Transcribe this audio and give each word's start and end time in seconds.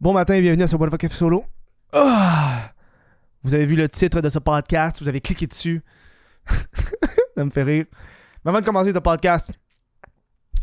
Bon 0.00 0.12
matin 0.12 0.34
et 0.34 0.40
bienvenue 0.40 0.62
à 0.62 0.66
ce 0.68 0.76
What 0.76 0.88
Solo. 1.10 1.44
Ah! 1.92 2.72
Vous 3.42 3.54
avez 3.54 3.66
vu 3.66 3.76
le 3.76 3.88
titre 3.88 4.20
de 4.20 4.28
ce 4.28 4.38
podcast, 4.38 5.02
vous 5.02 5.08
avez 5.08 5.20
cliqué 5.20 5.46
dessus. 5.46 5.82
ça 7.36 7.44
me 7.44 7.50
fait 7.50 7.62
rire. 7.62 7.84
Mais 8.44 8.48
avant 8.50 8.60
de 8.60 8.64
commencer 8.64 8.92
ce 8.92 8.98
podcast, 8.98 9.52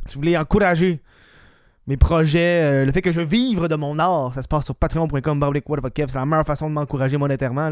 si 0.07 0.15
vous 0.15 0.21
voulez 0.21 0.37
encourager 0.37 1.01
mes 1.85 1.97
projets, 1.97 2.63
euh, 2.63 2.85
le 2.85 2.91
fait 2.91 3.01
que 3.01 3.11
je 3.11 3.21
vivre 3.21 3.67
de 3.67 3.75
mon 3.75 3.97
art, 3.99 4.33
ça 4.33 4.41
se 4.41 4.47
passe 4.47 4.65
sur 4.65 4.75
patreon.com 4.75 5.61
c'est 5.95 6.15
la 6.15 6.25
meilleure 6.25 6.45
façon 6.45 6.69
de 6.69 6.73
m'encourager 6.73 7.17
monétairement. 7.17 7.69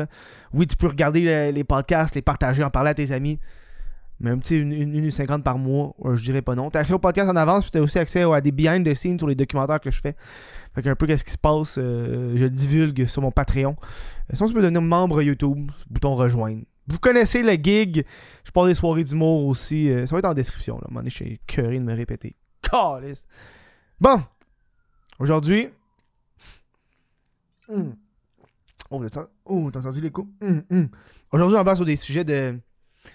Oui, 0.53 0.67
tu 0.67 0.75
peux 0.75 0.87
regarder 0.87 1.21
le- 1.21 1.51
les 1.51 1.63
podcasts, 1.63 2.15
les 2.15 2.21
partager, 2.21 2.63
en 2.63 2.69
parler 2.69 2.91
à 2.91 2.93
tes 2.93 3.11
amis. 3.11 3.39
Mais 4.19 4.29
un 4.31 4.37
petit 4.37 4.55
1,50$ 4.61 5.41
par 5.41 5.57
mois, 5.57 5.93
euh, 6.05 6.15
je 6.15 6.23
dirais 6.23 6.41
pas 6.41 6.55
non. 6.55 6.69
T'as 6.69 6.79
accès 6.79 6.93
au 6.93 6.99
podcast 6.99 7.29
en 7.29 7.35
avance, 7.35 7.63
puis 7.63 7.71
t'as 7.71 7.81
aussi 7.81 7.99
accès 7.99 8.21
à 8.23 8.39
des 8.41 8.51
behind 8.51 8.87
the 8.87 8.93
scenes 8.93 9.19
sur 9.19 9.27
les 9.27 9.35
documentaires 9.35 9.81
que 9.81 9.91
je 9.91 9.99
fais. 9.99 10.15
Fait 10.73 10.81
qu'un 10.81 10.95
peu 10.95 11.05
qu'est-ce 11.05 11.23
qui 11.25 11.33
se 11.33 11.37
passe, 11.37 11.75
euh, 11.77 12.33
je 12.37 12.43
le 12.43 12.49
divulgue 12.49 13.05
sur 13.07 13.21
mon 13.21 13.31
Patreon. 13.31 13.75
Euh, 13.81 14.35
Sinon, 14.35 14.47
tu 14.47 14.53
peux 14.53 14.61
devenir 14.61 14.81
membre 14.81 15.21
YouTube, 15.21 15.69
bouton 15.89 16.15
rejoindre. 16.15 16.61
Vous 16.87 16.99
connaissez 16.99 17.41
le 17.43 17.53
gig, 17.53 18.05
je 18.43 18.51
parle 18.51 18.67
des 18.67 18.75
soirées 18.75 19.03
d'humour 19.03 19.45
aussi. 19.47 19.89
euh, 19.89 20.05
ça 20.05 20.15
va 20.15 20.19
être 20.19 20.25
en 20.25 20.33
description. 20.33 20.75
Là. 20.75 20.83
À 20.83 20.87
un 20.87 20.91
moment 20.91 20.99
donné, 21.01 21.09
je 21.09 21.15
suis 21.15 21.39
curé 21.47 21.79
de 21.79 21.83
me 21.83 21.93
répéter. 21.95 22.35
Calisse. 22.61 23.25
Bon, 23.99 24.21
aujourd'hui. 25.19 25.67
Hmm. 27.67 27.91
Oh, 28.91 29.03
t'as 29.09 29.25
oh, 29.45 29.71
t'as 29.71 29.79
entendu 29.79 29.99
l'écho? 30.01 30.27
Hmm, 30.41 30.59
hmm. 30.69 30.85
Aujourd'hui, 31.31 31.57
on 31.57 31.63
va 31.63 31.75
sur 31.75 31.85
des 31.85 31.95
sujets 31.95 32.23
de. 32.23 32.59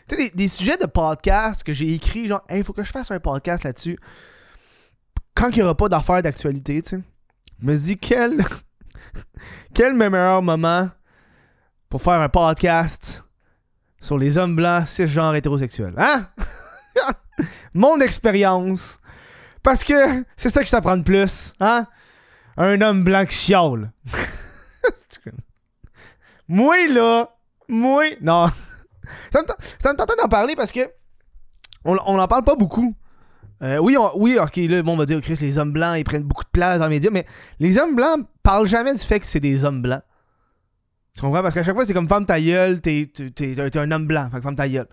Tu 0.09 0.17
sais, 0.17 0.31
des, 0.35 0.49
sujets 0.49 0.77
de 0.77 0.87
podcast 0.87 1.63
que 1.63 1.73
j'ai 1.73 1.95
écrit, 1.95 2.27
genre, 2.27 2.43
hey, 2.49 2.65
faut 2.65 2.73
que 2.73 2.85
je 2.85 2.91
fasse 2.91 3.11
un 3.11 3.21
podcast 3.21 3.65
là-dessus. 3.65 3.99
Quand 5.35 5.49
il 5.51 5.57
n'y 5.57 5.63
aura 5.63 5.77
pas 5.77 5.89
d'affaires 5.89 6.23
d'actualité, 6.23 6.83
tu 6.83 6.91
sais. 6.91 7.01
Je 7.61 7.67
me 7.67 7.75
dis, 7.75 7.97
quel. 7.97 8.45
quel 9.75 9.95
meilleur 9.95 10.43
moment 10.43 10.89
pour 11.89 12.03
faire 12.03 12.21
un 12.21 12.29
podcast 12.29 13.25
sur 14.01 14.17
les 14.17 14.39
hommes 14.39 14.57
blancs 14.57 14.87
cisgenres 14.87 15.35
hétérosexuels. 15.35 15.95
Hein? 15.99 16.27
Mon 17.75 17.99
expérience. 18.01 18.99
Parce 19.63 19.85
que 19.85 20.25
c'est 20.37 20.49
ça 20.51 20.63
que 20.63 20.69
ça 20.69 20.81
prend 20.81 20.97
de 20.97 21.03
plus. 21.03 21.53
Hein? 21.61 21.87
Un 22.57 22.81
homme 22.81 23.05
blanc 23.05 23.27
qui 23.27 23.37
chiale. 23.37 23.93
moi, 26.49 26.87
là. 26.89 27.37
Moi. 27.69 28.17
Non. 28.21 28.51
Ça 29.33 29.43
me, 29.43 29.47
ça 29.79 29.93
me 29.93 29.99
tentait 29.99 30.17
d'en 30.17 30.29
parler 30.29 30.55
parce 30.57 30.73
que. 30.73 30.81
On, 31.85 31.97
on 32.07 32.19
en 32.19 32.29
parle 32.29 32.45
pas 32.45 32.57
beaucoup. 32.57 32.95
Euh, 33.63 33.79
oui, 33.79 33.97
on- 33.99 34.19
oui, 34.19 34.39
ok, 34.39 34.57
là, 34.57 34.83
bon, 34.83 34.95
on 34.95 34.97
va 34.97 35.07
dire, 35.07 35.21
Chris, 35.21 35.39
les 35.41 35.59
hommes 35.59 35.73
blancs, 35.73 35.97
ils 35.99 36.05
prennent 36.05 36.23
beaucoup 36.23 36.45
de 36.45 36.51
place 36.51 36.79
dans 36.81 36.87
les 36.89 36.97
médias, 36.97 37.11
mais 37.11 37.27
les 37.59 37.79
hommes 37.79 37.95
blancs 37.95 38.27
parlent 38.43 38.67
jamais 38.67 38.93
du 38.93 38.99
fait 39.01 39.21
que 39.21 39.27
c'est 39.27 39.41
des 39.41 39.65
hommes 39.65 39.83
blancs. 39.83 40.03
Tu 41.15 41.21
comprends? 41.23 41.43
Parce 41.43 41.55
qu'à 41.55 41.63
chaque 41.63 41.75
fois, 41.75 41.85
c'est 41.85 41.93
comme 41.95 42.09
femme 42.09 42.25
ta 42.27 42.41
gueule, 42.41 42.81
t'es, 42.81 43.11
un 43.77 43.91
homme 43.91 44.07
blanc, 44.07 44.31
femme 44.43 44.55
ta 44.57 44.69
gueule. 44.69 44.87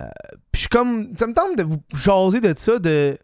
Euh, 0.00 0.06
puis 0.52 0.62
je 0.62 0.68
comme. 0.68 1.12
Ça 1.18 1.26
me 1.26 1.34
tente 1.34 1.56
de 1.58 1.62
vous 1.64 1.82
jaser 1.94 2.40
de 2.40 2.52
ça, 2.56 2.78
de. 2.78 3.18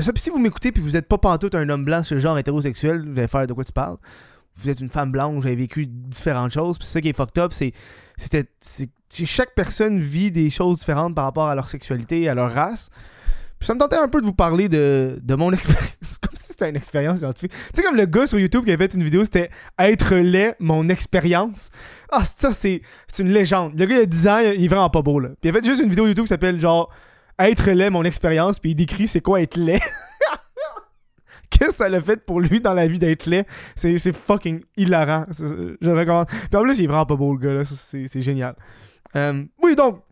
Ça. 0.00 0.12
Puis 0.12 0.22
si 0.22 0.30
vous 0.30 0.38
m'écoutez 0.38 0.72
puis 0.72 0.82
vous 0.82 0.96
êtes 0.96 1.08
pas 1.08 1.18
pantoute 1.18 1.54
un 1.54 1.68
homme 1.68 1.84
blanc 1.84 2.02
le 2.10 2.18
genre 2.18 2.38
hétérosexuel, 2.38 3.08
vous 3.08 3.18
allez 3.18 3.28
faire 3.28 3.46
de 3.46 3.52
quoi 3.54 3.64
tu 3.64 3.72
parles. 3.72 3.96
Vous 4.56 4.70
êtes 4.70 4.80
une 4.80 4.90
femme 4.90 5.10
blanche, 5.10 5.34
vous 5.34 5.46
avez 5.46 5.56
vécu 5.56 5.86
différentes 5.86 6.52
choses. 6.52 6.78
Puis 6.78 6.86
ça 6.86 7.00
qui 7.00 7.08
est 7.08 7.12
fucked 7.12 7.38
up, 7.38 7.52
c'est. 7.52 7.72
C'était. 8.16 8.46
chaque 9.10 9.54
personne 9.54 9.98
vit 9.98 10.30
des 10.30 10.50
choses 10.50 10.78
différentes 10.78 11.14
par 11.14 11.24
rapport 11.24 11.48
à 11.48 11.54
leur 11.54 11.68
sexualité 11.68 12.28
à 12.28 12.34
leur 12.34 12.52
race. 12.52 12.90
Puis 13.58 13.66
ça 13.66 13.74
me 13.74 13.78
tentait 13.78 13.96
un 13.96 14.08
peu 14.08 14.20
de 14.20 14.26
vous 14.26 14.34
parler 14.34 14.68
de, 14.68 15.18
de 15.22 15.34
mon 15.34 15.52
expérience. 15.52 16.18
comme 16.20 16.34
si 16.34 16.48
c'était 16.48 16.68
une 16.68 16.76
expérience 16.76 17.18
scientifique. 17.20 17.52
Tu 17.52 17.58
sais, 17.74 17.82
comme 17.82 17.96
le 17.96 18.06
gars 18.06 18.26
sur 18.26 18.38
YouTube 18.38 18.64
qui 18.64 18.72
avait 18.72 18.86
fait 18.88 18.94
une 18.94 19.02
vidéo, 19.04 19.24
c'était 19.24 19.50
Être 19.78 20.14
laid, 20.16 20.54
mon 20.60 20.88
expérience. 20.88 21.70
Ah, 22.10 22.24
ça, 22.24 22.52
c'est 22.52 22.82
c'est 23.08 23.22
une 23.22 23.30
légende. 23.30 23.78
Le 23.78 23.86
gars, 23.86 23.96
il 23.96 24.02
a 24.02 24.06
10 24.06 24.28
ans, 24.28 24.38
il 24.38 24.64
est 24.64 24.68
vraiment 24.68 24.90
pas 24.90 25.02
beau, 25.02 25.18
là. 25.18 25.30
Puis 25.40 25.48
il 25.48 25.50
a 25.50 25.52
fait 25.52 25.64
juste 25.64 25.82
une 25.82 25.90
vidéo 25.90 26.06
YouTube 26.06 26.24
qui 26.24 26.28
s'appelle 26.28 26.60
genre 26.60 26.90
Être 27.38 27.70
laid, 27.70 27.90
mon 27.90 28.04
expérience. 28.04 28.58
Puis 28.58 28.70
il 28.72 28.74
décrit 28.74 29.08
c'est 29.08 29.20
quoi 29.20 29.40
être 29.40 29.56
laid. 29.56 29.80
Ça 31.70 31.88
l'a 31.88 32.00
fait 32.00 32.24
pour 32.24 32.40
lui 32.40 32.60
dans 32.60 32.72
la 32.74 32.86
vie 32.86 32.98
d'être 32.98 33.26
laid? 33.26 33.46
C'est 33.76 34.12
fucking 34.12 34.62
hilarant. 34.76 35.26
Je 35.30 35.76
le 35.80 35.98
recommande. 35.98 36.26
Puis 36.28 36.56
en 36.56 36.62
plus, 36.62 36.78
il 36.78 36.84
est 36.84 36.86
vraiment 36.86 37.06
pas 37.06 37.16
beau, 37.16 37.34
le 37.36 37.38
gars, 37.38 37.54
là. 37.54 37.64
C'est 37.64 38.20
génial. 38.20 38.54
Euh, 39.16 39.44
oui, 39.62 39.76
donc. 39.76 40.02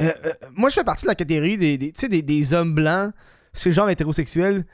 euh, 0.00 0.10
euh, 0.24 0.32
moi, 0.54 0.68
je 0.70 0.74
fais 0.74 0.84
partie 0.84 1.04
de 1.04 1.08
la 1.08 1.14
catégorie 1.14 1.56
des, 1.58 1.78
des, 1.78 1.92
des, 1.92 2.22
des 2.22 2.54
hommes 2.54 2.74
blancs, 2.74 3.12
ce 3.52 3.70
genre 3.70 3.88
hétérosexuel, 3.90 4.64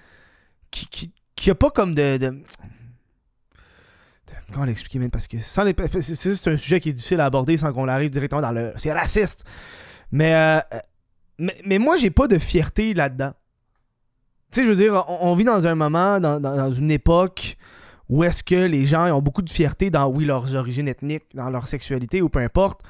qui, 0.70 0.86
qui, 0.88 1.12
qui 1.34 1.50
a 1.50 1.54
pas 1.54 1.70
comme 1.70 1.94
de. 1.94 2.18
Comment 4.52 4.64
l'expliquer, 4.64 4.98
même? 4.98 5.10
Parce 5.10 5.26
que 5.26 5.38
sans 5.38 5.64
les- 5.64 5.74
c'est 6.00 6.14
c'est 6.36 6.50
un 6.50 6.56
sujet 6.56 6.78
qui 6.80 6.90
est 6.90 6.92
difficile 6.92 7.20
à 7.20 7.24
aborder 7.26 7.56
sans 7.56 7.72
qu'on 7.72 7.88
arrive 7.88 8.10
directement 8.10 8.40
dans 8.40 8.52
le. 8.52 8.72
C'est 8.76 8.92
raciste. 8.92 9.44
Mais, 10.12 10.32
mais, 11.38 11.56
mais 11.64 11.78
moi, 11.78 11.96
j'ai 11.96 12.10
pas 12.10 12.28
de 12.28 12.38
fierté 12.38 12.94
là-dedans. 12.94 13.32
Sais, 14.56 14.62
je 14.62 14.68
veux 14.68 14.74
dire, 14.74 15.04
on, 15.06 15.34
vit 15.34 15.44
dans 15.44 15.66
un 15.66 15.74
moment, 15.74 16.18
dans, 16.18 16.72
une 16.72 16.90
époque 16.90 17.58
où 18.08 18.24
est-ce 18.24 18.42
que 18.42 18.54
les 18.54 18.86
gens 18.86 19.14
ont 19.14 19.20
beaucoup 19.20 19.42
de 19.42 19.50
fierté 19.50 19.90
dans, 19.90 20.06
oui, 20.06 20.24
leurs 20.24 20.56
origines 20.56 20.88
ethniques, 20.88 21.26
dans 21.34 21.50
leur 21.50 21.66
sexualité 21.66 22.22
ou 22.22 22.30
peu 22.30 22.38
importe. 22.38 22.80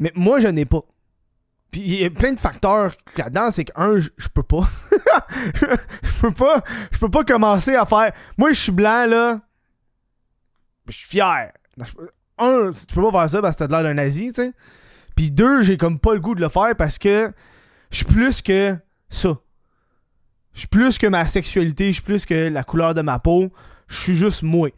Mais 0.00 0.10
moi, 0.16 0.40
je 0.40 0.48
n'ai 0.48 0.64
pas. 0.64 0.80
Puis 1.70 1.80
il 1.80 1.94
y 1.94 2.04
a 2.04 2.10
plein 2.10 2.32
de 2.32 2.40
facteurs 2.40 2.96
là-dedans, 3.16 3.52
c'est 3.52 3.66
que 3.66 3.72
un, 3.76 3.98
je 3.98 4.28
peux 4.34 4.42
pas. 4.42 4.68
je 5.60 6.20
peux 6.20 6.32
pas. 6.32 6.64
Je 6.90 6.98
peux 6.98 7.08
pas 7.08 7.22
commencer 7.22 7.76
à 7.76 7.86
faire. 7.86 8.10
Moi, 8.36 8.52
je 8.52 8.58
suis 8.58 8.72
blanc 8.72 9.06
là. 9.06 9.42
Je 10.88 10.96
suis 10.96 11.08
fier. 11.08 11.52
Un, 12.36 12.72
tu 12.72 12.92
peux 12.92 13.12
pas 13.12 13.20
faire 13.20 13.30
ça 13.30 13.42
parce 13.42 13.54
que 13.54 13.58
t'as 13.60 13.66
de 13.68 13.72
l'air 13.72 13.82
d'un 13.84 13.94
nazi, 13.94 14.30
tu 14.30 14.42
sais. 14.42 14.52
Puis 15.14 15.30
deux, 15.30 15.62
j'ai 15.62 15.76
comme 15.76 16.00
pas 16.00 16.14
le 16.14 16.20
goût 16.20 16.34
de 16.34 16.40
le 16.40 16.48
faire 16.48 16.74
parce 16.76 16.98
que 16.98 17.30
je 17.92 17.96
suis 17.98 18.06
plus 18.06 18.42
que 18.42 18.76
ça. 19.08 19.38
Je 20.54 20.60
suis 20.60 20.68
plus 20.68 20.98
que 20.98 21.06
ma 21.06 21.26
sexualité, 21.26 21.88
je 21.88 21.94
suis 21.94 22.02
plus 22.02 22.24
que 22.26 22.48
la 22.48 22.62
couleur 22.64 22.94
de 22.94 23.02
ma 23.02 23.18
peau. 23.18 23.52
Je 23.88 23.96
suis 23.96 24.16
juste 24.16 24.42
moi. 24.42 24.70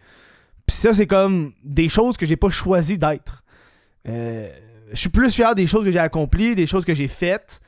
Puis 0.66 0.76
ça, 0.76 0.92
c'est 0.92 1.06
comme 1.06 1.52
des 1.62 1.88
choses 1.88 2.16
que 2.16 2.26
j'ai 2.26 2.36
pas 2.36 2.50
choisi 2.50 2.98
d'être. 2.98 3.44
Euh, 4.08 4.48
je 4.90 4.96
suis 4.96 5.08
plus 5.10 5.32
fier 5.34 5.54
des 5.54 5.66
choses 5.66 5.84
que 5.84 5.90
j'ai 5.90 5.98
accomplies, 5.98 6.54
des 6.54 6.66
choses 6.66 6.84
que 6.84 6.94
j'ai 6.94 7.08
faites, 7.08 7.60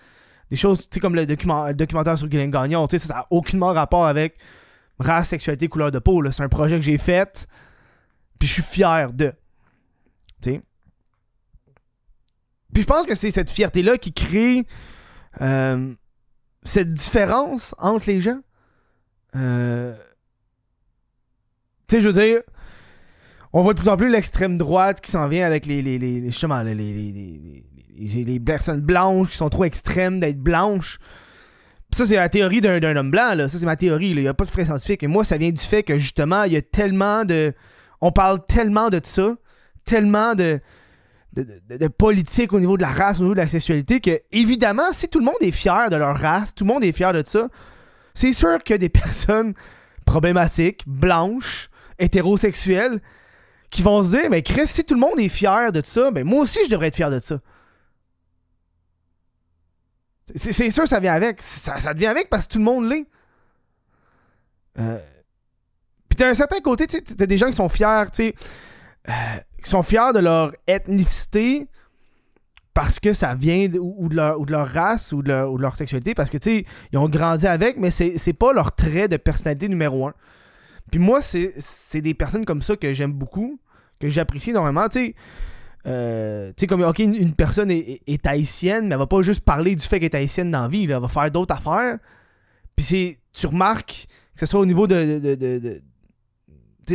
des 0.51 0.57
choses, 0.57 0.89
tu 0.89 0.95
sais, 0.95 1.01
comme 1.01 1.15
le, 1.15 1.27
document- 1.27 1.67
le 1.69 1.75
documentaire 1.75 2.17
sur 2.19 2.29
Guylaine 2.29 2.51
Gagnon, 2.51 2.87
tu 2.89 2.99
sais, 2.99 3.07
ça 3.07 3.15
n'a 3.15 3.27
aucunement 3.31 3.73
rapport 3.73 4.07
avec 4.07 4.37
race, 4.99 5.29
sexualité, 5.29 5.69
couleur 5.69 5.91
de 5.91 5.99
peau. 5.99 6.29
C'est 6.31 6.43
un 6.43 6.49
projet 6.49 6.77
que 6.77 6.83
j'ai 6.85 6.99
fait, 6.99 7.47
puis 8.39 8.49
je 8.49 8.55
suis 8.55 8.63
fier 8.63 9.13
de. 9.13 9.33
Tu 10.41 10.53
sais. 10.53 10.63
Puis 12.73 12.83
je 12.83 12.87
pense 12.87 13.07
que 13.07 13.15
c'est 13.15 13.31
cette 13.31 13.51
fierté-là 13.51 13.99
qui 13.99 14.13
crée 14.13 14.65
euh, 15.41 15.93
cette 16.69 16.93
différence 16.93 17.75
entre 17.79 18.09
les 18.09 18.21
gens. 18.21 18.41
Euh, 19.37 19.95
tu 21.89 21.97
sais, 21.97 22.01
je 22.03 22.09
veux 22.09 22.13
dire, 22.13 22.43
on 23.53 23.63
voit 23.63 23.73
de 23.75 23.81
plus 23.81 23.89
en 23.89 23.97
plus 23.97 24.11
l'extrême 24.11 24.59
droite 24.59 25.01
qui 25.01 25.11
s'en 25.11 25.29
vient 25.29 25.47
avec 25.47 25.65
les, 25.67 25.81
les, 25.81 25.99
les, 25.99 26.21
les- 26.21 27.65
les, 27.97 28.25
les, 28.25 28.41
personnes 28.41 28.81
blanches 28.81 29.31
qui 29.31 29.37
sont 29.37 29.49
trop 29.49 29.65
extrêmes 29.65 30.21
d'être 30.21 30.39
blanches. 30.39 30.99
Ça, 31.91 32.05
c'est 32.05 32.17
la 32.17 32.29
théorie 32.29 32.61
d'un 32.61 32.79
d'un 32.81 32.95
homme 32.97 33.11
blanc, 33.11 33.35
là. 33.35 33.49
Ça, 33.49 33.59
c'est 33.59 33.65
ma 33.65 33.77
théorie, 33.77 34.13
là. 34.13 34.21
Il 34.21 34.25
n'y 34.25 34.29
a 34.29 34.35
pas 34.35 34.45
de 34.45 34.51
frais 34.51 34.67
scientifique. 34.67 35.03
Et 35.03 35.07
moi, 35.07 35.25
ça 35.25 35.39
vient 35.39 35.51
du 35.51 35.61
fait 35.61 35.83
que, 35.83 35.97
justement, 35.97 36.45
il 36.45 36.53
y 36.53 36.57
a 36.57 36.63
tellement 36.63 37.25
de... 37.25 37.55
On 38.03 38.13
parle 38.13 38.45
tellement 38.47 38.91
de 38.91 39.01
ça, 39.03 39.37
tellement 39.85 40.35
de... 40.35 40.61
De, 41.33 41.89
politique 41.89 42.53
au 42.53 42.59
niveau 42.59 42.77
de 42.77 42.83
la 42.83 42.89
race, 42.89 43.19
au 43.19 43.23
niveau 43.23 43.35
de 43.35 43.41
la 43.41 43.49
sexualité, 43.49 44.01
que 44.01 44.21
évidemment, 44.33 44.93
si 44.93 45.09
tout 45.09 45.19
le 45.19 45.27
monde 45.27 45.37
est 45.41 45.53
fier 45.53 45.91
de 45.91 45.97
leur 45.97 46.17
race, 46.17 46.55
tout 46.55 46.65
le 46.65 46.73
monde 46.73 46.83
est 46.83 46.93
fier 46.93 47.13
de 47.13 47.23
ça, 47.25 47.49
c'est 48.15 48.33
sûr 48.33 48.63
que 48.65 48.75
des 48.75 48.89
personnes 48.89 49.55
problématiques, 50.05 50.83
blanches, 50.87 51.69
hétérosexuelles, 51.99 53.01
qui 53.71 53.83
vont 53.83 54.03
se 54.03 54.17
dire, 54.17 54.31
mais 54.31 54.43
Chris, 54.43 54.67
si 54.67 54.85
tout 54.85 54.95
le 54.95 55.01
monde 55.01 55.21
est 55.21 55.29
fier 55.29 55.71
de 55.71 55.83
ça, 55.85 56.11
ben 56.11 56.25
moi 56.25 56.41
aussi 56.41 56.59
je 56.65 56.71
devrais 56.71 56.89
être 56.89 56.97
fier 56.97 57.11
de 57.11 57.21
ça. 57.21 57.39
C'est 60.35 60.71
sûr 60.71 60.87
ça 60.87 61.01
vient 61.01 61.15
avec. 61.15 61.41
Ça, 61.41 61.79
ça 61.79 61.95
devient 61.95 62.07
avec 62.07 62.29
parce 62.29 62.47
que 62.47 62.53
tout 62.53 62.59
le 62.59 62.65
monde 62.65 62.87
l'est. 62.87 63.07
Euh... 64.79 64.99
Puis 66.09 66.17
t'as 66.17 66.29
un 66.29 66.35
certain 66.35 66.61
côté, 66.61 66.87
t'as 66.87 67.27
des 67.27 67.37
gens 67.37 67.47
qui 67.47 67.55
sont 67.57 67.69
fiers, 67.69 68.05
tu 68.13 68.25
sais, 68.25 68.35
euh, 69.09 69.13
qui 69.63 69.71
sont 69.71 69.83
fiers 69.83 70.13
de 70.15 70.21
leur 70.21 70.53
ethnicité 70.67 71.69
parce 72.75 73.01
que 73.01 73.13
ça 73.13 73.35
vient 73.35 73.69
de, 73.69 73.79
ou, 73.81 74.09
de 74.09 74.15
leur, 74.15 74.39
ou 74.39 74.47
de 74.47 74.53
leur 74.53 74.69
race 74.69 75.13
ou 75.13 75.21
de 75.21 75.33
leur, 75.33 75.75
sexualité, 75.75 76.15
parce 76.15 76.31
que, 76.31 76.39
tu 76.39 76.59
sais, 76.59 76.65
ils 76.93 76.99
ont 76.99 77.09
grandi 77.09 77.47
avec, 77.47 77.77
mais 77.77 77.91
c'est 77.91 78.33
pas 78.33 78.53
leur 78.53 78.73
trait 78.73 79.09
de 79.09 79.17
personnalité 79.17 79.69
numéro 79.69 80.07
un. 80.07 80.15
Puis 80.91 81.01
moi, 81.01 81.21
c'est 81.21 82.01
des 82.01 82.15
personnes 82.15 82.45
comme 82.45 82.63
ça 82.63 82.77
que 82.77 82.93
j'aime 82.93 83.13
beaucoup, 83.13 83.59
que 83.99 84.09
j'apprécie 84.09 84.51
énormément. 84.51 84.89
Tu 84.89 84.99
sais, 85.01 85.15
euh, 85.87 86.49
tu 86.51 86.55
sais, 86.59 86.67
comme, 86.69 86.83
ok, 86.83 87.01
une, 87.01 87.35
personne 87.35 87.71
est, 87.73 88.27
haïtienne, 88.27 88.87
mais 88.87 88.93
elle 88.93 88.99
va 88.99 89.07
pas 89.07 89.23
juste 89.23 89.41
parler 89.41 89.75
du 89.75 89.85
fait 89.85 89.99
qu'elle 89.99 90.11
est 90.11 90.17
haïtienne 90.17 90.51
dans 90.51 90.63
la 90.63 90.69
vie, 90.69 90.87
là, 90.87 90.97
elle 90.97 91.03
va 91.03 91.09
faire 91.09 91.31
d'autres 91.33 91.55
affaires. 91.55 91.99
Puis 92.77 93.19
tu 93.33 93.47
remarques, 93.49 94.07
que 94.35 94.41
ce 94.41 94.47
soit 94.47 94.61
au 94.61 94.67
niveau 94.67 94.87
de- 94.87 95.83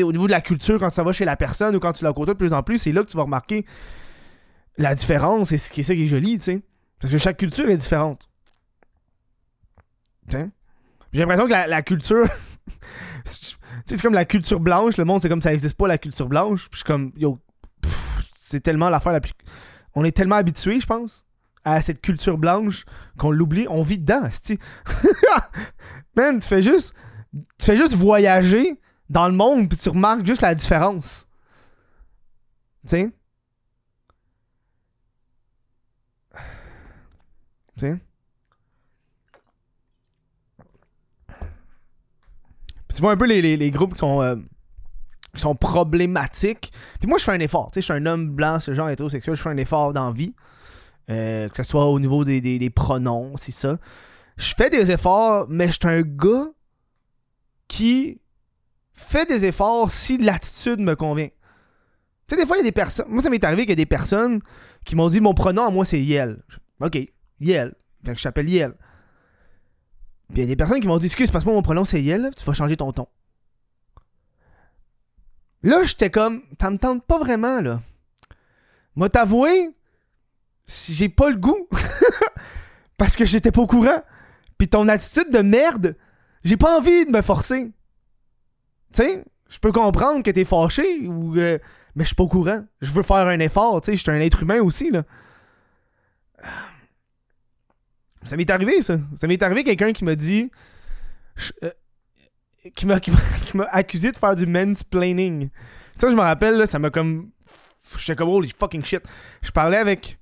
au 0.02 0.12
niveau 0.12 0.26
de 0.26 0.32
la 0.32 0.42
culture, 0.42 0.80
quand 0.80 0.90
ça 0.90 1.04
va 1.04 1.12
chez 1.14 1.26
la 1.26 1.36
personne 1.36 1.76
ou 1.76 1.80
quand 1.80 1.94
tu 1.94 2.04
la 2.04 2.14
côtoies 2.14 2.34
de 2.34 2.40
plus 2.40 2.54
en 2.54 2.64
plus, 2.64 2.80
c'est 2.80 2.92
là 2.92 3.04
que 3.04 3.10
tu 3.10 3.18
vas 3.18 3.24
remarquer 3.24 3.66
la 4.78 4.96
différence 4.96 5.52
et 5.52 5.58
ce 5.58 5.72
qui 5.72 5.82
est 5.82 5.84
ça 5.84 5.94
qui 5.94 6.06
est 6.06 6.08
joli, 6.08 6.38
tu 6.40 6.46
sais. 6.46 6.62
Parce 7.00 7.12
que 7.12 7.20
chaque 7.20 7.38
culture 7.38 7.70
est 7.70 7.78
différente. 7.78 8.30
J'ai 10.32 11.20
l'impression 11.20 11.46
que 11.46 11.52
la, 11.52 11.82
culture. 11.82 12.26
c'est 13.26 14.02
comme 14.02 14.14
la 14.14 14.26
culture 14.26 14.60
blanche, 14.60 14.98
le 14.98 15.06
monde, 15.06 15.22
c'est 15.22 15.30
comme 15.30 15.42
ça 15.42 15.52
n'existe 15.52 15.78
pas 15.78 15.88
la 15.88 15.98
culture 15.98 16.28
blanche. 16.28 16.70
Puis 16.70 16.72
je 16.72 16.78
suis 16.78 16.86
comme, 16.86 17.12
yo, 17.18 17.40
c'est 18.34 18.62
tellement 18.62 18.90
l'affaire. 18.90 19.20
On 19.96 20.04
est 20.04 20.16
tellement 20.16 20.36
habitué, 20.36 20.80
je 20.80 20.88
pense, 20.88 21.26
à 21.66 21.82
cette 21.82 22.02
culture 22.02 22.38
blanche 22.38 22.86
qu'on 23.18 23.32
l'oublie. 23.32 23.68
On 23.70 23.84
vit 23.84 24.00
dedans, 24.00 24.28
Man, 26.16 26.40
tu 26.40 26.48
fais 26.48 26.62
juste. 26.62 26.94
Tu 27.58 27.66
fais 27.66 27.78
juste 27.78 27.96
voyager 27.96 28.80
dans 29.14 29.28
le 29.28 29.34
monde, 29.34 29.70
puis 29.70 29.78
tu 29.78 29.90
remarques 29.90 30.26
juste 30.26 30.42
la 30.42 30.56
différence. 30.56 31.28
Tu 32.88 32.90
sais? 32.90 33.14
Tu 42.94 43.02
vois 43.02 43.12
un 43.12 43.18
peu 43.18 43.26
les, 43.26 43.72
groupes 43.72 43.94
qui 43.94 44.00
sont, 44.00 44.22
euh, 44.22 44.36
qui 45.36 45.42
sont 45.42 45.56
problématiques. 45.56 46.72
Puis 47.00 47.08
moi, 47.08 47.18
je 47.18 47.24
fais 47.24 47.32
un 47.32 47.40
effort. 47.40 47.72
Tu 47.72 47.76
sais, 47.76 47.82
je 47.82 47.86
suis 47.86 47.94
un 47.94 48.06
homme 48.06 48.30
blanc, 48.32 48.60
ce 48.60 48.74
genre 48.74 48.90
hétérosexuel, 48.90 49.36
je 49.36 49.42
fais 49.42 49.50
un 49.50 49.58
effort 49.58 49.94
dans 49.94 50.08
la 50.08 50.12
vie. 50.12 50.34
Euh, 51.10 51.50
que 51.50 51.58
ce 51.58 51.64
soit 51.64 51.86
au 51.86 52.00
niveau 52.00 52.24
des, 52.24 52.40
des, 52.42 52.70
pronoms, 52.70 53.34
c'est 53.38 53.52
ça. 53.52 53.78
Je 54.38 54.54
fais 54.56 54.70
des 54.70 54.90
efforts, 54.90 55.48
mais 55.50 55.68
je 55.68 55.74
suis 55.74 55.80
un 55.84 56.02
gars 56.02 56.48
qui 57.68 58.22
fait 58.94 59.26
des 59.28 59.46
efforts 59.46 59.92
si 59.92 60.18
l'attitude 60.18 60.80
me 60.80 60.96
convient. 60.96 61.30
Tu 62.28 62.36
sais, 62.36 62.42
des 62.42 62.48
fois, 62.48 62.58
il 62.58 62.60
y 62.60 62.62
a 62.62 62.66
des 62.66 62.72
personnes. 62.72 63.08
Moi, 63.10 63.22
ça 63.22 63.30
m'est 63.30 63.44
arrivé 63.44 63.64
qu'il 63.64 63.72
y 63.72 63.74
a 63.74 63.76
des 63.76 63.86
personnes 63.86 64.42
qui 64.86 64.96
m'ont 64.96 65.10
dit 65.10 65.20
mon 65.20 65.34
pronom 65.34 65.66
à 65.66 65.70
moi, 65.70 65.86
c'est 65.86 66.02
Yel. 66.02 66.42
Ok, 66.80 66.98
Yel. 67.40 67.74
Fait 68.06 68.14
que 68.14 68.18
je 68.18 68.24
t'appelle 68.24 68.50
Yel. 68.50 68.74
Puis 70.30 70.38
il 70.38 70.40
y 70.42 70.44
a 70.44 70.48
des 70.48 70.56
personnes 70.56 70.80
qui 70.80 70.88
m'ont 70.88 70.98
dit 70.98 71.08
Excuse, 71.08 71.32
parce 71.32 71.44
que 71.44 71.50
moi, 71.50 71.56
mon 71.56 71.62
pronom, 71.62 71.86
c'est 71.86 72.02
Yel, 72.02 72.32
tu 72.36 72.46
vas 72.46 72.54
changer 72.54 72.78
ton 72.78 72.92
ton. 72.92 73.08
Là, 75.64 75.84
j'étais 75.84 76.10
comme 76.10 76.44
Ça 76.60 76.70
me 76.70 76.78
tente 76.78 77.06
pas 77.06 77.18
vraiment, 77.18 77.62
là. 77.62 77.82
Moi, 78.96 79.10
t'avouer, 79.10 79.76
j'ai 80.68 81.10
pas 81.10 81.30
le 81.30 81.38
goût. 81.38 81.68
parce 82.98 83.16
que 83.16 83.26
j'étais 83.26 83.52
pas 83.52 83.62
au 83.62 83.68
courant. 83.68 84.02
Puis 84.58 84.68
ton 84.68 84.88
attitude 84.88 85.30
de 85.32 85.40
merde, 85.40 85.98
j'ai 86.44 86.58
pas 86.58 86.78
envie 86.78 87.06
de 87.06 87.12
me 87.12 87.22
forcer. 87.22 87.72
Tu 88.94 89.04
sais, 89.04 89.24
je 89.50 89.60
peux 89.60 89.72
comprendre 89.72 90.24
que 90.24 90.32
t'es 90.32 90.46
fâché, 90.46 91.08
ou, 91.08 91.36
euh, 91.38 91.58
mais 91.96 92.04
je 92.04 92.08
suis 92.08 92.16
pas 92.16 92.24
au 92.24 92.30
courant. 92.30 92.64
Je 92.82 92.92
veux 92.92 93.04
faire 93.04 93.28
un 93.28 93.40
effort, 93.40 93.82
tu 93.82 93.92
sais, 93.92 93.96
je 93.96 94.02
suis 94.02 94.12
un 94.12 94.20
être 94.20 94.44
humain 94.44 94.62
aussi, 94.62 94.92
là. 94.92 95.04
Ça 98.24 98.38
m'est 98.38 98.50
arrivé, 98.50 98.82
ça. 98.82 98.98
Ça 99.16 99.28
m'est 99.28 99.42
arrivé 99.42 99.64
quelqu'un 99.64 99.94
qui 99.94 100.06
m'a 100.06 100.16
dit. 100.16 100.50
Euh, 101.64 101.72
qui 102.76 102.86
m'a 102.86 103.00
accusé 103.72 104.12
de 104.12 104.18
faire 104.18 104.36
du 104.36 104.46
mansplaining. 104.46 105.50
Ça, 105.98 106.10
je 106.10 106.16
me 106.16 106.22
rappelle, 106.22 106.56
là, 106.56 106.66
ça 106.66 106.80
m'a 106.80 106.90
comme. 106.90 107.30
J'étais 107.98 108.16
comme 108.16 108.30
holy 108.30 108.52
fucking 108.58 108.84
shit. 108.84 109.02
Je 109.42 109.52
parlais 109.52 109.78
avec, 109.78 110.18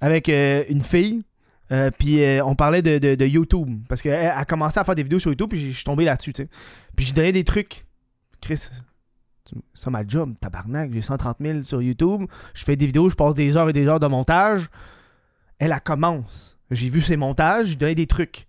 avec 0.00 0.28
euh, 0.28 0.64
une 0.68 0.82
fille. 0.82 1.22
Euh, 1.72 1.90
puis 1.96 2.20
on 2.44 2.54
parlait 2.54 2.80
de, 2.80 2.98
de, 2.98 3.14
de 3.14 3.26
YouTube. 3.26 3.80
Parce 3.88 4.00
qu'elle 4.00 4.30
a 4.30 4.44
commencé 4.44 4.78
à 4.80 4.84
faire 4.84 4.94
des 4.94 5.02
vidéos 5.02 5.18
sur 5.18 5.30
YouTube. 5.30 5.50
Puis 5.50 5.70
je 5.70 5.76
suis 5.76 5.84
tombé 5.84 6.04
là-dessus, 6.04 6.32
tu 6.32 6.42
sais. 6.42 6.48
Puis 6.96 7.06
j'ai 7.06 7.12
donné 7.12 7.32
des 7.32 7.44
trucs. 7.44 7.85
Chris, 8.40 8.68
c'est 9.74 9.90
ma 9.90 10.06
job, 10.06 10.34
tabarnak. 10.40 10.92
J'ai 10.92 11.00
130 11.00 11.38
000 11.40 11.62
sur 11.62 11.82
YouTube. 11.82 12.28
Je 12.54 12.64
fais 12.64 12.76
des 12.76 12.86
vidéos, 12.86 13.08
je 13.10 13.14
passe 13.14 13.34
des 13.34 13.56
heures 13.56 13.68
et 13.68 13.72
des 13.72 13.86
heures 13.86 14.00
de 14.00 14.06
montage. 14.06 14.68
Elle, 15.58 15.72
a 15.72 15.80
commence 15.80 16.56
j'ai 16.70 16.88
vu 16.88 17.00
ses 17.00 17.16
montages, 17.16 17.68
j'ai 17.68 17.76
donné 17.76 17.94
des 17.94 18.06
trucs. 18.06 18.46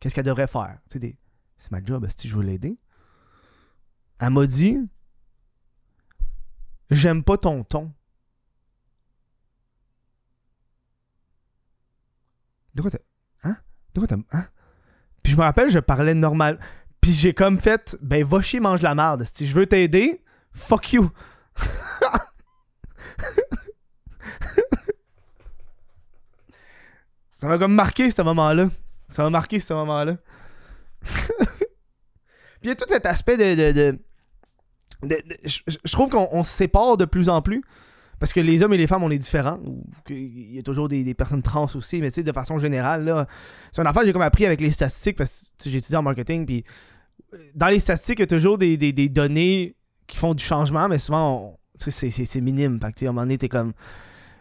Qu'est-ce 0.00 0.14
qu'elle 0.14 0.24
devrait 0.24 0.46
faire? 0.46 0.78
C'est 0.88 1.70
ma 1.70 1.82
job, 1.82 2.06
si 2.16 2.28
je 2.28 2.36
veux 2.36 2.42
l'aider? 2.42 2.78
Elle 4.18 4.30
m'a 4.30 4.46
dit 4.46 4.78
J'aime 6.90 7.24
pas 7.24 7.36
ton 7.38 7.64
ton. 7.64 7.92
De 12.74 12.82
quoi 12.82 12.90
t'as. 12.90 12.98
Hein? 13.42 13.56
De 13.94 14.00
quoi 14.00 14.06
t'as. 14.06 14.16
Hein? 14.32 14.46
Puis 15.22 15.32
je 15.32 15.36
me 15.36 15.42
rappelle, 15.42 15.70
je 15.70 15.78
parlais 15.78 16.14
normal. 16.14 16.60
Puis 17.06 17.14
j'ai 17.14 17.32
comme 17.32 17.60
fait 17.60 17.96
Ben 18.02 18.24
va 18.24 18.42
chier, 18.42 18.58
mange 18.58 18.82
la 18.82 18.96
merde. 18.96 19.24
Si 19.32 19.46
je 19.46 19.54
veux 19.54 19.66
t'aider, 19.66 20.24
fuck 20.50 20.92
you. 20.92 21.08
Ça 27.32 27.46
m'a 27.46 27.58
comme 27.58 27.74
marqué 27.74 28.10
ce 28.10 28.22
moment-là. 28.22 28.70
Ça 29.08 29.22
m'a 29.22 29.30
marqué 29.30 29.60
ce 29.60 29.72
moment-là. 29.72 30.16
Puis 31.04 32.64
il 32.64 32.68
y 32.70 32.72
a 32.72 32.74
tout 32.74 32.86
cet 32.88 33.06
aspect 33.06 33.36
de. 33.36 33.96
je, 35.04 35.92
trouve 35.92 36.10
qu'on 36.10 36.42
se 36.42 36.50
sépare 36.50 36.96
de 36.96 37.04
plus 37.04 37.28
en 37.28 37.40
plus. 37.40 37.62
Parce 38.18 38.32
que 38.32 38.40
les 38.40 38.64
hommes 38.64 38.72
et 38.72 38.78
les 38.78 38.88
femmes, 38.88 39.04
on 39.04 39.12
est 39.12 39.18
différents. 39.18 39.60
Il 40.08 40.56
y 40.56 40.58
a 40.58 40.62
toujours 40.62 40.88
des, 40.88 41.14
personnes 41.14 41.42
trans 41.42 41.68
aussi, 41.76 42.00
mais 42.00 42.08
tu 42.10 42.14
sais, 42.14 42.24
de 42.24 42.32
façon 42.32 42.58
générale, 42.58 43.04
là. 43.04 43.28
C'est 43.70 43.80
une 43.80 43.86
affaire 43.86 44.02
que 44.02 44.08
j'ai 44.08 44.12
comme 44.12 44.22
appris 44.22 44.44
avec 44.44 44.60
les 44.60 44.72
statistiques, 44.72 45.18
parce 45.18 45.44
que 45.62 45.70
j'ai 45.70 45.78
étudié 45.78 45.98
en 45.98 46.02
marketing, 46.02 46.46
puis 46.46 46.64
dans 47.54 47.68
les 47.68 47.80
statistiques, 47.80 48.18
il 48.18 48.22
y 48.22 48.24
a 48.24 48.26
toujours 48.26 48.58
des, 48.58 48.92
données 49.08 49.76
qui 50.06 50.16
font 50.16 50.34
du 50.34 50.42
changement, 50.42 50.88
mais 50.88 50.98
souvent, 50.98 51.58
c'est 51.76 52.40
minime. 52.40 52.78
Fait 52.80 52.92
que, 52.92 53.04
à 53.04 53.08
un 53.08 53.12
moment 53.12 53.22
donné, 53.22 53.38
t'es 53.38 53.48
comme 53.48 53.72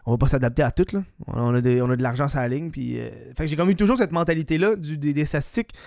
on 0.06 0.12
va 0.12 0.18
pas 0.18 0.27
s'adapter 0.27 0.62
à 0.62 0.72
tout. 0.72 0.86
Là. 0.94 1.04
On, 1.27 1.56
a 1.56 1.62
de, 1.62 1.81
on 1.81 1.89
a 1.89 1.95
de 1.95 2.04
l'argent 2.04 2.27
sur 2.27 2.39
la 2.39 2.48
ligne. 2.48 2.69
Puis, 2.69 3.00
euh, 3.00 3.10
j'ai 3.44 3.56
comme 3.56 3.69
eu 3.72 3.75
toujours 3.75 3.98
cette 3.98 4.12
mentalité-là 4.12 4.75
du, 4.75 4.98
des, 4.98 5.25
statistiques. 5.25 5.74
Tu 5.74 5.80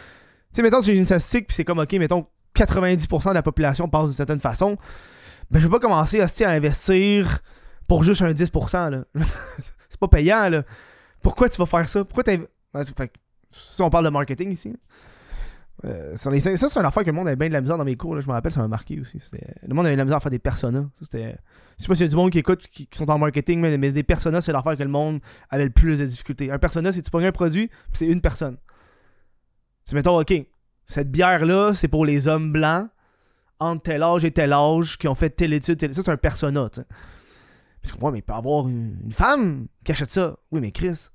sais, 0.52 0.62
mettons, 0.62 0.80
si 0.80 0.92
j'ai 0.92 0.98
une 0.98 1.04
statistique, 1.04 1.46
puis 1.46 1.54
c'est 1.54 1.64
comme, 1.64 1.78
ok, 1.78 1.92
mettons, 1.94 2.26
90% 2.56 3.28
de 3.28 3.34
la 3.34 3.42
population 3.42 3.88
passe 3.88 4.06
d'une 4.06 4.14
certaine 4.14 4.40
façon. 4.40 4.76
Ben, 5.50 5.60
je 5.60 5.66
vais 5.66 5.70
pas 5.70 5.78
commencer 5.78 6.20
à 6.20 6.50
investir 6.50 7.40
pour 7.86 8.02
juste 8.02 8.22
un 8.22 8.32
10%. 8.32 8.90
Là. 8.90 9.04
c'est 9.88 10.00
pas 10.00 10.08
payant. 10.08 10.48
Là. 10.48 10.64
Pourquoi 11.22 11.48
tu 11.48 11.56
vas 11.58 11.66
faire 11.66 11.88
ça? 11.88 12.04
Pourquoi 12.04 12.24
tu 12.24 12.40
si 13.50 13.80
on 13.80 13.88
parle 13.88 14.04
de 14.04 14.10
marketing 14.10 14.52
ici. 14.52 14.74
Euh, 15.84 16.16
ça, 16.16 16.30
c'est 16.40 16.76
une 16.76 16.84
affaire 16.84 17.04
que 17.04 17.10
le 17.10 17.14
monde 17.14 17.28
avait 17.28 17.36
bien 17.36 17.48
de 17.48 17.52
la 17.52 17.60
misère 17.60 17.78
dans 17.78 17.84
mes 17.84 17.96
cours. 17.96 18.20
je 18.20 18.26
me 18.26 18.32
rappelle, 18.32 18.50
ça 18.50 18.60
m'a 18.60 18.68
marqué 18.68 18.98
aussi. 19.00 19.18
Le 19.66 19.74
monde 19.74 19.86
avait 19.86 19.94
de 19.94 19.98
la 19.98 20.04
misère 20.04 20.16
à 20.16 20.20
faire 20.20 20.30
des 20.30 20.38
personas. 20.38 20.88
Ça, 20.94 21.04
c'était... 21.04 21.36
Sais 21.76 21.86
pas 21.86 21.94
s'il 21.94 22.06
y 22.06 22.08
a 22.08 22.10
du 22.10 22.16
monde 22.16 22.30
qui 22.30 22.38
écoute 22.38 22.66
qui, 22.68 22.88
sont 22.92 23.08
en 23.08 23.18
marketing, 23.18 23.60
mais, 23.60 23.92
des 23.92 24.02
personas, 24.02 24.40
c'est 24.40 24.52
l'affaire 24.52 24.76
que 24.76 24.82
le 24.82 24.88
monde 24.88 25.20
avait 25.50 25.64
le 25.64 25.70
plus 25.70 26.00
de 26.00 26.06
difficultés. 26.06 26.50
Un 26.50 26.58
persona, 26.58 26.90
c'est 26.90 27.02
tu 27.02 27.10
pognes 27.10 27.26
un 27.26 27.32
produit, 27.32 27.68
puis 27.68 27.98
c'est 27.98 28.06
une 28.06 28.20
personne. 28.20 28.56
C'est 29.84 29.94
mettons, 29.94 30.18
ok, 30.20 30.34
cette 30.86 31.10
bière-là, 31.10 31.74
c'est 31.74 31.88
pour 31.88 32.04
les 32.04 32.26
hommes 32.26 32.50
blancs 32.50 32.88
entre 33.60 33.82
tel 33.82 34.02
âge 34.02 34.24
et 34.24 34.30
tel 34.30 34.52
âge 34.52 34.98
qui 34.98 35.06
ont 35.06 35.14
fait 35.14 35.30
telle 35.30 35.52
étude. 35.52 35.80
Ça, 35.92 36.02
c'est 36.02 36.10
un 36.10 36.16
persona. 36.16 36.68
Parce 37.82 37.92
que, 37.92 38.10
mais 38.10 38.18
il 38.18 38.22
peut 38.22 38.32
avoir 38.32 38.68
une, 38.68 39.12
femme 39.12 39.68
qui 39.84 39.92
achète 39.92 40.10
ça. 40.10 40.36
Oui, 40.50 40.60
mais 40.60 40.72
Chris, 40.72 41.08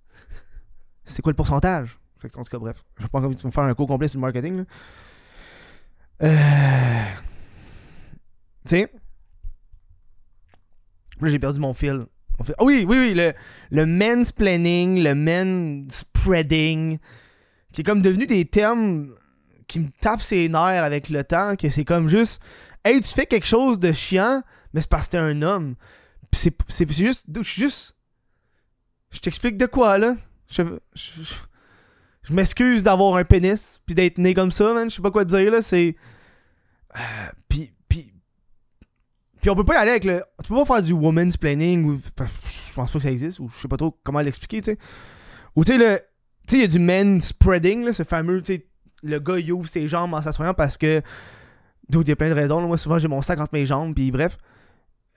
c'est 1.04 1.22
quoi 1.22 1.32
le 1.32 1.36
pourcentage? 1.36 2.00
En 2.36 2.44
tout 2.44 2.50
cas, 2.50 2.58
bref. 2.58 2.84
Je 3.00 3.08
pas 3.08 3.20
envie 3.20 3.36
de 3.36 3.50
faire 3.50 3.64
un 3.64 3.74
cours 3.74 3.88
complet 3.88 4.08
sur 4.08 4.20
le 4.20 4.22
marketing. 4.22 4.66
Euh... 6.22 7.04
Tu 8.66 8.70
sais. 8.70 8.92
Là, 11.22 11.28
j'ai 11.28 11.40
perdu 11.40 11.60
mon 11.60 11.74
fil. 11.74 12.06
Ah 12.40 12.64
oui, 12.64 12.86
oui, 12.88 12.98
oui. 12.98 13.14
Le, 13.14 13.34
le 13.72 13.86
mansplaining, 13.86 15.04
le 15.04 15.16
men 15.16 15.88
spreading, 15.90 16.98
qui 17.72 17.82
est 17.82 17.84
comme 17.84 18.02
devenu 18.02 18.26
des 18.26 18.46
termes 18.46 19.14
qui 19.68 19.80
me 19.80 19.90
tapent 20.02 20.22
ses 20.22 20.50
nerfs 20.50 20.84
avec 20.84 21.10
le 21.10 21.24
temps, 21.24 21.56
que 21.56 21.70
c'est 21.70 21.86
comme 21.86 22.08
juste. 22.08 22.42
Hey, 22.84 23.00
tu 23.02 23.10
fais 23.14 23.26
quelque 23.26 23.46
chose 23.48 23.80
de 23.80 23.92
chiant, 23.92 24.44
mais 24.74 24.82
c'est 24.82 24.90
parce 24.90 25.08
que 25.08 25.12
t'es 25.12 25.18
un 25.18 25.42
homme. 25.42 25.76
c'est, 26.32 26.54
juste. 26.92 27.28
Je 27.34 27.42
juste. 27.42 27.96
Je 29.12 29.20
t'explique 29.20 29.58
de 29.58 29.68
quoi, 29.68 29.98
là. 29.98 30.16
je 30.50 30.64
m'excuse 32.32 32.84
d'avoir 32.84 33.16
un 33.18 33.26
pénis, 33.26 33.82
puis 33.86 33.96
d'être 33.96 34.18
né 34.18 34.34
comme 34.34 34.52
ça, 34.52 34.74
man. 34.74 34.90
Je 34.90 34.96
sais 34.96 35.02
pas 35.02 35.12
quoi 35.12 35.26
te 35.26 35.36
dire, 35.36 35.52
là. 35.52 35.62
C'est. 35.62 35.96
Euh, 36.96 37.00
puis, 37.50 37.74
puis. 37.90 38.14
Puis 39.42 39.50
on 39.50 39.56
peut 39.56 39.66
pas 39.66 39.76
y 39.76 39.78
aller 39.78 39.92
avec 39.92 40.06
le. 40.06 40.22
Tu 40.42 40.50
peux 40.50 40.56
pas 40.56 40.66
faire 40.66 40.82
du 40.82 40.94
woman's 40.94 41.36
planning, 41.36 41.84
ou. 41.86 41.98
je 41.98 42.74
pense 42.74 42.92
pas 42.92 43.00
que 43.00 43.04
ça 43.04 43.12
existe, 43.12 43.40
ou 43.40 43.50
je 43.50 43.60
sais 43.60 43.68
pas 43.68 43.78
trop 43.78 43.98
comment 44.04 44.22
l'expliquer, 44.22 44.62
tu 44.62 44.72
sais. 44.72 44.78
Ou 45.56 45.66
tu 45.66 45.74
sais, 45.74 45.78
le. 45.78 46.00
Tu 46.48 46.52
sais, 46.52 46.58
il 46.58 46.62
y 46.62 46.64
a 46.64 46.68
du 46.68 46.80
men 46.80 47.20
spreading, 47.20 47.84
là, 47.84 47.94
ce 47.94 48.04
fameux, 48.04 48.42
tu 48.42 48.56
sais, 48.56 48.68
le 49.02 49.20
gars, 49.20 49.40
il 49.40 49.52
ouvre 49.52 49.68
ses 49.68 49.88
jambes 49.88 50.14
en 50.14 50.22
s'assoyant 50.22 50.54
parce 50.54 50.78
que. 50.78 51.02
D'où 51.90 52.02
il 52.02 52.08
y 52.08 52.12
a 52.12 52.16
plein 52.16 52.30
de 52.30 52.34
raisons. 52.34 52.62
Moi, 52.62 52.78
souvent, 52.78 52.98
j'ai 52.98 53.10
mon 53.10 53.22
sac 53.22 53.42
entre 53.42 53.54
mes 53.54 53.66
jambes, 53.66 53.94
puis 53.94 54.10
bref. 54.10 54.38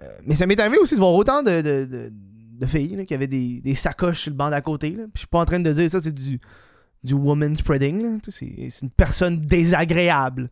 Euh, 0.02 0.06
mais 0.26 0.34
ça 0.34 0.46
m'est 0.46 0.58
arrivé 0.58 0.78
aussi 0.78 0.94
de 0.94 1.00
voir 1.00 1.12
autant 1.12 1.42
de, 1.42 1.62
de, 1.62 2.12
de, 2.12 2.66
filles 2.66 2.96
là, 2.96 3.04
qui 3.04 3.14
avaient 3.14 3.28
des, 3.28 3.60
des 3.60 3.74
sacoches 3.74 4.22
sur 4.22 4.30
le 4.30 4.36
banc 4.36 4.50
d'à 4.50 4.60
côté. 4.60 4.90
Là. 4.90 5.04
Puis 5.04 5.12
je 5.14 5.18
suis 5.20 5.28
pas 5.28 5.38
en 5.38 5.44
train 5.44 5.60
de 5.60 5.72
dire 5.72 5.88
ça, 5.88 6.00
c'est 6.00 6.12
du 6.12 6.40
du 7.06 7.14
woman 7.14 7.56
spreading. 7.56 8.20
C'est 8.28 8.82
une 8.82 8.90
personne 8.90 9.40
désagréable. 9.40 10.50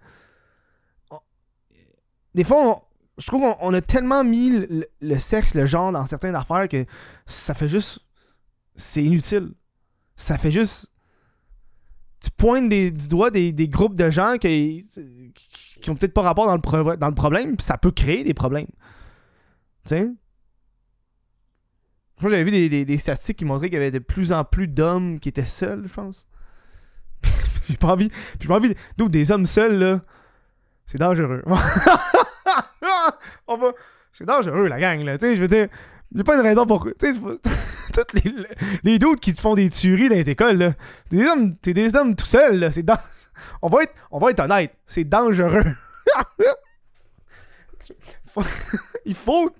des 2.35 2.45
fois, 2.45 2.89
je 3.19 3.27
trouve 3.27 3.43
qu'on 3.43 3.57
on 3.61 3.75
a 3.75 3.81
tellement 3.81 4.25
mis 4.25 4.51
le, 5.01 5.19
sexe, 5.19 5.55
le 5.55 5.67
genre 5.67 5.93
dans 5.93 6.07
certaines 6.07 6.35
affaires 6.35 6.69
que 6.69 6.87
ça 7.27 7.55
fait 7.55 7.69
juste. 7.69 8.01
C'est 8.77 9.05
inutile. 9.05 9.53
Ça 10.17 10.39
fait 10.39 10.51
juste. 10.51 10.91
Tu 12.21 12.31
pointes 12.31 12.69
du 12.71 13.09
doigt 13.09 13.31
des, 13.31 13.69
groupes 13.69 13.97
de 13.97 14.11
gens 14.11 14.37
qui, 14.41 14.87
qui 15.83 15.91
ont 15.91 15.95
peut-être 15.95 16.15
pas 16.15 16.23
rapport 16.23 16.47
dans 16.47 16.55
le, 16.55 17.15
problème, 17.15 17.57
puis 17.57 17.67
ça 17.67 17.77
peut 17.77 17.91
créer 17.91 18.25
des 18.25 18.33
problèmes. 18.33 18.67
Tu 19.85 19.91
sais? 19.91 20.11
Moi, 22.21 22.31
j'avais 22.31 22.45
vu 22.45 22.85
des 22.85 22.99
statistiques 22.99 23.39
qui 23.39 23.45
montraient 23.45 23.69
qu'il 23.69 23.79
y 23.79 23.83
avait 23.83 23.91
de 23.91 23.99
plus 23.99 24.33
en 24.33 24.45
plus 24.45 24.69
d'hommes 24.69 25.21
qui 25.21 25.29
étaient 25.29 25.45
seuls, 25.45 25.87
je 25.87 25.93
pense. 25.93 26.27
j'ai 27.69 27.77
pas 27.77 27.89
envie. 27.89 28.11
J'ai 28.41 28.49
pas 28.49 28.57
envie. 28.57 28.75
Nous, 28.99 29.09
des 29.09 29.31
hommes 29.31 29.47
seuls, 29.47 29.79
là, 29.79 30.01
c'est 30.87 30.99
dangereux. 30.99 31.43
On 33.47 33.57
va. 33.57 33.73
C'est 34.13 34.27
dangereux, 34.27 34.69
la 34.69 34.79
gang, 34.79 35.03
là. 35.03 35.19
Tu 35.19 35.27
sais, 35.27 35.35
je 35.35 35.41
veux 35.41 35.49
dire, 35.49 35.69
a 36.17 36.25
pas 36.25 36.37
une 36.37 36.43
raison 36.43 36.67
pour. 36.67 36.89
Tu 36.99 37.13
sais, 37.13 37.19
toutes 37.93 38.13
les, 38.13 38.33
les 38.83 38.99
doutes 38.99 39.21
qui 39.21 39.33
te 39.33 39.41
font 39.41 39.55
des 39.55 39.71
tueries 39.71 40.09
dans 40.09 40.15
les 40.15 40.31
écoles, 40.31 40.57
là. 40.57 40.73
T'es 41.11 41.17
des 41.17 41.27
hommes, 41.27 41.57
t'es 41.57 41.75
des 41.75 41.97
hommes 41.97 42.15
tout 42.15 42.27
seuls, 42.27 42.59
là. 42.59 42.71
C'est 42.71 42.85
on, 43.63 43.69
va 43.69 43.83
être, 43.83 43.95
on 44.11 44.19
va 44.19 44.31
être 44.31 44.41
honnête. 44.41 44.75
C'est 44.87 45.05
dangereux. 45.05 45.75
Il 49.05 49.15
faut. 49.15 49.51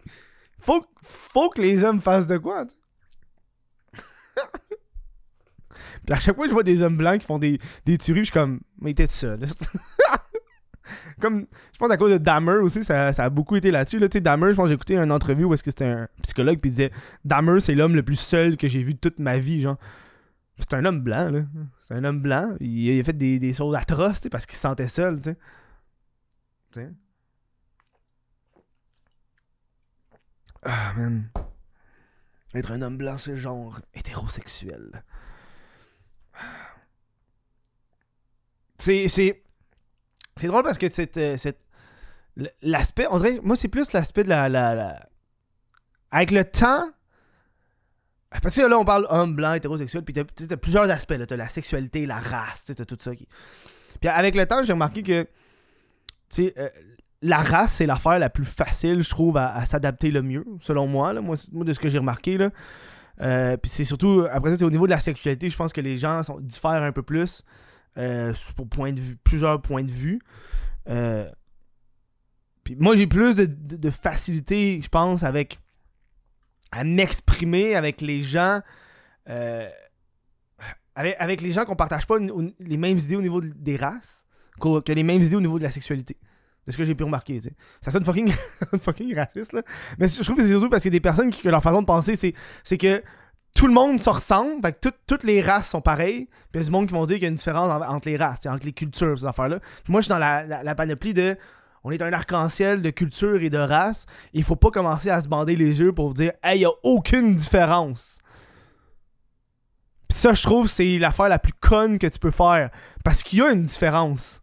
Faut, 0.61 0.87
faut 1.03 1.51
que 1.51 1.61
les 1.61 1.85
hommes 1.85 2.01
fassent 2.01 2.27
de 2.27 2.39
quoi, 2.39 2.65
tu 2.65 2.75
sais. 2.75 2.77
Puis 6.07 6.15
à 6.15 6.19
chaque 6.19 6.37
fois 6.37 6.47
je 6.47 6.53
vois 6.53 6.63
des 6.63 6.83
hommes 6.83 6.97
blancs 6.97 7.19
qui 7.19 7.27
font 7.27 7.39
des, 7.39 7.59
des 7.87 7.99
tueries, 7.99 8.21
je 8.21 8.25
suis 8.25 8.33
comme, 8.33 8.61
mais 8.81 8.95
t'es 8.95 9.07
tout 9.07 9.15
seul. 9.15 9.41
comme, 11.21 11.47
je 11.73 11.79
pense 11.79 11.91
à 11.91 11.97
cause 11.97 12.13
de 12.13 12.19
Dahmer 12.19 12.59
aussi, 12.59 12.85
ça, 12.85 13.13
ça 13.13 13.25
a 13.25 13.31
beaucoup 13.31 13.57
été 13.57 13.71
là-dessus. 13.71 13.99
Là. 13.99 14.09
Tu 14.09 14.19
sais, 14.19 14.25
je 14.25 14.55
pense 14.55 14.69
j'ai 14.69 14.75
écouté 14.75 14.97
une 14.97 15.13
entrevue 15.13 15.45
où 15.45 15.55
est-ce 15.55 15.63
que 15.63 15.71
c'était 15.71 15.87
un 15.87 16.09
psychologue, 16.23 16.59
puis 16.59 16.71
il 16.71 16.73
disait, 16.73 16.91
Dahmer, 17.25 17.61
c'est 17.61 17.75
l'homme 17.75 17.95
le 17.95 18.03
plus 18.03 18.19
seul 18.19 18.57
que 18.57 18.69
j'ai 18.69 18.83
vu 18.83 18.95
de 18.95 18.99
toute 18.99 19.19
ma 19.19 19.39
vie, 19.39 19.61
genre. 19.61 19.79
C'est 20.59 20.75
un 20.75 20.85
homme 20.85 21.01
blanc, 21.01 21.31
là. 21.31 21.41
C'est 21.81 21.95
un 21.95 22.05
homme 22.05 22.21
blanc. 22.21 22.55
Il, 22.61 23.01
a 23.01 23.03
fait 23.03 23.17
des, 23.17 23.39
des 23.41 23.53
choses 23.53 23.75
atroces, 23.75 24.29
parce 24.31 24.47
qu'il 24.47 24.55
se 24.55 24.61
sentait 24.61 24.89
seul. 24.89 25.21
Tu 25.21 25.35
sais. 26.73 26.91
Ah, 30.63 30.93
man. 30.97 31.29
Être 32.55 32.71
un 32.71 32.83
homme 32.83 32.97
blanc, 32.97 33.19
c'est 33.19 33.37
genre 33.37 33.81
hétérosexuel. 33.95 35.03
C'est. 38.79 39.09
C'est. 39.09 39.43
C'est 40.37 40.47
drôle 40.49 40.63
parce 40.63 40.79
que 40.79 40.89
cette. 40.91 41.17
euh, 41.17 41.37
L'aspect. 42.63 43.07
On 43.11 43.19
dirait. 43.19 43.41
Moi, 43.43 43.57
c'est 43.57 43.69
plus 43.69 43.93
l'aspect 43.93 44.25
de 44.25 44.29
la, 44.29 45.01
Avec 46.11 46.31
le 46.31 46.45
temps. 46.45 46.91
Parce 48.43 48.57
que 48.57 48.63
là, 48.63 48.77
on 48.77 48.85
parle 48.85 49.07
homme 49.11 49.37
blanc, 49.37 49.53
hétérosexuel, 49.53 50.03
puis 50.03 50.13
t'as 50.13 50.25
t'as 50.25 50.57
plusieurs 50.57 50.91
aspects. 50.91 51.13
là. 51.13 51.25
T'as 51.25 51.37
la 51.37 51.49
sexualité, 51.49 52.05
la 52.05 52.19
race, 52.19 52.65
t'as 52.65 52.85
tout 52.85 52.97
ça. 52.99 53.13
Puis 54.01 54.09
avec 54.09 54.35
le 54.35 54.45
temps, 54.47 54.63
j'ai 54.65 54.73
remarqué 54.73 55.03
que. 55.05 55.27
Euh, 56.41 56.69
la 57.23 57.39
race, 57.39 57.75
c'est 57.75 57.87
l'affaire 57.87 58.19
la 58.19 58.29
plus 58.29 58.45
facile, 58.45 59.03
je 59.03 59.09
trouve, 59.09 59.37
à, 59.37 59.65
s'adapter 59.67 60.11
le 60.11 60.21
mieux, 60.21 60.45
selon 60.61 60.89
moi. 60.89 61.13
Là. 61.13 61.21
Moi, 61.21 61.37
c'est- 61.37 61.51
moi, 61.53 61.65
de 61.65 61.73
ce 61.73 61.79
que 61.79 61.89
j'ai 61.89 61.99
remarqué. 61.99 62.37
Là. 62.37 62.51
Euh, 63.21 63.57
puis 63.57 63.71
c'est 63.71 63.85
surtout, 63.85 64.27
après 64.31 64.51
ça, 64.51 64.59
c'est 64.59 64.65
au 64.65 64.71
niveau 64.71 64.87
de 64.87 64.91
la 64.91 65.01
sexualité, 65.01 65.49
je 65.51 65.57
pense 65.57 65.73
que 65.73 65.81
les 65.81 65.97
gens 65.99 66.23
diffèrent 66.41 66.83
un 66.83 66.93
peu 66.93 67.03
plus 67.03 67.43
euh, 67.97 68.33
pour 68.57 68.69
point 68.69 68.93
de 68.93 69.01
vue, 69.01 69.17
plusieurs 69.17 69.61
points 69.61 69.85
de 69.85 69.91
vue. 69.91 70.21
Euh, 70.89 71.31
puis 72.65 72.77
moi, 72.77 72.97
j'ai 72.97 73.07
plus 73.07 73.37
de, 73.37 73.91
facilité, 73.91 74.81
je 74.83 74.89
pense, 74.89 75.23
avec 75.23 75.59
à 76.73 76.83
m'exprimer 76.83 77.75
avec 77.77 78.01
les 78.01 78.23
gens. 78.23 78.61
avec, 80.97 81.41
les 81.41 81.53
gens 81.53 81.65
qu'on 81.65 81.77
partage 81.77 82.07
pas 82.07 82.17
les 82.19 82.77
mêmes 82.77 82.99
idées 82.99 83.17
au 83.17 83.23
niveau 83.23 83.41
de- 83.41 83.49
des 83.49 83.77
races 83.77 84.25
que 84.61 84.93
les 84.93 85.03
mêmes 85.03 85.23
idées 85.23 85.37
au 85.37 85.41
niveau 85.41 85.59
de 85.59 85.65
la 85.65 85.71
sexualité. 85.71 86.17
De 86.67 86.73
ce 86.73 86.79
que 86.79 86.85
j'ai 86.85 86.95
pu 86.95 87.05
remarquer, 87.05 87.41
tu 87.41 87.49
sais. 87.49 87.55
Ça 87.81 87.91
sonne 87.91 88.05
fucking, 88.05 88.33
fucking 88.81 89.15
raciste, 89.15 89.53
là. 89.53 89.63
Mais 89.99 90.09
je 90.09 90.23
trouve 90.23 90.37
que 90.37 90.43
c'est 90.43 90.49
surtout 90.49 90.71
parce 90.71 90.83
qu'il 90.83 90.93
y 90.93 90.95
a 90.95 90.99
des 90.99 91.01
personnes 91.01 91.31
qui, 91.31 91.47
leur 91.47 91.63
façon 91.63 91.83
de 91.83 91.87
penser, 91.87 92.17
c'est, 92.17 92.79
que 92.79 93.03
tout 93.55 93.67
le 93.67 93.75
monde 93.75 94.01
se 94.01 94.11
ressemble, 94.11 94.61
toutes 95.07 95.25
les 95.25 95.41
races 95.41 95.69
sont 95.69 95.81
pareilles, 95.81 96.27
puis 96.27 96.55
il 96.55 96.57
y 96.59 96.61
a 96.61 96.65
du 96.65 96.71
monde 96.71 96.87
qui 96.87 96.95
vont 96.95 97.05
dire 97.07 97.17
qu'il 97.17 97.25
y 97.25 97.27
a 97.27 97.29
une 97.29 97.35
différence 97.35 97.71
en- 97.71 97.95
entre 97.95 98.09
les 98.09 98.17
races, 98.17 98.47
entre 98.47 98.67
les 98.67 98.73
cultures, 98.73 99.19
ces 99.19 99.27
affaires-là. 99.27 99.61
Moi, 99.89 100.01
je 100.01 100.05
suis 100.07 100.09
dans 100.09 100.19
la, 100.19 100.75
panoplie 100.75 101.15
de. 101.15 101.37
On 101.87 101.91
est 101.91 102.01
un 102.01 102.13
arc-en-ciel 102.15 102.81
de 102.81 102.89
culture 102.89 103.43
et 103.43 103.51
de 103.51 103.59
race. 103.59 104.07
Il 104.33 104.43
faut 104.43 104.57
pas 104.57 104.71
commencer 104.71 105.11
à 105.11 105.21
se 105.21 105.29
bander 105.29 105.55
les 105.55 105.81
yeux 105.81 105.93
pour 105.93 106.15
dire, 106.15 106.33
hey, 106.43 106.61
y 106.61 106.65
a 106.65 106.71
aucune 106.83 107.35
différence. 107.35 108.21
Puis 110.09 110.19
ça, 110.19 110.33
je 110.33 110.43
trouve, 110.43 110.67
c'est 110.67 110.97
l'affaire 110.99 111.29
la 111.29 111.39
plus 111.39 111.53
conne 111.53 111.99
que 111.99 112.07
tu 112.07 112.19
peux 112.19 112.31
faire. 112.31 112.71
Parce 113.05 113.23
qu'il 113.23 113.41
y 113.41 113.43
a 113.43 113.51
une 113.51 113.65
différence. 113.65 114.41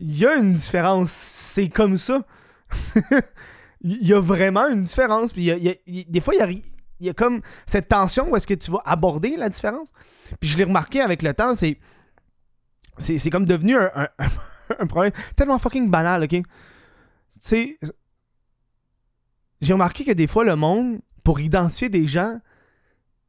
Il 0.00 0.16
y 0.18 0.26
a 0.26 0.34
une 0.36 0.54
différence. 0.54 1.10
C'est 1.10 1.68
comme 1.68 1.96
ça. 1.96 2.22
Il 3.82 4.06
y 4.06 4.12
a 4.12 4.20
vraiment 4.20 4.66
une 4.68 4.84
différence. 4.84 5.32
Puis 5.32 5.42
y 5.42 5.46
y 5.46 5.68
a- 5.70 6.04
des 6.08 6.20
fois, 6.20 6.34
il 6.34 6.62
y 7.00 7.08
a, 7.08 7.14
comme 7.14 7.40
cette 7.66 7.88
tension 7.88 8.30
où 8.30 8.36
est-ce 8.36 8.46
que 8.46 8.52
tu 8.54 8.70
vas 8.70 8.82
aborder 8.84 9.36
la 9.38 9.48
différence. 9.48 9.90
Puis 10.38 10.50
je 10.50 10.58
l'ai 10.58 10.64
remarqué 10.64 11.00
avec 11.00 11.22
le 11.22 11.32
temps, 11.32 11.54
c'est. 11.54 11.78
C'est 12.98 13.30
comme 13.30 13.46
devenu 13.46 13.76
un 14.78 14.86
problème 14.86 15.12
tellement 15.34 15.58
fucking 15.58 15.88
banal, 15.90 16.24
ok? 16.24 16.28
Tu 16.30 16.42
sais. 17.40 17.78
J'ai 19.62 19.72
remarqué 19.72 20.04
que 20.04 20.12
des 20.12 20.26
fois, 20.26 20.44
le 20.44 20.56
monde, 20.56 21.00
pour 21.24 21.40
identifier 21.40 21.88
des 21.88 22.06
gens, 22.06 22.38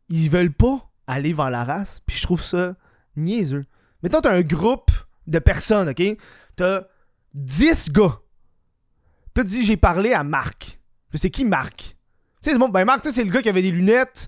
ils 0.09 0.29
veulent 0.29 0.53
pas 0.53 0.89
aller 1.07 1.31
vers 1.33 1.49
la 1.49 1.63
race. 1.63 2.01
Puis 2.05 2.17
je 2.17 2.23
trouve 2.23 2.41
ça 2.41 2.75
niaiseux. 3.15 3.65
Mettons, 4.03 4.19
t'as 4.21 4.33
un 4.35 4.41
groupe 4.41 4.91
de 5.31 5.39
personnes, 5.39 5.89
ok? 5.89 6.01
T'as 6.55 6.83
10 7.33 7.91
gars. 7.91 8.19
Puis 9.33 9.43
tu 9.43 9.49
dis, 9.49 9.63
j'ai 9.63 9.77
parlé 9.77 10.13
à 10.13 10.23
Marc. 10.23 10.79
Puis 11.09 11.19
c'est 11.19 11.29
qui 11.29 11.45
Marc? 11.45 11.95
Tu 12.43 12.49
sais, 12.51 12.57
bon, 12.57 12.69
ben 12.69 12.85
Marc, 12.85 13.03
sais, 13.05 13.11
c'est 13.11 13.23
le 13.23 13.31
gars 13.31 13.41
qui 13.41 13.49
avait 13.49 13.61
des 13.61 13.71
lunettes. 13.71 14.27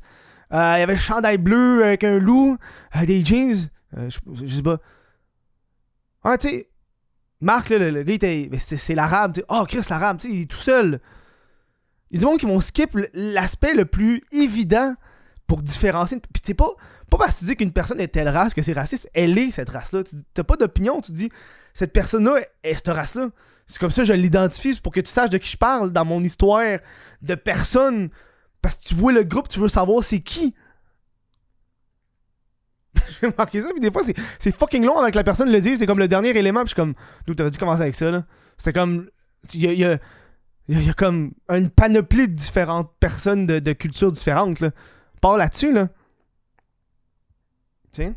euh, 0.54 0.76
il 0.78 0.82
avait 0.82 0.94
le 0.94 1.00
chandail 1.00 1.38
bleu 1.38 1.84
avec 1.84 2.04
un 2.04 2.20
loup, 2.20 2.58
euh, 2.96 3.06
des 3.06 3.24
jeans. 3.26 3.70
euh, 3.98 4.10
je, 4.10 4.20
je 4.46 4.56
sais 4.56 4.62
pas. 4.64 4.78
Ah, 6.24 6.38
tu 6.38 6.48
sais, 6.50 6.70
Marc, 7.42 7.70
là, 7.70 7.78
le, 7.78 7.90
le 7.92 8.04
gars, 8.04 8.58
c'est, 8.60 8.96
l'arabe. 8.96 9.34
tu 9.34 9.42
sais. 9.42 9.46
Oh, 9.50 9.66
Chris, 9.68 9.82
l'arabe, 9.90 10.20
tu 10.20 10.28
sais, 10.28 10.34
il 10.34 10.42
est 10.44 10.50
tout 10.50 10.56
seul. 10.58 11.02
Il 12.10 12.16
y 12.16 12.18
a 12.18 12.20
du 12.22 12.26
monde 12.26 12.40
qui 12.40 12.46
vont 12.46 12.62
skip 12.62 12.98
l'aspect 13.14 13.74
le 13.74 13.86
plus 13.86 14.22
évident 14.32 14.96
pour 15.48 15.62
différencier. 15.62 16.20
Puis 16.20 16.42
c'est 16.46 16.54
pas, 16.54 16.70
pas 17.18 17.26
parce 17.26 17.36
que 17.36 17.40
tu 17.40 17.46
dis 17.46 17.56
qu'une 17.56 17.72
personne 17.72 18.00
est 18.00 18.08
telle 18.08 18.30
race 18.30 18.54
que 18.54 18.62
c'est 18.62 18.74
raciste, 18.74 19.10
elle 19.14 19.38
est 19.38 19.52
cette 19.52 19.70
race-là. 19.70 20.04
Tu 20.04 20.16
t'as 20.34 20.44
pas 20.44 20.56
d'opinion, 20.56 21.00
tu 21.00 21.12
dis 21.12 21.30
cette 21.74 21.94
personne-là 21.94 22.38
est, 22.64 22.74
cette 22.74 22.88
race-là. 22.88 23.30
C'est 23.68 23.80
comme 23.80 23.92
ça 23.92 24.02
que 24.02 24.08
je 24.08 24.14
l'identifie, 24.14 24.80
pour 24.82 24.92
que 24.92 25.00
tu 25.00 25.12
saches 25.12 25.30
de 25.30 25.38
qui 25.38 25.52
je 25.52 25.58
parle 25.58 25.92
dans 25.92 26.06
mon 26.06 26.24
histoire 26.24 26.80
de 27.22 27.36
personne. 27.36 28.10
Parce 28.62 28.78
que 28.78 28.84
tu 28.84 28.96
vois 28.96 29.12
le 29.12 29.24
groupe, 29.24 29.48
tu 29.48 29.60
veux 29.60 29.68
savoir 29.68 30.04
c'est 30.04 30.22
qui. 30.22 30.56
J'ai 33.22 33.28
remarqué 33.28 33.62
ça, 33.62 33.70
puis 33.70 33.80
des 33.80 33.92
fois 33.92 34.02
c'est, 34.04 34.56
fucking 34.56 34.84
long 34.84 34.98
avec 34.98 35.16
la 35.16 35.24
personne 35.24 35.52
le 35.52 35.60
dire, 35.60 35.78
c'est 35.78 35.86
comme 35.86 36.00
le 36.00 36.08
dernier 36.08 36.30
élément, 36.30 36.62
puis 36.62 36.70
je 36.70 36.74
suis 36.74 36.76
comme, 36.76 36.96
d'où 37.28 37.36
t'aurais 37.36 37.52
dû 37.52 37.58
commencer 37.58 37.82
avec 37.82 37.96
ça, 37.96 38.10
là? 38.10 38.26
C'est 38.58 38.74
comme, 38.74 39.10
il 39.54 39.62
y 39.64 39.86
a, 39.86 40.00
comme 40.96 41.32
une 41.50 41.70
panoplie 41.70 42.28
de 42.28 42.34
différentes 42.34 42.92
personnes 43.00 43.46
de, 43.46 43.60
de 43.60 43.74
cultures 43.74 44.12
différentes, 44.12 44.60
là. 44.60 44.72
Pars 45.22 45.38
là-dessus, 45.38 45.72
là. 45.72 45.90
Tiens. 47.94 48.16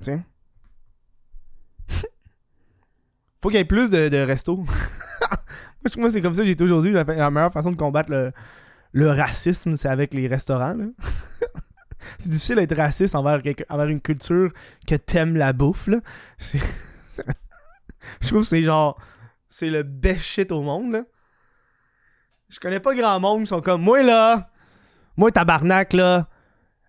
Tiens. 0.00 0.22
Faut 3.42 3.48
qu'il 3.48 3.56
y 3.56 3.60
ait 3.60 3.64
plus 3.64 3.90
de, 3.90 4.16
restos. 4.18 4.56
moi, 5.96 6.10
c'est 6.10 6.20
comme 6.20 6.34
ça 6.34 6.42
que 6.42 6.46
j'ai 6.46 6.56
toujours 6.56 6.82
dit. 6.82 6.90
La, 6.90 7.04
la 7.04 7.30
meilleure 7.30 7.52
façon 7.52 7.72
de 7.72 7.76
combattre 7.76 8.32
le, 8.92 9.10
racisme, 9.10 9.76
c'est 9.76 9.88
avec 9.88 10.12
les 10.12 10.28
restaurants. 10.28 10.76
c'est 12.18 12.28
difficile 12.28 12.56
d'être 12.56 12.76
raciste 12.76 13.14
envers, 13.14 13.40
envers 13.70 13.88
une 13.88 14.02
culture 14.02 14.52
que 14.86 14.94
t'aimes 14.94 15.36
la 15.36 15.54
bouffe. 15.54 15.86
Là. 15.86 16.00
Je 18.20 18.28
trouve 18.28 18.42
que 18.42 18.48
c'est 18.48 18.62
genre. 18.62 19.00
C'est 19.48 19.70
le 19.70 19.82
best 19.82 20.20
shit 20.20 20.52
au 20.52 20.62
monde. 20.62 20.92
Là. 20.92 21.04
Je 22.48 22.58
connais 22.58 22.80
pas 22.80 22.94
grand 22.94 23.20
monde 23.20 23.42
qui 23.42 23.48
sont 23.48 23.60
comme 23.60 23.82
moi 23.82 24.02
là. 24.02 24.50
Moi, 25.16 25.30
tabarnak 25.30 25.92
là. 25.92 26.28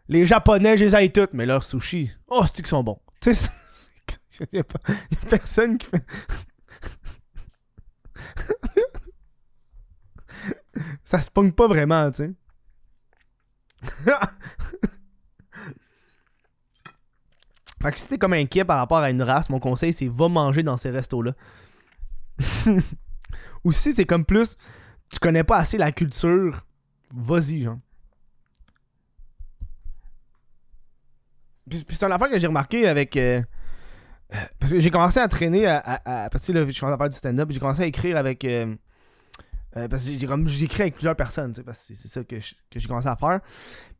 Les 0.07 0.25
Japonais, 0.25 0.77
je 0.77 0.85
les 0.85 0.95
aille 0.95 1.11
toutes, 1.11 1.33
mais 1.33 1.45
leurs 1.45 1.63
sushis, 1.63 2.11
oh, 2.27 2.43
c'est 2.45 2.55
qu'ils 2.57 2.67
sont 2.67 2.83
bons? 2.83 2.99
Tu 3.21 3.33
sais, 3.35 3.49
y, 4.53 4.63
personne 5.29 5.77
qui 5.77 5.87
fait. 5.87 6.05
Ça 11.03 11.19
se 11.19 11.29
pogne 11.29 11.51
pas 11.51 11.67
vraiment, 11.67 12.09
tu 12.09 12.23
sais. 12.23 12.33
Fait 17.81 17.91
que 17.91 17.99
si 17.99 18.07
t'es 18.07 18.17
comme 18.17 18.31
inquiet 18.33 18.65
par 18.65 18.77
rapport 18.77 18.99
à 18.99 19.09
une 19.09 19.21
race, 19.21 19.49
mon 19.49 19.59
conseil 19.59 19.91
c'est 19.93 20.07
va 20.07 20.29
manger 20.29 20.63
dans 20.63 20.77
ces 20.77 20.89
restos-là. 20.89 21.33
Ou 23.63 23.71
si 23.71 23.93
c'est 23.93 24.05
comme 24.05 24.25
plus, 24.25 24.57
tu 25.11 25.19
connais 25.19 25.43
pas 25.43 25.57
assez 25.57 25.77
la 25.77 25.91
culture, 25.91 26.65
vas-y, 27.13 27.61
genre. 27.61 27.77
Puis, 31.69 31.85
c'est 31.89 32.05
une 32.05 32.11
affaire 32.11 32.29
que 32.29 32.39
j'ai 32.39 32.47
remarqué 32.47 32.87
avec. 32.87 33.15
euh, 33.17 33.41
euh, 34.33 34.37
parce 34.59 34.71
que 34.73 34.79
j'ai 34.79 34.91
commencé 34.91 35.19
à 35.19 35.27
traîner 35.27 35.65
à. 35.67 35.77
à- 35.77 36.23
à- 36.25 36.29
parce 36.29 36.45
que 36.47 36.51
là, 36.51 36.65
je 36.65 36.79
commence 36.79 36.95
à 36.95 36.97
faire 36.97 37.09
du 37.09 37.17
stand-up, 37.17 37.49
j'ai 37.51 37.59
commencé 37.59 37.83
à 37.83 37.85
écrire 37.85 38.17
avec. 38.17 38.43
euh, 38.45 38.75
parce 39.73 40.05
que 40.05 40.17
j'ai 40.17 40.25
comme 40.27 40.47
j'écris 40.47 40.81
avec 40.81 40.95
plusieurs 40.95 41.15
personnes, 41.15 41.53
parce 41.63 41.87
que 41.87 41.93
c'est 41.93 42.07
ça 42.07 42.23
que 42.23 42.37
j'ai 42.39 42.87
commencé 42.87 43.07
à 43.07 43.15
faire. 43.15 43.39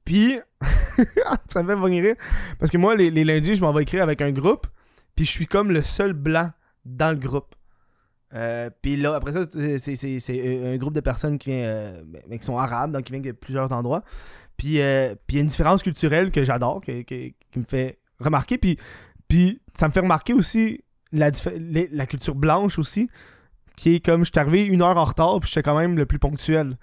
Puis, 0.04 0.40
ça 1.50 1.62
me 1.62 1.70
fait 1.76 1.80
venir. 1.80 2.16
Parce 2.58 2.72
que 2.72 2.78
moi, 2.78 2.96
les, 2.96 3.12
les 3.12 3.24
lundis, 3.24 3.54
je 3.56 3.62
m'en 3.62 3.72
vais 3.72 3.84
écrire 3.84 4.02
avec 4.04 4.22
un 4.22 4.32
groupe. 4.32 4.66
Puis 5.16 5.26
je 5.26 5.32
suis 5.32 5.46
comme 5.48 5.72
le 5.72 5.84
seul 5.84 6.14
blanc 6.14 6.52
dans 6.86 7.12
le 7.12 7.18
groupe. 7.20 7.54
Euh, 8.36 8.70
puis 8.82 8.96
là, 8.96 9.16
après 9.16 9.34
ça, 9.34 9.42
c'est- 9.50 10.74
un 10.74 10.78
groupe 10.78 10.94
de 10.94 11.00
personnes 11.00 11.38
qui, 11.40 11.50
vient, 11.50 11.64
euh, 11.64 12.02
ben, 12.06 12.38
qui 12.40 12.46
sont 12.46 12.58
arabes, 12.58 12.92
donc 12.92 13.04
qui 13.04 13.12
viennent 13.12 13.24
de 13.24 13.32
plusieurs 13.32 13.72
endroits. 13.72 14.04
Puis 14.58 14.82
euh, 14.82 15.16
il 15.30 15.36
y 15.36 15.38
a 15.38 15.42
une 15.42 15.48
différence 15.48 15.82
culturelle 15.84 16.32
que 16.32 16.44
j'adore, 16.44 16.82
qui 16.82 17.36
me 17.56 17.64
fait 17.68 17.98
remarquer. 18.20 18.58
Puis, 18.58 19.62
ça 19.74 19.88
me 19.88 19.94
fait 19.94 20.02
remarquer 20.02 20.34
aussi 20.34 20.84
la, 21.12 21.32
la 21.92 22.06
culture 22.06 22.36
blanche 22.36 22.78
aussi, 22.78 23.10
qui 23.76 23.96
est 23.96 24.06
comme 24.06 24.26
je 24.26 24.32
suis 24.32 24.40
arrivé 24.40 24.64
une 24.66 24.82
heure 24.82 24.98
en 24.98 25.06
retard, 25.06 25.40
puis 25.40 25.50
j'étais 25.50 25.64
quand 25.64 25.78
même 25.78 25.98
le 25.98 26.06
plus 26.06 26.20
ponctuel. 26.20 26.78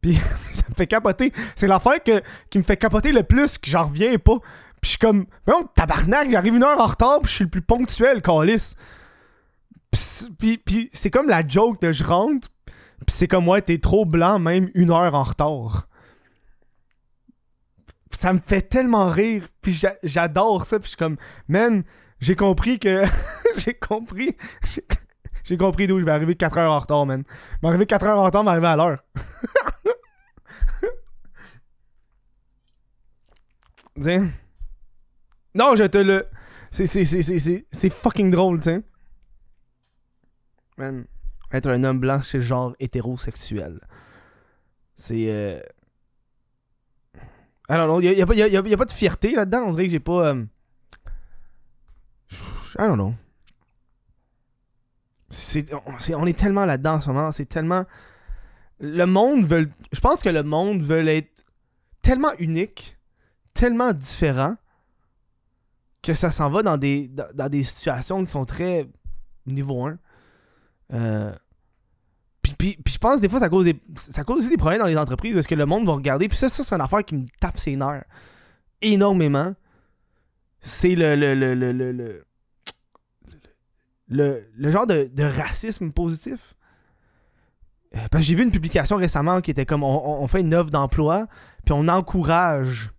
Puis 0.00 0.14
ça 0.54 0.64
me 0.70 0.74
fait 0.74 0.86
capoter. 0.86 1.32
C'est 1.56 1.66
l'affaire 1.66 2.02
qui 2.50 2.58
me 2.58 2.62
fait 2.62 2.76
capoter 2.76 3.12
le 3.12 3.24
plus, 3.24 3.58
que 3.58 3.68
j'en 3.68 3.84
reviens 3.84 4.16
pas. 4.18 4.38
Puis 4.80 4.84
je 4.84 4.88
suis 4.90 4.98
comme, 4.98 5.26
non, 5.48 5.64
tabarnak, 5.74 6.30
j'arrive 6.30 6.54
une 6.54 6.62
heure 6.62 6.80
en 6.80 6.86
retard, 6.86 7.20
puis 7.20 7.28
je 7.30 7.34
suis 7.34 7.44
le 7.44 7.50
plus 7.50 7.62
ponctuel, 7.62 8.22
calice. 8.22 8.76
Puis 9.90 10.58
Puis, 10.58 10.90
c'est 10.92 11.10
comme 11.10 11.28
la 11.28 11.46
joke 11.46 11.80
de 11.80 11.92
je 11.92 12.04
rentre, 12.04 12.48
puis 13.06 13.14
c'est 13.14 13.28
comme, 13.28 13.48
ouais, 13.48 13.62
t'es 13.62 13.78
trop 13.78 14.04
blanc, 14.04 14.38
même 14.38 14.70
une 14.74 14.90
heure 14.90 15.14
en 15.14 15.22
retard. 15.22 15.88
Ça 18.12 18.32
me 18.32 18.40
fait 18.40 18.62
tellement 18.62 19.08
rire, 19.08 19.48
puis 19.60 19.72
j'a- 19.72 19.96
j'adore 20.02 20.66
ça, 20.66 20.78
puis 20.78 20.86
je 20.86 20.90
suis 20.90 20.96
comme, 20.96 21.16
man, 21.46 21.84
j'ai 22.20 22.34
compris 22.36 22.78
que. 22.78 23.04
j'ai 23.58 23.74
compris. 23.74 24.36
j'ai- 25.44 25.56
compris 25.56 25.86
d'où 25.86 26.00
je 26.00 26.04
vais 26.04 26.10
arriver 26.10 26.34
4 26.34 26.58
heures 26.58 26.72
en 26.72 26.78
retard, 26.78 27.06
man. 27.06 27.22
M'arriver 27.62 27.86
4 27.86 28.06
heures 28.06 28.18
en 28.18 28.24
retard, 28.24 28.44
m'arriver 28.44 28.66
à 28.66 28.76
l'heure. 28.76 29.02
Tiens. 34.00 34.30
Non, 35.54 35.74
je 35.76 35.84
te 35.84 35.98
le. 35.98 36.26
C'est 36.70 37.90
fucking 37.90 38.30
drôle, 38.30 38.60
tiens. 38.60 38.82
Man, 40.78 41.06
être 41.52 41.68
un 41.70 41.82
homme 41.84 41.98
blanc, 42.00 42.20
c'est 42.22 42.40
genre 42.40 42.74
hétérosexuel. 42.78 43.80
C'est. 44.94 45.26
Euh... 45.28 45.60
Non, 47.70 47.86
non, 47.86 48.00
y 48.00 48.20
a, 48.22 48.26
pas- 48.26 48.34
y 48.34 48.42
a- 48.42 48.48
y 48.48 48.56
a- 48.74 48.76
pas 48.76 48.84
de 48.86 48.90
fierté 48.92 49.32
là-dedans. 49.34 49.64
On 49.66 49.70
dirait 49.72 49.84
que 49.86 49.90
j'ai 49.90 50.00
pas. 50.00 50.28
euh, 50.28 50.44
I 52.78 52.86
don't 52.86 52.94
know. 52.96 53.14
On 56.16 56.26
est 56.26 56.38
tellement 56.38 56.64
là-dedans 56.64 56.94
en 56.94 57.00
ce 57.00 57.08
moment. 57.08 57.32
C'est 57.32 57.46
tellement. 57.46 57.84
Le 58.80 59.04
monde 59.04 59.44
veut. 59.44 59.68
Je 59.92 60.00
pense 60.00 60.22
que 60.22 60.28
le 60.30 60.42
monde 60.42 60.80
veut 60.82 61.06
être 61.08 61.44
tellement 62.00 62.32
unique, 62.38 62.96
tellement 63.52 63.92
différent, 63.92 64.56
que 66.02 66.14
ça 66.14 66.30
s'en 66.30 66.48
va 66.48 66.62
dans 66.62 66.78
des, 66.78 67.08
dans, 67.08 67.26
dans 67.34 67.48
des 67.50 67.62
situations 67.64 68.24
qui 68.24 68.30
sont 68.30 68.44
très 68.46 68.88
niveau 69.46 69.84
1. 69.86 69.98
Euh, 70.92 71.32
puis, 72.42 72.54
puis, 72.56 72.78
puis 72.82 72.94
je 72.94 72.98
pense 72.98 73.20
des 73.20 73.28
fois 73.28 73.40
ça 73.40 73.48
cause, 73.48 73.70
ça 73.96 74.24
cause 74.24 74.38
aussi 74.38 74.48
des 74.48 74.56
problèmes 74.56 74.80
dans 74.80 74.86
les 74.86 74.96
entreprises 74.96 75.34
parce 75.34 75.46
que 75.46 75.54
le 75.54 75.66
monde 75.66 75.86
va 75.86 75.92
regarder. 75.92 76.28
Puis 76.28 76.38
ça, 76.38 76.48
ça 76.48 76.64
c'est 76.64 76.74
une 76.74 76.80
affaire 76.80 77.04
qui 77.04 77.16
me 77.16 77.24
tape 77.40 77.58
ses 77.58 77.76
nerfs 77.76 78.04
énormément. 78.80 79.54
C'est 80.60 80.94
le, 80.94 81.14
le, 81.14 81.34
le, 81.34 81.54
le, 81.54 81.72
le, 81.72 81.92
le, 81.92 82.24
le- 84.56 84.70
genre 84.70 84.86
de, 84.86 85.10
racisme 85.22 85.90
positif. 85.92 86.54
Euh, 87.94 87.98
Parce 88.10 88.24
que 88.24 88.28
j'ai 88.28 88.34
vu 88.34 88.42
une 88.42 88.50
publication 88.50 88.96
récemment 88.96 89.40
qui 89.40 89.50
était 89.50 89.66
comme 89.66 89.82
on- 89.82 90.22
on 90.22 90.26
fait 90.26 90.40
une 90.40 90.54
offre 90.54 90.70
d'emploi, 90.70 91.26
puis 91.64 91.72
on 91.72 91.88
encourage. 91.88 92.90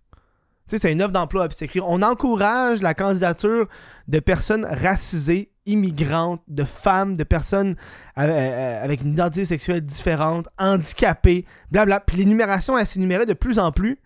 Sais, 0.70 0.78
c'est 0.78 0.92
une 0.92 1.02
offre 1.02 1.10
d'emploi, 1.10 1.48
puis 1.48 1.56
c'est 1.58 1.64
écrit 1.64 1.80
on 1.80 2.00
encourage 2.00 2.80
la 2.80 2.94
candidature 2.94 3.66
de 4.06 4.20
personnes 4.20 4.64
racisées, 4.64 5.50
immigrantes, 5.66 6.42
de 6.46 6.62
femmes, 6.62 7.16
de 7.16 7.24
personnes 7.24 7.74
euh, 8.16 8.22
euh, 8.22 8.84
avec 8.84 9.02
une 9.02 9.10
identité 9.10 9.44
sexuelle 9.44 9.80
différente, 9.80 10.48
handicapées, 10.58 11.44
blabla. 11.72 11.98
Puis 11.98 12.18
l'énumération, 12.18 12.78
elle 12.78 12.86
s'énumérait 12.86 13.26
de 13.26 13.32
plus 13.32 13.58
en 13.58 13.72
plus. 13.72 13.98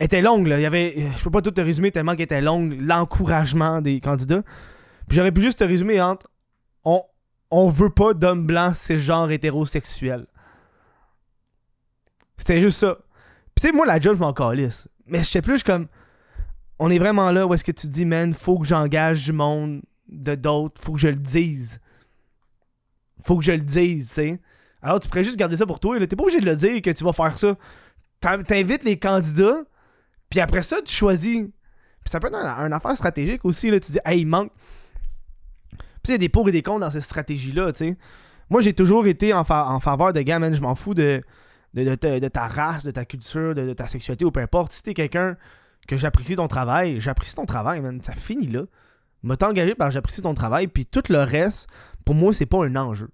Était 0.00 0.22
longue, 0.22 0.46
là. 0.46 0.58
Il 0.58 0.62
y 0.62 0.66
avait, 0.66 0.94
je 1.14 1.22
peux 1.22 1.30
pas 1.30 1.42
tout 1.42 1.50
te 1.50 1.60
résumer 1.60 1.90
tellement 1.90 2.12
qu'elle 2.12 2.22
était 2.22 2.40
longue, 2.40 2.78
l'encouragement 2.80 3.82
des 3.82 4.00
candidats. 4.00 4.42
Puis 5.08 5.16
j'aurais 5.18 5.32
pu 5.32 5.42
juste 5.42 5.58
te 5.58 5.64
résumer 5.64 6.00
entre 6.00 6.26
on, 6.84 7.02
on 7.50 7.68
veut 7.68 7.90
pas 7.90 8.14
d'hommes 8.14 8.46
blancs, 8.46 8.76
c'est 8.76 8.96
genre 8.96 9.30
hétérosexuel. 9.30 10.26
C'était 12.38 12.62
juste 12.62 12.78
ça. 12.78 12.96
Puis 13.54 13.60
tu 13.60 13.66
sais, 13.68 13.72
moi, 13.72 13.84
la 13.84 14.00
job, 14.00 14.16
je 14.16 14.20
m'en 14.20 14.32
calisse. 14.32 14.88
Mais 15.08 15.18
je 15.20 15.24
sais 15.24 15.42
plus, 15.42 15.58
je 15.58 15.64
comme. 15.64 15.88
On 16.78 16.90
est 16.90 16.98
vraiment 16.98 17.32
là 17.32 17.46
où 17.46 17.54
est-ce 17.54 17.64
que 17.64 17.72
tu 17.72 17.88
dis, 17.88 18.04
man, 18.04 18.32
faut 18.32 18.58
que 18.58 18.66
j'engage 18.66 19.24
du 19.24 19.32
monde 19.32 19.82
de 20.08 20.34
d'autres, 20.34 20.80
faut 20.82 20.92
que 20.92 21.00
je 21.00 21.08
le 21.08 21.16
dise. 21.16 21.80
Faut 23.24 23.36
que 23.38 23.44
je 23.44 23.52
le 23.52 23.58
dise, 23.58 24.08
tu 24.08 24.14
sais. 24.14 24.40
Alors, 24.80 25.00
tu 25.00 25.08
pourrais 25.08 25.24
juste 25.24 25.36
garder 25.36 25.56
ça 25.56 25.66
pour 25.66 25.80
toi. 25.80 25.98
T'es 26.06 26.14
pas 26.14 26.22
obligé 26.22 26.40
de 26.40 26.46
le 26.46 26.54
dire 26.54 26.80
que 26.80 26.90
tu 26.90 27.02
vas 27.02 27.12
faire 27.12 27.36
ça. 27.36 27.56
T'in- 28.20 28.42
T'invites 28.44 28.84
les 28.84 28.96
candidats, 28.98 29.64
puis 30.30 30.38
après 30.38 30.62
ça, 30.62 30.76
tu 30.84 30.94
choisis. 30.94 31.42
Puis 31.42 32.10
ça 32.10 32.20
peut 32.20 32.28
être 32.28 32.36
un, 32.36 32.70
affaire 32.70 32.96
stratégique 32.96 33.44
aussi. 33.44 33.70
Là. 33.72 33.80
Tu 33.80 33.90
dis, 33.92 33.98
hey, 34.04 34.20
il 34.20 34.26
manque. 34.26 34.52
Puis 36.02 36.10
il 36.10 36.10
y 36.12 36.14
a 36.14 36.18
des 36.18 36.28
pour 36.28 36.48
et 36.48 36.52
des 36.52 36.62
contre 36.62 36.80
dans 36.80 36.90
cette 36.92 37.02
stratégie-là, 37.02 37.72
tu 37.72 37.78
sais. 37.78 37.98
Moi, 38.50 38.60
j'ai 38.60 38.72
toujours 38.72 39.06
été 39.06 39.32
en, 39.34 39.40
en 39.48 39.80
faveur 39.80 40.12
de 40.12 40.20
gars, 40.22 40.38
man, 40.38 40.54
je 40.54 40.60
m'en 40.60 40.76
fous 40.76 40.94
de, 40.94 41.22
de, 41.84 42.28
ta, 42.28 42.46
race, 42.46 42.84
de 42.84 42.90
ta 42.90 43.04
culture, 43.04 43.54
de, 43.54 43.72
ta 43.72 43.86
sexualité 43.86 44.24
ou 44.24 44.30
peu 44.30 44.40
importe. 44.40 44.72
Si 44.72 44.82
t'es 44.82 44.94
quelqu'un 44.94 45.36
que 45.86 45.96
j'apprécie 45.96 46.36
ton 46.36 46.48
travail, 46.48 47.00
j'apprécie 47.00 47.34
ton 47.34 47.46
travail, 47.46 47.80
man. 47.80 48.00
Ça 48.02 48.12
finit 48.12 48.48
là. 48.48 48.62
M'a 49.22 49.34
engagé 49.42 49.74
par 49.74 49.90
j'apprécie 49.90 50.22
ton 50.22 50.34
travail, 50.34 50.68
puis 50.68 50.86
tout 50.86 51.02
le 51.08 51.18
reste, 51.18 51.68
pour 52.04 52.14
moi, 52.14 52.32
c'est 52.32 52.46
pas 52.46 52.64
un 52.64 52.76
enjeu. 52.76 53.08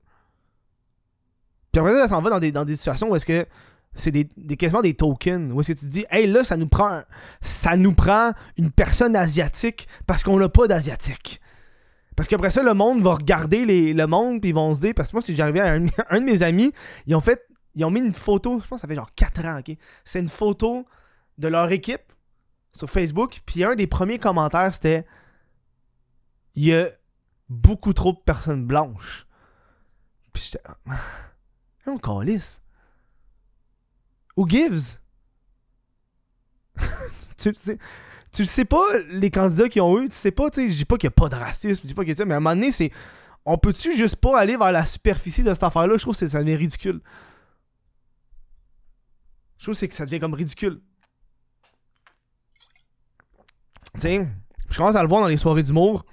Puis 1.72 1.80
après 1.80 1.92
ça, 1.92 2.02
ça 2.02 2.08
s'en 2.08 2.22
va 2.22 2.38
dans 2.38 2.64
des, 2.64 2.76
situations 2.76 3.10
où 3.10 3.16
est-ce 3.16 3.26
que 3.26 3.46
c'est 3.94 4.10
des, 4.10 4.28
des- 4.36 4.56
quasiment 4.56 4.82
des 4.82 4.94
tokens. 4.94 5.52
Où 5.52 5.60
est-ce 5.60 5.72
que 5.72 5.78
tu 5.78 5.86
te 5.86 5.90
dis, 5.90 6.04
hey 6.10 6.26
là, 6.26 6.44
ça 6.44 6.56
nous 6.56 6.68
prend, 6.68 7.02
ça 7.40 7.76
nous 7.76 7.94
prend 7.94 8.32
une 8.56 8.70
personne 8.70 9.16
asiatique 9.16 9.88
parce 10.06 10.22
qu'on 10.22 10.38
n'a 10.38 10.48
pas 10.48 10.68
d'asiatique. 10.68 11.40
Parce 12.16 12.28
qu'après 12.28 12.50
ça, 12.50 12.62
le 12.62 12.74
monde 12.74 13.02
va 13.02 13.14
regarder 13.14 13.64
le 13.92 14.06
monde, 14.06 14.40
puis 14.40 14.50
ils 14.50 14.54
vont 14.54 14.72
se 14.72 14.80
dire, 14.80 14.92
parce 14.94 15.10
que 15.10 15.16
moi, 15.16 15.22
si 15.22 15.34
j'arrivais 15.34 15.60
à 15.60 15.72
un 15.72 15.80
de 16.20 16.24
mes 16.24 16.42
amis, 16.42 16.72
ils 17.06 17.14
ont 17.14 17.20
fait, 17.20 17.44
ils 17.74 17.84
ont 17.84 17.90
mis 17.90 18.00
une 18.00 18.14
photo, 18.14 18.60
je 18.60 18.66
pense 18.66 18.78
que 18.78 18.80
ça 18.82 18.88
fait 18.88 18.94
genre 18.94 19.14
4 19.14 19.44
ans, 19.44 19.58
ok? 19.58 19.76
C'est 20.04 20.20
une 20.20 20.28
photo 20.28 20.86
de 21.38 21.48
leur 21.48 21.70
équipe 21.72 22.12
sur 22.72 22.88
Facebook, 22.90 23.40
puis 23.46 23.64
un 23.64 23.74
des 23.74 23.86
premiers 23.86 24.18
commentaires, 24.18 24.72
c'était, 24.72 25.06
il 26.54 26.64
y 26.66 26.74
a 26.74 26.88
beaucoup 27.48 27.92
trop 27.92 28.12
de 28.12 28.18
personnes 28.18 28.64
blanches. 28.66 29.26
Puis 30.32 30.50
j'étais, 30.50 30.64
on 31.86 31.98
calisse. 31.98 32.62
Who 34.36 34.48
gives? 34.48 34.98
tu 37.36 37.48
le 37.48 37.54
sais. 37.54 37.78
Tu 38.32 38.42
le 38.42 38.48
sais 38.48 38.64
pas, 38.64 38.82
les 39.10 39.30
candidats 39.30 39.68
qui 39.68 39.80
ont 39.80 40.00
eu, 40.00 40.08
tu 40.08 40.16
sais 40.16 40.32
pas, 40.32 40.50
tu 40.50 40.62
sais, 40.62 40.68
je 40.68 40.78
dis 40.78 40.84
pas 40.84 40.96
qu'il 40.96 41.06
y 41.06 41.08
a 41.08 41.12
pas 41.12 41.28
de 41.28 41.36
racisme, 41.36 41.82
je 41.84 41.88
dis 41.88 41.94
pas 41.94 42.02
a 42.02 42.14
ça, 42.14 42.24
mais 42.24 42.34
à 42.34 42.38
un 42.38 42.40
moment 42.40 42.56
donné, 42.56 42.72
c'est. 42.72 42.90
On 43.44 43.58
peut-tu 43.58 43.94
juste 43.94 44.16
pas 44.16 44.40
aller 44.40 44.56
vers 44.56 44.72
la 44.72 44.86
superficie 44.86 45.42
de 45.42 45.52
cette 45.52 45.62
affaire-là? 45.62 45.96
Je 45.96 46.02
trouve 46.02 46.18
que 46.18 46.26
ça 46.26 46.38
ridicule. 46.38 47.00
Je 49.58 49.64
trouve 49.64 49.74
c'est 49.74 49.88
que 49.88 49.94
ça 49.94 50.04
devient 50.04 50.18
comme 50.18 50.34
ridicule. 50.34 50.80
Tu 53.94 54.00
sais, 54.00 54.26
je 54.68 54.76
commence 54.76 54.96
à 54.96 55.02
le 55.02 55.08
voir 55.08 55.20
dans 55.20 55.28
les 55.28 55.36
soirées 55.36 55.62
d'humour. 55.62 56.04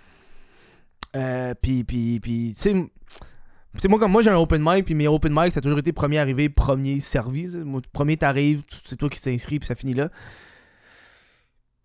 Euh, 1.16 1.54
puis, 1.62 1.84
puis, 1.84 2.20
puis, 2.20 2.54
tu 2.56 2.62
sais, 2.62 2.76
c'est 3.78 3.88
moi 3.88 4.00
comme 4.00 4.12
moi 4.12 4.22
j'ai 4.22 4.30
un 4.30 4.38
open 4.38 4.62
mic 4.64 4.86
puis 4.86 4.96
mes 4.96 5.08
open 5.08 5.34
mic 5.34 5.54
ça 5.54 5.60
a 5.60 5.62
toujours 5.62 5.80
été 5.80 5.94
premier 5.94 6.20
arrivé 6.20 6.50
premier 6.50 7.00
servi 7.00 7.48
premier 7.94 8.18
t'arrives 8.18 8.64
c'est 8.84 8.98
toi 8.98 9.08
qui 9.08 9.22
t'inscris 9.22 9.60
puis 9.60 9.68
ça 9.68 9.76
finit 9.76 9.94
là. 9.94 10.10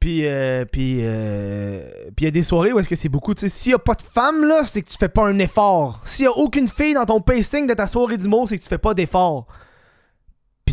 Puis 0.01 0.27
euh, 0.27 0.65
puis 0.65 0.99
euh, 1.03 1.89
puis 2.17 2.25
il 2.25 2.25
y 2.25 2.27
a 2.27 2.31
des 2.33 2.43
soirées 2.43 2.73
où 2.73 2.79
est-ce 2.81 2.89
que 2.89 2.97
c'est 2.97 3.09
beaucoup 3.09 3.35
tu 3.35 3.43
sais. 3.43 3.49
S'il 3.49 3.71
y 3.71 3.75
a 3.75 3.79
pas 3.79 3.95
de 3.95 4.03
femmes 4.03 4.45
là 4.45 4.65
c'est 4.65 4.83
que 4.83 4.91
tu 4.91 4.99
fais 4.99 5.09
pas 5.09 5.27
un 5.27 5.39
effort. 5.39 6.01
S'il 6.05 6.25
y 6.25 6.29
a 6.29 6.33
aucune 6.33 6.67
fille 6.67 6.95
dans 6.95 7.07
ton 7.07 7.21
pacing 7.21 7.69
de 7.69 7.75
ta 7.75 7.87
soirée 7.87 8.17
d'humour 8.17 8.49
c'est 8.49 8.59
que 8.59 8.63
tu 8.63 8.69
fais 8.69 8.79
pas 8.79 8.93
d'effort 8.93 9.47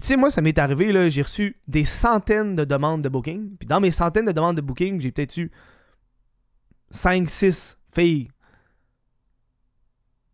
tu 0.03 0.09
sais 0.09 0.17
moi 0.17 0.29
ça 0.29 0.41
m'est 0.41 0.57
arrivé 0.59 0.91
là 0.91 1.07
j'ai 1.07 1.21
reçu 1.21 1.55
des 1.67 1.85
centaines 1.85 2.55
de 2.55 2.65
demandes 2.65 3.01
de 3.01 3.07
booking 3.07 3.55
puis 3.57 3.67
dans 3.67 3.79
mes 3.79 3.91
centaines 3.91 4.25
de 4.25 4.33
demandes 4.33 4.57
de 4.57 4.61
booking 4.61 4.99
j'ai 4.99 5.11
peut-être 5.11 5.37
eu 5.37 5.49
5-6 6.93 7.77
filles. 7.93 8.29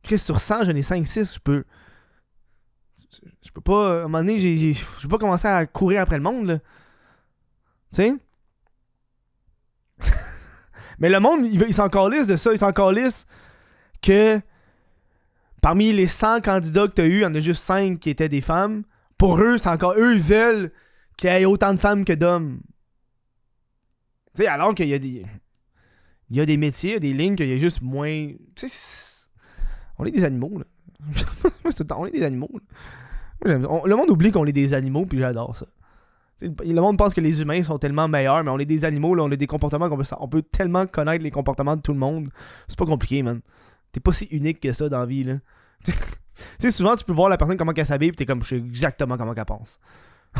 Chris, 0.03 0.19
sur 0.19 0.39
100, 0.39 0.65
j'en 0.65 0.75
ai 0.75 0.81
5-6. 0.81 1.35
Je 1.35 1.39
peux. 1.39 1.63
Je 3.41 3.51
peux 3.51 3.61
pas. 3.61 4.01
À 4.01 4.03
un 4.03 4.03
moment 4.03 4.19
donné, 4.19 4.39
je 4.39 5.01
peux 5.01 5.07
pas 5.07 5.17
commencer 5.17 5.47
à 5.47 5.65
courir 5.65 6.01
après 6.01 6.17
le 6.17 6.23
monde, 6.23 6.47
là. 6.47 6.59
Tu 7.91 8.03
sais? 8.03 8.15
Mais 10.99 11.09
le 11.09 11.19
monde, 11.19 11.45
il, 11.45 11.61
il 11.61 11.73
s'en 11.73 11.89
calisse 11.89 12.27
de 12.27 12.35
ça. 12.35 12.51
Il 12.51 12.59
s'en 12.59 12.71
calisse 12.71 13.25
que 14.01 14.39
parmi 15.61 15.91
les 15.91 16.07
100 16.07 16.41
candidats 16.41 16.87
que 16.87 16.93
t'as 16.93 17.05
eu, 17.05 17.17
il 17.17 17.21
y 17.21 17.25
en 17.25 17.33
a 17.33 17.39
juste 17.39 17.63
5 17.63 17.99
qui 17.99 18.09
étaient 18.09 18.29
des 18.29 18.41
femmes. 18.41 18.83
Pour 19.19 19.39
eux, 19.39 19.59
c'est 19.59 19.69
encore. 19.69 19.93
Eux, 19.97 20.15
ils 20.15 20.21
veulent 20.21 20.71
qu'il 21.17 21.29
y 21.29 21.33
ait 21.33 21.45
autant 21.45 21.73
de 21.73 21.79
femmes 21.79 22.05
que 22.05 22.13
d'hommes. 22.13 22.61
Tu 24.33 24.43
sais, 24.43 24.47
alors 24.47 24.73
qu'il 24.73 24.87
y 24.87 24.93
a 24.95 24.99
des. 24.99 25.25
Il 26.31 26.45
des 26.45 26.57
métiers, 26.57 26.95
il 26.95 26.99
des 26.99 27.13
lignes 27.13 27.35
qu'il 27.35 27.47
y 27.47 27.53
a 27.53 27.57
juste 27.57 27.81
moins. 27.81 28.31
Tu 28.55 28.67
sais, 28.67 29.27
on 29.99 30.05
est 30.05 30.11
des 30.11 30.23
animaux, 30.23 30.57
là. 30.57 30.65
On 31.97 32.05
est 32.05 32.11
des 32.11 32.23
animaux, 32.23 32.49
là. 33.45 33.57
Le 33.57 33.95
monde 33.95 34.09
oublie 34.09 34.31
qu'on 34.31 34.45
est 34.45 34.51
des 34.51 34.73
animaux, 34.73 35.05
puis 35.05 35.19
j'adore 35.19 35.55
ça. 35.55 35.65
Le 36.41 36.81
monde 36.81 36.97
pense 36.97 37.13
que 37.13 37.21
les 37.21 37.41
humains 37.41 37.63
sont 37.63 37.77
tellement 37.77 38.07
meilleurs, 38.07 38.43
mais 38.43 38.51
on 38.51 38.59
est 38.59 38.65
des 38.65 38.85
animaux, 38.85 39.15
là, 39.15 39.23
on 39.23 39.31
a 39.31 39.35
des 39.35 39.47
comportements 39.47 39.89
qu'on 39.89 39.97
peut, 39.97 40.03
on 40.19 40.27
peut 40.27 40.41
tellement 40.41 40.87
connaître 40.87 41.23
les 41.23 41.31
comportements 41.31 41.75
de 41.75 41.81
tout 41.81 41.93
le 41.93 41.99
monde. 41.99 42.29
C'est 42.67 42.77
pas 42.77 42.85
compliqué, 42.85 43.23
man. 43.23 43.41
T'es 43.91 43.99
pas 43.99 44.13
si 44.13 44.25
unique 44.25 44.59
que 44.59 44.71
ça 44.73 44.87
dans 44.89 44.99
la 44.99 45.05
vie, 45.05 45.23
là. 45.23 45.35
tu 46.59 46.69
sais, 46.69 46.71
souvent, 46.71 46.95
tu 46.95 47.03
peux 47.03 47.13
voir 47.13 47.29
la 47.29 47.37
personne 47.37 47.57
comment 47.57 47.73
elle 47.75 47.85
s'habille, 47.85 48.11
pis 48.11 48.17
t'es 48.17 48.25
comme, 48.25 48.43
je 48.43 48.49
sais 48.49 48.57
exactement 48.57 49.17
comment 49.17 49.33
elle 49.35 49.45
pense. 49.45 49.79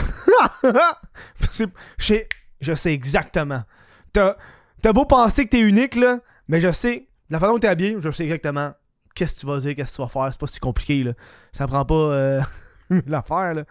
Je, 2.62 2.74
sais, 2.74 2.94
exactement. 2.94 3.64
T'as 4.12 4.36
t'as 4.82 4.92
beau 4.92 5.06
penser 5.06 5.46
que 5.46 5.52
t'es 5.52 5.62
unique, 5.62 5.96
là, 5.96 6.20
mais 6.50 6.60
je 6.60 6.72
sais, 6.72 7.08
la 7.30 7.40
façon 7.40 7.54
dont 7.54 7.60
t'es 7.60 7.70
habillé, 7.70 7.96
je 8.00 8.12
sais 8.12 8.24
exactement 8.24 8.74
qu'est-ce 9.20 9.36
que 9.36 9.40
tu 9.42 9.46
vas 9.46 9.60
dire, 9.60 9.76
qu'est-ce 9.76 9.92
que 9.92 9.96
tu 9.96 10.02
vas 10.02 10.08
faire. 10.08 10.30
C'est 10.32 10.40
pas 10.40 10.48
si 10.48 10.60
compliqué, 10.60 11.04
là. 11.04 11.14
Ça 11.52 11.68
prend 11.68 11.86
pas 11.86 11.94
euh, 11.94 12.42
l'affaire, 13.06 13.54
là. 13.54 13.66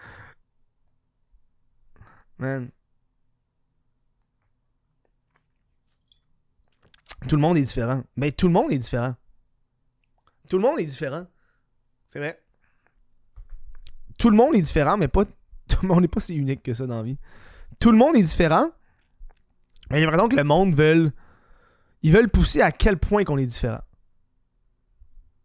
Man. 2.39 2.71
Tout 7.29 7.37
le 7.37 7.43
monde 7.43 7.57
est 7.57 7.63
différent. 7.63 8.05
Mais 8.17 8.31
tout 8.31 8.47
le 8.47 8.53
monde 8.53 8.71
est 8.71 8.79
différent. 8.79 9.17
Tout 10.49 10.59
le 10.59 10.63
monde 10.63 10.79
est 10.79 10.87
différent. 10.87 11.27
C'est 12.09 12.19
vrai. 12.19 12.41
Tout 14.19 14.31
le 14.31 14.37
monde 14.37 14.55
est 14.55 14.63
différent, 14.63 14.97
mais 14.97 15.09
pas. 15.09 15.25
Tout 15.69 15.79
le 15.83 15.89
monde 15.89 16.01
n'est 16.01 16.09
pas 16.09 16.21
si 16.21 16.35
unique 16.35 16.63
que 16.63 16.75
ça 16.75 16.87
dans 16.87 16.97
la 16.97 17.03
vie. 17.03 17.19
Tout 17.79 17.93
le 17.93 17.99
monde 17.99 18.17
est 18.17 18.23
différent. 18.23 18.71
Mais 19.91 19.99
j'ai 19.99 20.05
l'impression 20.05 20.29
que 20.29 20.37
le 20.37 20.45
monde 20.45 20.75
veut. 20.75 21.13
Ils 22.03 22.13
veulent 22.13 22.29
pousser 22.29 22.61
à 22.63 22.73
quel 22.73 22.99
point 22.99 23.25
qu'on 23.25 23.39
est 23.39 23.47
différent. 23.47 23.81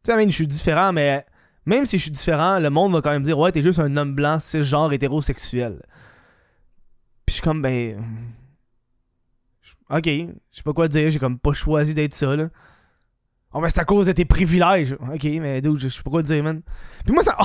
Tu 0.03 0.11
sais, 0.11 0.25
je 0.25 0.29
suis 0.29 0.47
différent, 0.47 0.91
mais 0.91 1.25
même 1.65 1.85
si 1.85 1.97
je 1.97 2.03
suis 2.03 2.11
différent, 2.11 2.59
le 2.59 2.69
monde 2.69 2.93
va 2.93 3.01
quand 3.01 3.11
même 3.11 3.23
dire 3.23 3.37
Ouais, 3.39 3.51
t'es 3.51 3.61
juste 3.61 3.79
un 3.79 3.95
homme 3.97 4.15
blanc, 4.15 4.37
genre 4.39 4.91
hétérosexuel. 4.91 5.81
Puis 7.25 7.31
je 7.31 7.33
suis 7.33 7.41
comme, 7.41 7.61
ben. 7.61 8.03
Ok, 9.89 10.05
je 10.05 10.27
sais 10.51 10.63
pas 10.63 10.73
quoi 10.73 10.87
dire, 10.87 11.09
j'ai 11.09 11.19
comme 11.19 11.39
pas 11.39 11.53
choisi 11.53 11.93
d'être 11.93 12.13
ça, 12.13 12.35
là. 12.35 12.49
Oh, 13.53 13.59
mais 13.61 13.69
c'est 13.69 13.81
à 13.81 13.85
cause 13.85 14.07
de 14.07 14.11
tes 14.13 14.25
privilèges. 14.25 14.93
Ok, 15.13 15.23
mais 15.25 15.61
dude, 15.61 15.79
je 15.79 15.87
sais 15.89 16.01
pas 16.03 16.21
te 16.21 16.27
dire, 16.27 16.43
man. 16.43 16.61
Puis 17.05 17.13
moi, 17.13 17.23
ça. 17.23 17.37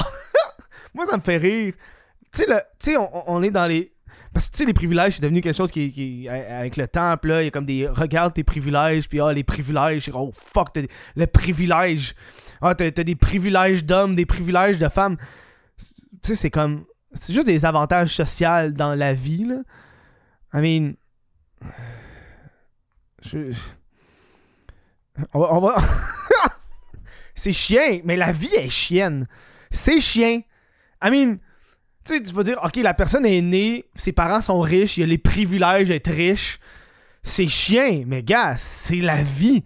moi, 0.95 1.05
ça 1.07 1.17
me 1.17 1.23
fait 1.23 1.37
rire. 1.37 1.75
Tu 2.33 2.45
sais, 2.45 2.47
le- 2.49 2.99
on, 2.99 3.23
on 3.27 3.43
est 3.43 3.51
dans 3.51 3.67
les. 3.67 3.93
Parce 4.33 4.47
que 4.49 4.53
tu 4.53 4.59
sais, 4.59 4.65
les 4.65 4.73
privilèges, 4.75 5.17
c'est 5.17 5.23
devenu 5.23 5.41
quelque 5.41 5.57
chose 5.57 5.71
qui, 5.71 6.29
avec 6.29 6.77
le 6.77 6.87
temps, 6.89 7.17
là, 7.23 7.43
il 7.43 7.45
y 7.47 7.49
a 7.49 7.51
comme 7.51 7.65
des. 7.67 7.89
Regarde 7.89 8.35
tes 8.35 8.45
privilèges, 8.45 9.09
puis 9.09 9.21
ah, 9.21 9.33
les 9.33 9.45
privilèges, 9.45 10.11
oh 10.15 10.31
fuck, 10.35 10.73
t'as 10.73 10.83
des- 10.83 10.89
le 11.17 11.27
privilège. 11.27 12.15
Ah, 12.61 12.75
t'as 12.75 12.91
des 12.91 13.15
privilèges 13.15 13.85
d'hommes, 13.85 14.15
des 14.15 14.27
privilèges 14.27 14.79
de 14.79 14.89
femmes. 14.89 15.17
Tu 15.79 15.85
sais, 16.23 16.35
c'est 16.35 16.51
comme. 16.51 16.85
C'est 17.13 17.33
juste 17.33 17.47
des 17.47 17.65
avantages 17.65 18.15
sociaux 18.15 18.71
dans 18.71 18.95
la 18.95 19.13
vie, 19.15 19.45
là. 19.45 19.57
I 20.55 20.61
mean. 20.61 20.95
Je. 23.23 23.53
On 25.35 25.61
va. 25.61 25.77
c'est 27.35 27.53
chien, 27.53 28.01
mais 28.05 28.17
la 28.17 28.33
vie 28.33 28.55
est 28.55 28.71
chienne. 28.71 29.27
C'est 29.71 30.01
chien. 30.01 30.43
I 31.03 31.11
mean, 31.11 31.39
tu 32.05 32.15
sais, 32.15 32.23
tu 32.23 32.35
vas 32.35 32.43
dire, 32.43 32.59
ok, 32.65 32.77
la 32.77 32.95
personne 32.95 33.27
est 33.27 33.43
née, 33.43 33.85
ses 33.95 34.13
parents 34.13 34.41
sont 34.41 34.61
riches, 34.61 34.97
il 34.97 35.03
a 35.05 35.07
les 35.07 35.19
privilèges 35.19 35.89
d'être 35.89 36.11
riche. 36.11 36.59
C'est 37.23 37.49
chien, 37.49 38.05
mais 38.07 38.23
gars, 38.23 38.57
c'est 38.57 38.97
la 38.97 39.23
vie. 39.23 39.65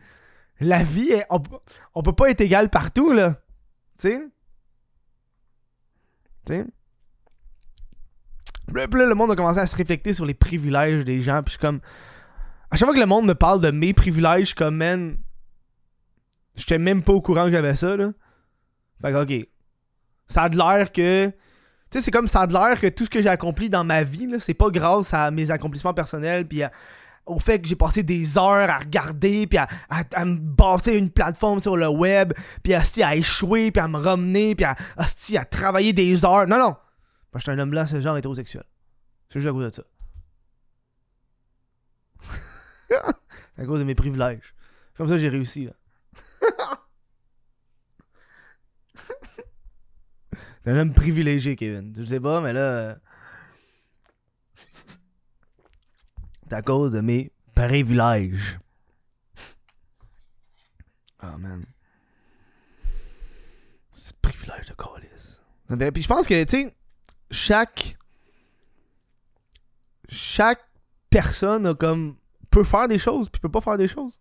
La 0.61 0.83
vie, 0.83 1.11
est, 1.11 1.27
on, 1.31 2.03
peut- 2.03 2.13
pas 2.13 2.31
être 2.31 2.41
égal 2.41 2.69
partout, 2.71 3.13
là. 3.13 3.41
Tu 4.01 4.09
sais? 4.09 4.21
Tu 6.47 6.55
sais? 6.55 6.67
Le 8.73 9.15
monde 9.15 9.33
a 9.33 9.37
commencé 9.37 9.59
à 9.59 9.67
se 9.67 9.77
réflecter 9.77 10.13
sur 10.15 10.25
les 10.25 10.35
privilèges 10.35 11.05
des 11.05 11.21
gens, 11.21 11.43
puis 11.43 11.53
je 11.53 11.59
suis 11.59 11.61
comme. 11.61 11.81
À 12.71 12.77
chaque 12.77 12.87
fois 12.87 12.95
que 12.95 13.01
le 13.01 13.07
monde 13.07 13.27
me 13.27 13.35
parle 13.35 13.61
de 13.61 13.71
mes 13.71 13.93
privilèges, 13.93 14.55
comme, 14.55 14.77
man. 14.77 15.17
J'étais 16.55 16.79
même 16.79 17.03
pas 17.03 17.13
au 17.13 17.21
courant 17.23 17.45
que 17.47 17.53
j'avais 17.53 17.75
ça, 17.77 17.97
là. 17.97 18.13
Fait 19.01 19.13
que, 19.13 19.23
ok. 19.41 19.49
Ça 20.29 20.43
a 20.45 20.49
de 20.49 20.57
l'air 20.57 20.93
que. 20.93 21.27
Tu 21.29 21.35
sais, 21.99 22.01
c'est 22.01 22.11
comme 22.11 22.27
ça 22.27 22.43
a 22.43 22.47
de 22.47 22.53
l'air 22.53 22.81
que 22.81 22.87
tout 22.89 23.05
ce 23.05 23.11
que 23.11 23.21
j'ai 23.21 23.29
accompli 23.29 23.69
dans 23.69 23.85
ma 23.85 24.03
vie, 24.03 24.27
là, 24.27 24.39
c'est 24.39 24.55
pas 24.55 24.71
grâce 24.71 25.13
à 25.13 25.31
mes 25.31 25.51
accomplissements 25.51 25.93
personnels, 25.95 26.47
puis 26.49 26.63
à- 26.63 26.71
au 27.27 27.39
fait 27.39 27.61
que 27.61 27.69
j'ai 27.69 27.77
passé 27.77 28.03
des 28.03 28.39
heures 28.39 28.71
à 28.71 28.79
regarder, 28.79 29.47
puis 29.47 29.59
à, 29.59 29.67
à- 29.91 30.03
à 30.15 30.25
me 30.25 30.37
bâtir 30.37 30.95
une 30.95 31.11
plateforme 31.11 31.61
sur 31.61 31.77
le 31.77 31.87
web, 31.89 32.33
puis 32.63 32.73
asti, 32.75 33.03
à 33.03 33.15
échouer, 33.15 33.71
puis 33.71 33.81
à 33.83 33.89
me 33.89 33.99
ramener, 33.99 34.55
puis 34.55 34.65
à, 34.65 34.75
à 34.97 35.45
travailler 35.45 35.93
des 35.93 36.25
heures. 36.25 36.47
Non, 36.47 36.59
non. 36.59 36.77
Parce 37.31 37.45
que 37.45 37.51
je 37.51 37.53
suis 37.53 37.61
un 37.61 37.63
homme 37.63 37.71
blanc, 37.71 37.85
c'est 37.87 38.01
genre 38.01 38.17
hétérosexuel. 38.17 38.65
C'est 39.29 39.41
juste 39.41 39.51
à 39.51 39.53
cause 39.53 39.65
de 39.67 39.71
ça. 39.75 39.83
c'est 43.57 43.63
à 43.63 43.67
cause 43.67 43.81
de 43.81 43.85
mes 43.85 43.95
privilèges. 43.95 44.55
Comme 44.97 45.09
ça, 45.09 45.17
j'ai 45.17 45.29
réussi, 45.29 45.65
là. 45.67 45.73
T'es 50.63 50.71
un 50.71 50.77
homme 50.79 50.95
privilégié, 50.95 51.57
Kevin. 51.57 51.93
Je 51.97 52.05
sais 52.05 52.21
pas, 52.21 52.41
mais 52.41 52.53
là. 52.53 52.61
euh, 52.61 52.95
C'est 56.49 56.55
à 56.55 56.63
cause 56.63 56.93
de 56.93 57.01
mes 57.01 57.33
privilèges. 57.55 58.59
Oh 61.23 61.39
man. 61.39 61.65
C'est 63.93 64.17
privilège 64.19 64.67
de 64.69 64.75
fait- 65.79 65.93
Puis 65.93 66.03
je 66.03 66.09
pense 66.09 66.27
que, 66.27 66.45
tu 66.45 66.51
sais, 66.63 66.75
chaque. 67.31 67.97
Chaque 70.09 70.61
personne 71.11 71.67
a 71.67 71.75
comme. 71.75 72.17
peut 72.51 72.65
faire 72.65 72.87
des 72.89 72.99
choses, 72.99 73.29
puis 73.31 73.41
peut 73.41 73.49
pas 73.51 73.61
faire 73.63 73.79
des 73.79 73.89
choses. 73.89 74.19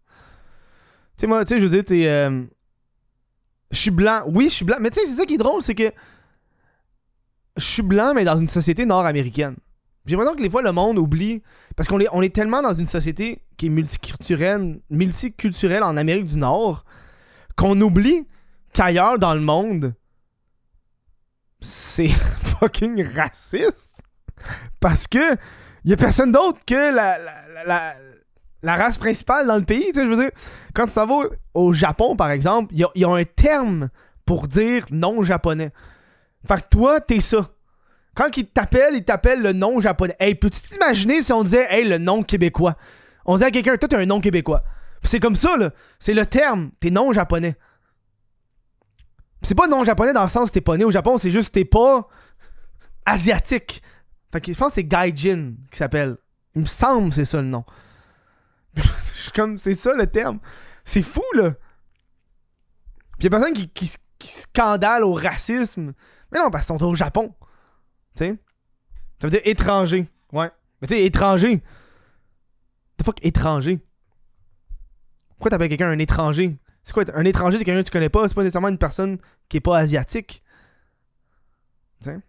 Tu 1.18 1.22
sais, 1.22 1.28
moi, 1.28 1.44
tu 1.44 1.50
sais, 1.54 1.60
je 1.60 1.66
veux 1.66 1.72
dire, 1.72 1.84
t'es. 1.84 2.08
euh, 2.08 2.46
Je 3.72 3.78
suis 3.78 3.92
blanc. 3.92 4.24
Oui, 4.28 4.46
je 4.46 4.54
suis 4.54 4.66
blanc. 4.66 4.78
Mais 4.80 4.90
tu 4.90 5.00
sais, 5.02 5.06
c'est 5.08 5.16
ça 5.16 5.26
qui 5.26 5.34
est 5.36 5.38
drôle, 5.40 5.62
c'est 5.62 5.76
que. 5.76 5.92
Je 7.58 7.66
suis 7.66 7.82
blanc, 7.82 8.14
mais 8.16 8.24
dans 8.24 8.38
une 8.38 8.48
société 8.48 8.86
nord-américaine. 8.86 9.56
J'ai 10.06 10.16
l'impression 10.16 10.36
que 10.36 10.42
des 10.42 10.50
fois, 10.50 10.62
le 10.62 10.72
monde 10.72 10.98
oublie. 10.98 11.44
Parce 11.76 11.88
qu'on 11.88 12.00
est, 12.00 12.36
tellement 12.36 12.62
dans 12.62 12.74
une 12.74 12.88
société 12.88 13.44
qui 13.58 13.68
est 13.68 13.70
multiculturelle, 13.70 15.84
en 15.84 15.98
Amérique 15.98 16.26
du 16.26 16.38
Nord 16.38 16.86
qu'on 17.56 17.80
oublie 17.82 18.28
qu'ailleurs 18.74 19.20
dans 19.20 19.34
le 19.34 19.42
monde, 19.42 19.94
c'est 21.60 22.08
fucking 22.08 23.06
raciste. 23.16 24.04
Parce 24.80 25.08
que 25.08 25.36
y 25.86 25.94
a 25.94 25.98
personne 25.98 26.32
d'autre 26.32 26.60
que 26.66 26.96
la, 26.96 27.94
race 28.64 28.98
principale 28.98 29.48
dans 29.48 29.58
le 29.58 29.64
pays. 29.64 29.92
Tu 29.94 30.16
sais, 30.16 30.32
quand 30.74 30.86
tu 30.86 30.92
s'en 30.92 31.06
vas 31.06 31.30
au, 31.54 31.74
Japon, 31.74 32.16
par 32.16 32.32
exemple, 32.32 32.74
il 32.74 32.88
y 32.96 33.06
a, 33.06 33.10
un 33.10 33.24
terme 33.24 33.90
pour 34.26 34.48
dire 34.48 34.86
non 34.92 35.22
japonais. 35.24 35.72
Fait 36.48 36.62
que 36.62 36.68
toi, 36.70 37.00
t'es 37.02 37.20
ça. 37.20 37.48
Quand 38.16 38.36
ils 38.36 38.48
t'appellent, 38.48 38.96
ils 38.96 39.06
t'appellent 39.06 39.42
le 39.42 39.54
nom 39.54 39.80
japonais. 39.80 40.16
Hey, 40.20 40.36
peux-tu 40.36 40.60
t'imaginer 40.62 41.22
si 41.22 41.32
on 41.32 41.44
disait, 41.44 41.68
hey, 41.70 41.88
le 41.88 41.98
nom 41.98 42.24
québécois? 42.24 42.76
On 43.26 43.36
disait 43.36 43.46
à 43.46 43.52
quelqu'un, 43.52 43.78
toi, 43.78 43.88
t'as 43.88 44.00
un 44.00 44.06
nom 44.06 44.20
québécois. 44.20 44.64
C'est 45.04 45.20
comme 45.20 45.36
ça, 45.36 45.56
là. 45.58 45.72
C'est 46.00 46.14
le 46.14 46.26
terme. 46.26 46.72
T'es 46.80 46.90
non 46.90 47.12
japonais. 47.12 47.56
C'est 49.42 49.56
pas 49.56 49.68
non 49.68 49.84
japonais 49.84 50.14
dans 50.14 50.24
le 50.24 50.30
sens 50.30 50.52
t'es 50.52 50.62
pas 50.62 50.78
né 50.78 50.84
au 50.84 50.92
Japon, 50.92 51.18
c'est 51.18 51.32
juste 51.32 51.54
t'es 51.54 51.66
pas 51.66 52.08
asiatique. 53.06 53.82
Fait 54.32 54.40
que 54.40 54.54
je 54.54 54.58
pense 54.58 54.70
que 54.70 54.76
c'est 54.76 54.84
Gaijin 54.84 55.54
qui 55.72 55.78
s'appelle. 55.78 56.18
Il 56.56 56.62
me 56.62 56.66
semble 56.66 57.10
que 57.10 57.16
c'est 57.16 57.26
ça 57.26 57.42
le 57.42 57.48
nom. 57.48 57.66
Comme, 59.36 59.58
c'est 59.58 59.74
ça 59.74 59.94
le 59.94 60.08
terme. 60.08 60.40
C'est 60.84 61.02
fou, 61.02 61.24
là. 61.34 61.54
Puis 63.18 63.24
y 63.24 63.28
a 63.28 63.30
personne 63.30 63.54
qui, 63.54 63.70
qui 63.70 64.28
scandale 64.28 65.04
au 65.04 65.14
racisme. 65.14 65.94
Mais 66.32 66.40
non, 66.40 66.50
parce 66.50 66.66
qu'ils 66.66 66.78
sont 66.78 66.84
au 66.84 66.94
Japon. 66.96 67.34
Tu 68.16 68.26
sais? 68.26 68.40
Ça 69.20 69.28
veut 69.28 69.32
dire 69.32 69.42
étranger. 69.46 70.10
Ouais. 70.32 70.50
Mais 70.82 70.88
tu 70.88 70.96
sais, 70.96 71.04
étranger. 71.04 71.62
The 72.98 73.04
fuck, 73.04 73.24
étranger. 73.24 73.86
Pourquoi 75.30 75.52
t'appelles 75.52 75.70
quelqu'un 75.70 75.90
un 75.90 76.00
étranger? 76.00 76.58
C'est 76.84 76.94
quoi, 76.94 77.04
un 77.14 77.26
étranger, 77.26 77.58
c'est 77.58 77.66
quelqu'un 77.66 77.82
que 77.82 77.88
tu 77.88 77.92
connais 77.92 78.10
pas, 78.10 78.28
c'est 78.28 78.36
pas 78.36 78.42
nécessairement 78.42 78.70
une 78.70 78.78
personne 78.78 79.18
qui 79.50 79.58
est 79.58 79.62
pas 79.62 79.78
asiatique. 79.78 80.44
Tu 82.02 82.10
sais? 82.10 82.20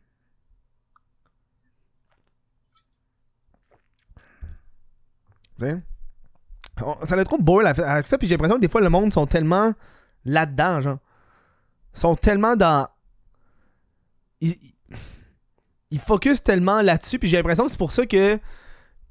Tu 5.58 5.66
sais? 5.66 5.82
Ça 7.04 7.24
trop 7.24 7.38
boring 7.38 7.68
avec 7.68 8.06
ça, 8.06 8.18
puis 8.18 8.26
j'ai 8.26 8.34
l'impression 8.34 8.56
que 8.56 8.60
des 8.60 8.68
fois, 8.68 8.80
le 8.80 8.88
monde 8.88 9.12
sont 9.12 9.26
tellement 9.26 9.72
là-dedans, 10.24 10.80
genre. 10.80 10.98
Sont 11.92 12.16
tellement 12.16 12.56
dans. 12.56 12.88
Ils- 14.42 14.58
ils 15.90 15.98
focus 15.98 16.42
tellement 16.42 16.82
là-dessus, 16.82 17.18
puis 17.18 17.28
j'ai 17.28 17.36
l'impression 17.38 17.64
que 17.64 17.70
c'est 17.70 17.78
pour 17.78 17.92
ça 17.92 18.04
que. 18.06 18.38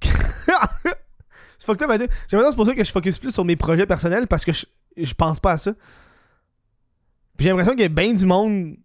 J'ai 1.63 1.67
l'impression 1.67 2.07
que 2.07 2.49
c'est 2.49 2.55
pour 2.55 2.65
ça 2.65 2.73
que 2.73 2.83
je 2.83 2.91
focus 2.91 3.19
plus 3.19 3.31
sur 3.31 3.45
mes 3.45 3.55
projets 3.55 3.85
personnels 3.85 4.25
parce 4.27 4.43
que 4.43 4.51
je, 4.51 4.65
je 4.97 5.13
pense 5.13 5.39
pas 5.39 5.51
à 5.51 5.57
ça. 5.59 5.73
J'ai 7.37 7.49
l'impression 7.49 7.73
qu'il 7.73 7.81
y 7.81 7.85
a 7.85 7.89
bien 7.89 8.13
du 8.13 8.25
monde 8.25 8.77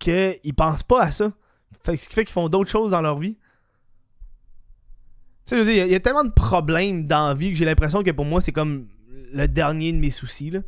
qu'ils 0.00 0.54
pensent 0.56 0.82
pas 0.82 1.02
à 1.02 1.10
ça. 1.12 1.32
Fait 1.84 1.96
ce 1.96 2.08
qui 2.08 2.14
fait 2.14 2.24
qu'ils 2.24 2.32
font 2.32 2.48
d'autres 2.48 2.70
choses 2.70 2.90
dans 2.90 3.00
leur 3.00 3.18
vie. 3.18 3.36
Tu 5.46 5.50
sais, 5.50 5.56
je 5.58 5.62
veux 5.62 5.72
dire, 5.72 5.84
il 5.84 5.86
y 5.86 5.90
il 5.90 5.92
y, 5.92 5.96
a 5.96 6.00
tellement 6.00 6.24
de 6.24 6.32
problèmes 6.32 7.06
dans 7.06 7.28
la 7.28 7.34
vie 7.34 7.50
que 7.50 7.56
j'ai 7.56 7.64
l'impression 7.64 8.02
que 8.02 8.10
pour 8.10 8.24
moi, 8.24 8.40
c'est 8.40 8.52
comme 8.52 8.88
le 9.32 9.46
dernier 9.46 9.92
de 9.92 9.98
mes 9.98 10.10
soucis, 10.10 10.50
là. 10.50 10.60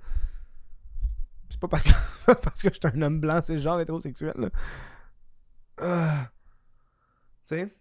C'est 1.48 1.60
pas 1.60 1.68
parce 1.68 1.82
que, 1.82 1.90
parce 2.26 2.62
que 2.62 2.68
je 2.68 2.74
suis 2.74 2.98
un 2.98 3.02
homme 3.02 3.20
blanc, 3.20 3.40
c'est 3.44 3.54
le 3.54 3.60
genre 3.60 3.80
hétérosexuel, 3.80 4.34
là. 4.36 4.48
Ah. 5.78 6.30
Tu 7.48 7.56
sais? 7.56 7.76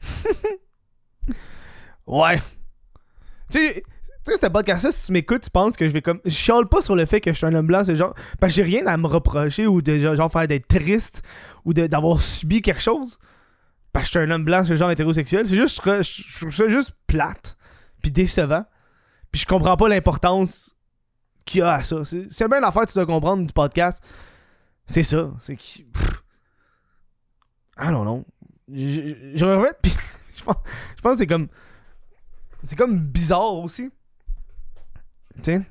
ouais. 2.06 2.38
Tu 3.50 3.58
sais, 3.58 3.82
ce 4.40 4.46
podcast-là, 4.46 4.92
si 4.92 5.06
tu 5.06 5.12
m'écoutes, 5.12 5.42
tu 5.42 5.50
penses 5.50 5.76
que 5.76 5.86
je 5.86 5.92
vais 5.92 6.02
comme. 6.02 6.20
Je 6.24 6.30
chiale 6.30 6.66
pas 6.66 6.82
sur 6.82 6.96
le 6.96 7.04
fait 7.04 7.20
que 7.20 7.32
je 7.32 7.36
suis 7.36 7.46
un 7.46 7.54
homme 7.54 7.66
blanc, 7.66 7.84
c'est 7.84 7.94
genre. 7.94 8.14
Parce 8.40 8.52
que 8.52 8.56
j'ai 8.56 8.62
rien 8.62 8.86
à 8.86 8.96
me 8.96 9.06
reprocher 9.06 9.66
ou 9.66 9.82
de 9.82 9.98
genre, 9.98 10.30
faire 10.30 10.48
d'être 10.48 10.66
triste 10.68 11.22
ou 11.64 11.72
d'avoir 11.72 12.20
subi 12.20 12.62
quelque 12.62 12.82
chose. 12.82 13.18
Parce 13.92 14.04
que 14.04 14.14
je 14.14 14.18
suis 14.20 14.30
un 14.30 14.34
homme 14.34 14.44
blanc, 14.44 14.62
c'est 14.64 14.70
le 14.70 14.76
genre 14.76 14.90
hétérosexuel. 14.90 15.46
C'est 15.46 15.56
juste. 15.56 15.80
Je, 15.84 16.02
je 16.02 16.38
trouve 16.40 16.54
ça 16.54 16.68
juste 16.68 16.94
plate. 17.06 17.56
Puis 18.02 18.10
décevant. 18.10 18.64
Puis 19.30 19.42
je 19.42 19.46
comprends 19.46 19.76
pas 19.76 19.88
l'importance 19.88 20.74
y 21.58 21.62
a 21.62 21.74
à 21.74 21.82
ça. 21.82 21.96
C'est 22.04 22.48
bien 22.48 22.60
l'affaire 22.60 22.86
tu 22.86 22.94
dois 22.94 23.06
comprendre 23.06 23.44
du 23.46 23.52
podcast. 23.52 24.02
C'est 24.86 25.02
ça. 25.02 25.30
C'est 25.40 25.56
qui. 25.56 25.86
I 27.78 27.88
don't 27.90 28.02
know. 28.02 28.24
Je, 28.72 29.14
je, 29.34 29.36
je 29.36 29.72
puis 29.82 29.92
je 30.36 30.42
pense, 30.44 30.56
je 30.96 31.02
pense 31.02 31.12
que 31.12 31.18
c'est 31.18 31.26
comme. 31.26 31.48
C'est 32.62 32.76
comme 32.76 32.98
bizarre 32.98 33.54
aussi. 33.54 33.90
Tu 35.36 35.42
sais. 35.44 35.62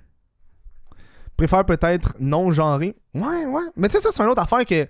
Préfère 1.37 1.65
peut-être 1.65 2.15
non-genré. 2.19 2.95
Ouais, 3.13 3.45
ouais. 3.45 3.61
Mais 3.75 3.87
tu 3.87 3.93
sais, 3.93 3.99
ça, 3.99 4.09
c'est 4.11 4.23
une 4.23 4.29
autre 4.29 4.41
affaire 4.41 4.65
que. 4.65 4.87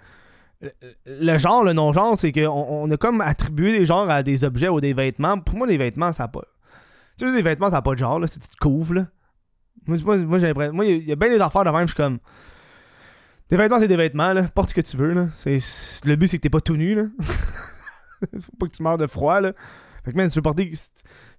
le- 1.06 1.38
genre, 1.38 1.64
le 1.64 1.74
non-genre, 1.74 2.18
c'est 2.18 2.32
qu'on 2.32 2.48
on 2.48 2.90
a 2.90 2.98
comme 2.98 3.22
attribué 3.22 3.78
des 3.78 3.86
genres 3.86 4.10
à 4.10 4.24
des 4.24 4.44
objets 4.44 4.70
ou 4.70 4.80
des 4.82 4.94
vêtements. 4.94 5.40
Pour 5.40 5.58
moi, 5.58 5.68
les 5.68 5.78
vêtements, 5.78 6.12
ça 6.12 6.24
n'a 6.24 6.28
pas. 6.30 6.42
Tu 7.18 7.28
sais, 7.30 7.36
les 7.36 7.42
vêtements, 7.42 7.68
ça 7.70 7.78
n'a 7.78 7.82
pas 7.82 7.94
de 7.94 8.00
genre, 8.00 8.20
là. 8.20 8.28
C'est 8.28 8.40
tu 8.40 8.50
te 8.50 8.58
couvres, 8.58 8.94
là. 8.94 9.06
Moi, 9.86 9.98
moi, 10.04 10.38
l'impression. 10.38 10.74
Moi, 10.74 10.86
il 10.86 11.08
y 11.08 11.12
a 11.12 11.16
bien 11.16 11.30
des 11.30 11.40
affaires 11.40 11.64
de 11.64 11.70
même, 11.70 11.82
je 11.82 11.94
suis 11.94 11.96
comme. 11.96 12.20
Des 13.50 13.58
vêtements, 13.58 13.80
c'est 13.80 13.88
des 13.88 13.98
vêtements, 13.98 14.34
là. 14.34 14.44
Porte 14.44 14.70
ce 14.70 14.76
que 14.76 14.82
tu 14.82 14.96
veux, 14.96 15.14
là. 15.14 15.30
C'est, 15.34 15.58
le 16.06 16.16
but, 16.16 16.28
c'est 16.28 16.38
que 16.38 16.44
t'es 16.44 16.50
pas 16.50 16.62
tout 16.62 16.76
nu, 16.76 16.96
là. 16.96 17.06
Faut 18.40 18.56
pas 18.60 18.68
que 18.68 18.76
tu 18.76 18.84
meurs 18.84 18.98
de 18.98 19.08
froid, 19.08 19.42
là. 19.42 19.54
Fait 20.04 20.12
que, 20.12 20.18
man, 20.18 20.30
tu 20.30 20.36
veux 20.36 20.42
porter. 20.42 20.72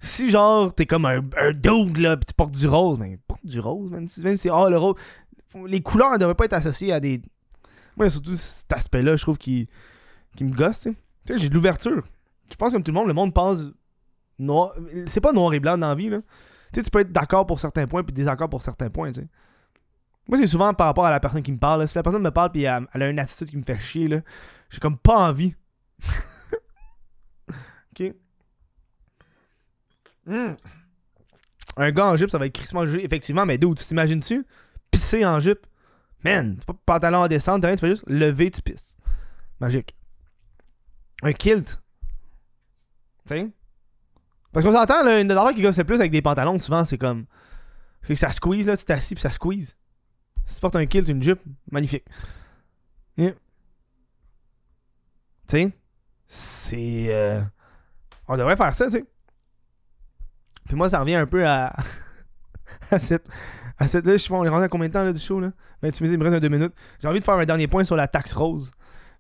Si, 0.01 0.31
genre, 0.31 0.75
t'es 0.75 0.87
comme 0.87 1.05
un, 1.05 1.21
un 1.37 1.53
là, 2.01 2.17
pis 2.17 2.27
tu 2.27 2.35
portes 2.37 2.53
du 2.53 2.67
rose, 2.67 2.99
ben, 2.99 3.17
porte 3.27 3.45
du 3.45 3.61
rose, 3.61 3.91
man. 3.91 4.07
Même 4.25 4.37
si, 4.37 4.49
ah, 4.49 4.69
le 4.69 4.77
rose. 4.77 4.97
Les 5.67 5.81
couleurs 5.81 6.13
ne 6.13 6.19
devraient 6.19 6.35
pas 6.35 6.45
être 6.47 6.55
associées 6.55 6.93
à 6.93 7.01
des. 7.01 7.23
Moi, 7.97 8.11
surtout 8.11 8.35
cet 8.35 8.73
aspect-là, 8.73 9.17
je 9.17 9.23
trouve, 9.23 9.39
qui, 9.39 9.69
qui 10.37 10.45
me 10.45 10.53
gosse. 10.53 10.81
Tu 10.81 10.97
sais, 11.27 11.39
j'ai 11.39 11.49
de 11.49 11.55
l'ouverture. 11.55 12.03
Je 12.51 12.57
pense, 12.57 12.73
comme 12.73 12.83
tout 12.83 12.93
le 12.93 12.99
monde, 12.99 13.09
le 13.09 13.15
monde 13.15 13.33
pense 13.33 13.71
noir. 14.39 14.75
C'est 15.07 15.21
pas 15.21 15.33
noir 15.33 15.55
et 15.55 15.61
blanc 15.61 15.79
dans 15.79 15.89
la 15.89 15.95
vie, 15.95 16.09
là. 16.09 16.21
Tu 16.73 16.81
sais, 16.81 16.85
tu 16.85 16.91
peux 16.91 17.01
être 17.01 17.13
d'accord 17.13 17.47
pour 17.47 17.61
certains 17.61 17.87
points 17.87 18.03
puis 18.03 18.13
désaccord 18.13 18.49
pour 18.49 18.63
certains 18.63 18.91
points, 18.91 19.11
tu 19.13 19.21
sais. 19.21 19.29
Moi, 20.29 20.39
c'est 20.39 20.47
souvent 20.47 20.73
par 20.75 20.87
rapport 20.87 21.07
à 21.07 21.11
la 21.11 21.19
personne 21.19 21.43
qui 21.43 21.51
me 21.51 21.59
parle. 21.59 21.89
Si 21.89 21.97
la 21.97 22.05
personne 22.05 22.23
me 22.23 22.31
parle 22.31 22.53
puis 22.53 22.63
elle, 22.63 22.87
a 22.93 23.09
une 23.09 23.19
attitude 23.19 23.51
qui 23.51 23.57
me 23.57 23.65
fait 23.65 23.79
chier, 23.79 24.07
là, 24.07 24.21
j'ai 24.71 24.79
comme 24.79 24.97
pas 24.97 25.17
envie. 25.17 25.57
ok. 27.51 28.15
Hmm. 30.27 30.55
Un 31.77 31.91
gars 31.91 32.07
en 32.07 32.17
jupe, 32.17 32.31
ça 32.31 32.39
va 32.39 32.47
être 32.47 32.55
crissement 32.55 32.85
jugé, 32.85 33.05
effectivement, 33.05 33.45
mais 33.45 33.59
d'où 33.59 33.75
tu 33.75 33.85
t'imagines-tu? 33.85 34.47
Pisser 34.91 35.25
en 35.25 35.41
jupe? 35.41 35.67
Man, 36.23 36.59
pas 36.67 36.75
pantalon 36.75 37.19
en 37.19 37.29
descente, 37.29 37.65
rien, 37.65 37.75
tu 37.75 37.81
fais 37.81 37.89
juste 37.89 38.05
lever, 38.07 38.51
tu 38.51 38.63
pisses. 38.63 38.97
Magique. 39.59 39.97
Un 41.23 41.33
kilt. 41.33 41.81
Tu 43.27 43.35
sais? 43.35 43.51
Parce 44.53 44.65
qu'on 44.65 44.73
s'entend, 44.73 45.05
là, 45.05 45.21
une 45.21 45.31
affaire 45.31 45.55
qui 45.55 45.63
gosse 45.63 45.79
le 45.79 45.85
plus 45.85 46.01
avec 46.01 46.11
des 46.11 46.23
pantalons, 46.23 46.59
souvent, 46.59 46.85
c'est 46.85 46.99
comme. 46.99 47.27
Que 48.03 48.15
ça 48.15 48.33
squeeze, 48.33 48.67
là, 48.67 48.77
tu 48.77 48.85
t'assis 48.85 49.15
puis 49.15 49.23
ça 49.23 49.31
squeeze. 49.31 49.77
Si 50.47 50.55
tu 50.57 50.61
portes 50.61 50.77
un 50.77 50.87
kilt, 50.87 51.07
une 51.09 51.23
jupe, 51.23 51.41
magnifique. 51.71 52.05
Tu 53.17 53.33
sais? 55.47 55.73
C'est. 56.27 57.07
euh, 57.11 57.41
On 58.29 58.37
devrait 58.37 58.57
faire 58.57 58.75
ça, 58.75 58.87
tu 58.87 58.93
sais. 58.93 59.05
Puis 60.67 60.77
moi, 60.77 60.89
ça 60.89 61.01
revient 61.01 61.17
un 61.17 61.27
peu 61.27 61.47
à. 61.47 61.75
à 62.91 62.99
cette. 62.99 63.29
À 63.79 63.89
cette. 63.89 64.07
Là, 64.07 64.13
je 64.13 64.19
sais 64.19 64.29
pas, 64.29 64.37
on 64.37 64.45
est 64.45 64.49
rendu 64.49 64.65
à 64.65 64.69
combien 64.69 64.89
de 64.89 64.93
temps 64.93 65.03
là, 65.05 65.13
du 65.13 65.21
show, 65.21 65.41
là? 65.41 65.51
28 65.83 66.03
minutes, 66.03 66.15
il 66.15 66.19
me 66.19 66.25
reste 66.25 66.37
un 66.37 66.41
deux 66.41 66.49
minutes. 66.49 66.75
J'ai 67.01 67.09
envie 67.09 67.21
de 67.21 67.25
faire 67.25 67.35
un 67.35 67.45
dernier 67.45 67.67
point 67.67 67.85
sur 67.85 67.97
la 67.97 68.07
taxe 68.07 68.33
rose. 68.33 68.71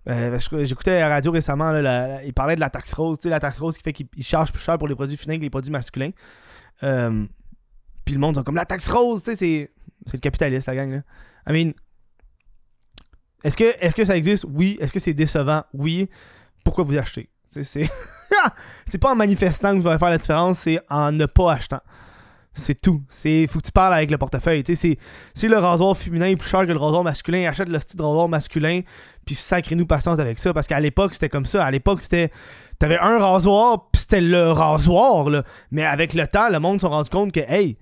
Euh, 0.08 0.38
J'écoutais 0.64 0.92
à 0.92 1.08
la 1.08 1.14
radio 1.14 1.30
récemment, 1.30 1.72
là, 1.72 1.82
la- 1.82 2.24
il 2.24 2.32
parlait 2.32 2.54
de 2.54 2.60
la 2.60 2.70
taxe 2.70 2.92
rose, 2.94 3.18
la 3.24 3.38
taxe 3.40 3.58
rose 3.58 3.76
qui 3.76 3.82
fait 3.82 3.92
qu'il 3.92 4.06
il 4.16 4.24
charge 4.24 4.50
plus 4.52 4.62
cher 4.62 4.78
pour 4.78 4.88
les 4.88 4.94
produits 4.94 5.16
féminins 5.16 5.38
que 5.38 5.42
les 5.44 5.50
produits 5.50 5.70
masculins. 5.70 6.10
Euh, 6.82 7.26
puis 8.04 8.14
le 8.14 8.20
monde 8.20 8.36
sont 8.36 8.42
comme 8.42 8.56
la 8.56 8.64
taxe 8.64 8.88
rose, 8.88 9.22
c'est 9.22 9.34
c'est 9.36 9.70
le 10.14 10.18
capitaliste, 10.18 10.66
la 10.66 10.74
gang. 10.76 10.90
Là. 10.90 11.02
I 11.48 11.52
mean, 11.52 11.72
est-ce 13.44 13.56
que, 13.56 13.64
est 13.64 13.92
que 13.94 14.04
ça 14.04 14.16
existe? 14.16 14.46
Oui. 14.48 14.78
Est-ce 14.80 14.92
que 14.92 14.98
c'est 15.00 15.14
décevant? 15.14 15.64
Oui. 15.74 16.08
Pourquoi 16.64 16.84
vous 16.84 16.96
achetez? 16.96 17.28
C'est 17.46 17.64
c'est 18.86 18.98
pas 18.98 19.12
en 19.12 19.16
manifestant 19.16 19.74
que 19.74 19.80
vous 19.80 19.88
allez 19.88 19.98
faire 19.98 20.10
la 20.10 20.18
différence, 20.18 20.60
c'est 20.60 20.80
en 20.88 21.10
ne 21.12 21.26
pas 21.26 21.52
achetant. 21.52 21.80
C'est 22.60 22.80
tout. 22.80 23.02
C'est 23.08 23.46
faut 23.46 23.58
que 23.58 23.66
tu 23.66 23.72
parles 23.72 23.94
avec 23.94 24.10
le 24.10 24.18
portefeuille. 24.18 24.62
Tu 24.62 24.74
sais, 24.74 24.80
c'est 24.80 24.98
si 25.34 25.48
le 25.48 25.58
rasoir 25.58 25.96
féminin 25.96 26.26
est 26.26 26.36
plus 26.36 26.48
cher 26.48 26.66
que 26.66 26.72
le 26.72 26.78
rasoir 26.78 27.02
masculin, 27.02 27.48
achète 27.48 27.68
le 27.68 27.78
style 27.78 27.98
de 27.98 28.02
rasoir 28.02 28.28
masculin, 28.28 28.80
puis 29.24 29.34
sacrez-nous 29.34 29.86
patience 29.86 30.18
avec 30.18 30.38
ça. 30.38 30.52
Parce 30.52 30.66
qu'à 30.66 30.78
l'époque, 30.78 31.14
c'était 31.14 31.28
comme 31.28 31.46
ça. 31.46 31.64
À 31.64 31.70
l'époque, 31.70 32.02
c'était. 32.02 32.30
T'avais 32.78 32.98
un 32.98 33.18
rasoir, 33.18 33.90
puis 33.90 34.00
c'était 34.00 34.20
le 34.20 34.52
rasoir, 34.52 35.30
là. 35.30 35.42
Mais 35.70 35.84
avec 35.84 36.14
le 36.14 36.26
temps, 36.26 36.48
le 36.48 36.60
monde 36.60 36.80
s'est 36.80 36.86
rendu 36.86 37.10
compte 37.10 37.32
que, 37.32 37.40
hey, 37.40 37.76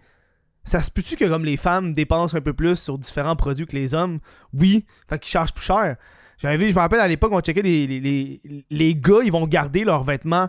ça 0.64 0.80
se 0.80 0.90
peut-tu 0.90 1.16
que 1.16 1.24
comme 1.24 1.44
les 1.44 1.56
femmes 1.56 1.92
dépensent 1.92 2.36
un 2.36 2.40
peu 2.40 2.52
plus 2.52 2.76
sur 2.76 2.98
différents 2.98 3.36
produits 3.36 3.66
que 3.66 3.76
les 3.76 3.94
hommes? 3.94 4.18
Oui. 4.52 4.86
Fait 5.08 5.18
qu'ils 5.18 5.30
chargent 5.30 5.54
plus 5.54 5.64
cher. 5.64 5.96
J'avais 6.38 6.56
vu, 6.56 6.68
je 6.68 6.74
me 6.74 6.78
rappelle 6.78 7.00
à 7.00 7.08
l'époque, 7.08 7.32
on 7.32 7.40
checkait 7.40 7.62
les, 7.62 7.86
les, 7.86 8.00
les, 8.00 8.64
les 8.70 8.94
gars, 8.94 9.20
ils 9.24 9.32
vont 9.32 9.46
garder 9.46 9.82
leurs 9.82 10.04
vêtements 10.04 10.48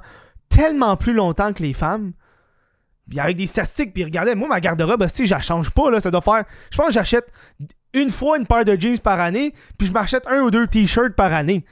tellement 0.50 0.98
plus 0.98 1.14
longtemps 1.14 1.54
que 1.54 1.64
les 1.64 1.74
femmes. 1.74 2.12
Puis 3.10 3.20
avec 3.20 3.38
des 3.38 3.48
statistiques, 3.48 3.94
puis 3.94 4.04
regardez, 4.04 4.36
moi, 4.36 4.48
ma 4.48 4.60
garde-robe, 4.60 5.08
si 5.12 5.26
je 5.26 5.34
la 5.34 5.42
change 5.42 5.72
pas, 5.72 5.90
là, 5.90 6.00
ça 6.00 6.12
doit 6.12 6.22
faire. 6.22 6.44
Je 6.72 6.78
pense 6.78 6.88
que 6.88 6.94
j'achète 6.94 7.32
une 7.94 8.10
fois 8.10 8.38
une 8.38 8.46
paire 8.46 8.66
de 8.66 8.76
jeans 8.80 9.00
par 9.00 9.20
année, 9.20 9.54
puis 9.78 9.88
je 9.88 9.94
m'achète 9.94 10.28
un 10.28 10.42
ou 10.42 10.52
deux 10.52 10.68
t-shirts 10.68 11.16
par 11.16 11.34
année. 11.34 11.66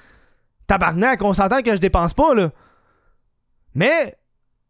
Tabarnak, 0.66 1.22
on 1.22 1.34
s'entend 1.34 1.62
que 1.62 1.72
je 1.72 1.80
dépense 1.80 2.14
pas, 2.14 2.34
là. 2.34 2.50
Mais, 3.76 4.18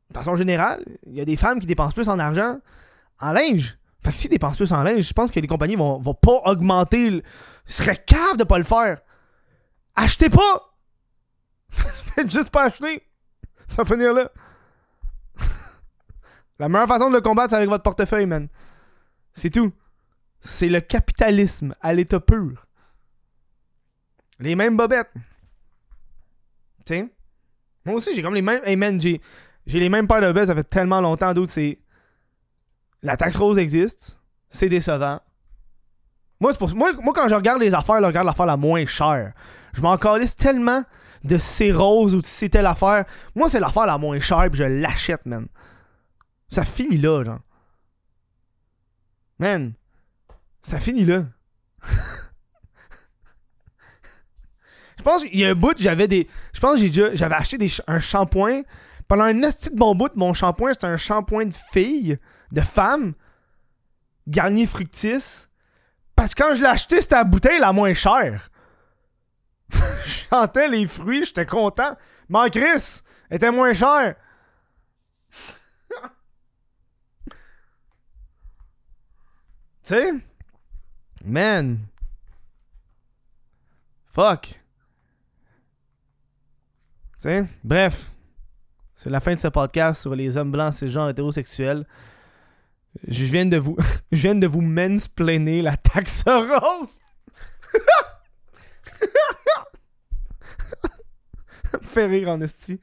de 0.09 0.17
façon 0.17 0.35
générale, 0.35 0.83
il 1.05 1.15
y 1.15 1.21
a 1.21 1.25
des 1.25 1.37
femmes 1.37 1.59
qui 1.59 1.67
dépensent 1.67 1.93
plus 1.93 2.09
en 2.09 2.19
argent 2.19 2.59
en 3.19 3.31
linge. 3.31 3.77
Fait 4.03 4.11
que 4.11 4.17
s'ils 4.17 4.29
dépensent 4.29 4.57
plus 4.57 4.73
en 4.73 4.83
linge, 4.83 5.07
je 5.07 5.13
pense 5.13 5.31
que 5.31 5.39
les 5.39 5.47
compagnies 5.47 5.75
vont, 5.75 5.99
vont 5.99 6.13
pas 6.13 6.41
augmenter. 6.45 7.09
Le... 7.09 7.17
Ils 7.17 7.73
seraient 7.73 8.03
caves 8.05 8.37
de 8.37 8.43
pas 8.43 8.57
le 8.57 8.63
faire. 8.63 8.99
Achetez 9.95 10.29
pas! 10.29 10.75
Faites 11.71 12.31
juste 12.31 12.51
pas 12.51 12.65
acheter. 12.65 13.03
Ça 13.69 13.83
va 13.83 13.95
finir 13.95 14.13
là. 14.13 14.29
La 16.59 16.69
meilleure 16.69 16.87
façon 16.87 17.09
de 17.09 17.15
le 17.15 17.21
combattre, 17.21 17.51
c'est 17.51 17.57
avec 17.57 17.69
votre 17.69 17.83
portefeuille, 17.83 18.25
man. 18.25 18.47
C'est 19.33 19.49
tout. 19.49 19.71
C'est 20.39 20.69
le 20.69 20.81
capitalisme 20.81 21.75
à 21.81 21.93
l'état 21.93 22.19
pur. 22.19 22.65
Les 24.39 24.55
mêmes 24.55 24.77
bobettes. 24.77 25.11
Sais? 26.85 27.07
Moi 27.85 27.95
aussi, 27.95 28.13
j'ai 28.13 28.21
comme 28.21 28.35
les 28.35 28.41
mêmes. 28.41 28.61
Hey 28.65 28.75
man, 28.75 28.99
j'ai, 28.99 29.21
les 29.65 29.89
mêmes 29.89 30.07
paires 30.07 30.21
de 30.21 30.27
bobettes, 30.27 30.47
ça 30.47 30.55
fait 30.55 30.63
tellement 30.63 31.01
longtemps, 31.01 31.33
d'autres, 31.33 31.51
c'est. 31.51 31.79
La 33.03 33.17
taxe 33.17 33.35
rose 33.35 33.57
existe. 33.57 34.21
C'est 34.49 34.69
décevant. 34.69 35.19
Moi, 36.39 36.53
moi, 36.75 37.13
quand 37.15 37.27
je 37.27 37.35
regarde 37.35 37.61
les 37.61 37.73
affaires, 37.73 37.99
je 37.99 38.05
regarde 38.05 38.25
l'affaire 38.25 38.45
la 38.45 38.57
moins 38.57 38.85
chère. 38.85 39.33
Je 39.73 39.81
m'en 39.81 39.97
calisse 39.97 40.35
tellement 40.35 40.83
de 41.23 41.37
c'est 41.37 41.71
rose 41.71 42.15
ou 42.15 42.21
de 42.21 42.25
c'est 42.25 42.49
telle 42.49 42.65
affaire. 42.65 43.05
Moi, 43.35 43.49
c'est 43.49 43.59
l'affaire 43.59 43.85
la 43.85 43.97
moins 43.97 44.19
chère, 44.19 44.47
puis 44.49 44.59
je 44.59 44.63
l'achète, 44.63 45.25
man. 45.25 45.47
Ça 46.49 46.63
finit 46.63 46.97
là, 46.97 47.23
genre. 47.23 47.39
Man, 49.39 49.73
ça 50.61 50.79
finit 50.79 51.05
là. 51.05 51.25
Je 54.97 55.03
pense 55.03 55.23
qu'il 55.23 55.37
y 55.39 55.45
a 55.45 55.49
un 55.49 55.55
bout, 55.55 55.77
j'avais 55.77 56.07
des. 56.07 56.27
Je 56.53 56.59
pense 56.59 56.79
que. 56.81 57.15
J'avais 57.15 57.35
acheté 57.35 57.57
des, 57.57 57.71
un 57.87 57.99
shampoing. 57.99 58.63
Pendant 59.07 59.23
un 59.23 59.39
petit 59.39 59.69
bon 59.69 59.95
bout, 59.95 60.13
mon 60.15 60.33
shampoing, 60.33 60.73
c'était 60.73 60.87
un 60.87 60.97
shampoing 60.97 61.45
de 61.45 61.55
fille, 61.71 62.17
de 62.51 62.61
femme. 62.61 63.13
Garnier 64.27 64.65
fructis. 64.65 65.47
Parce 66.15 66.35
que 66.35 66.43
quand 66.43 66.55
je 66.55 66.61
l'ai 66.61 66.67
acheté, 66.67 67.01
c'était 67.01 67.15
la 67.15 67.23
bouteille 67.23 67.59
la 67.59 67.71
moins 67.71 67.93
chère. 67.93 68.49
je 69.69 70.27
chantais 70.29 70.67
les 70.67 70.87
fruits, 70.87 71.23
j'étais 71.23 71.45
content. 71.45 71.95
Mais 72.27 72.49
Chris, 72.49 73.01
était 73.31 73.51
moins 73.51 73.73
cher. 73.73 74.15
Tu 79.87 79.93
sais? 79.93 80.11
Man. 81.25 81.79
Fuck. 84.11 84.41
Tu 84.41 84.59
sais? 87.19 87.45
Bref. 87.63 88.11
C'est 88.95 89.09
la 89.09 89.21
fin 89.21 89.33
de 89.33 89.39
ce 89.39 89.47
podcast 89.47 90.01
sur 90.01 90.13
les 90.13 90.35
hommes 90.35 90.51
blancs 90.51 90.83
et 90.83 90.89
gens 90.89 91.07
hétérosexuels. 91.07 91.87
Je 93.07 93.23
viens 93.25 93.45
de 93.45 93.55
vous, 93.55 93.77
je 94.11 94.17
viens 94.17 94.35
de 94.35 94.45
vous 94.45 94.59
mansplainer 94.59 95.61
la 95.61 95.77
taxe 95.77 96.25
rose. 96.25 96.99
ça 101.71 101.77
me 101.79 101.85
fait 101.85 102.07
rire 102.07 102.27
en 102.27 102.41
esti. 102.41 102.81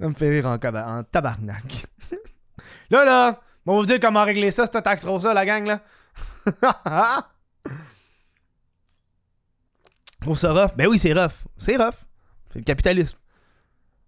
Ça 0.00 0.08
me 0.08 0.14
fait 0.14 0.30
rire 0.30 0.46
en, 0.46 0.54
en 0.56 1.04
tabarnak. 1.04 1.86
là, 2.90 3.04
là, 3.04 3.40
on 3.66 3.74
va 3.74 3.78
vous 3.78 3.86
dire 3.86 4.00
comment 4.00 4.24
régler 4.24 4.50
ça, 4.50 4.64
cette 4.64 4.82
taxe 4.82 5.04
rose-là, 5.04 5.32
la 5.32 5.46
gang, 5.46 5.64
là. 5.64 5.80
Trouve 10.20 10.38
ça 10.38 10.52
rough? 10.52 10.76
Ben 10.76 10.86
oui, 10.86 10.98
c'est 10.98 11.12
rough. 11.12 11.46
C'est 11.56 11.76
rough. 11.76 12.04
C'est 12.52 12.58
le 12.58 12.64
capitalisme. 12.64 13.16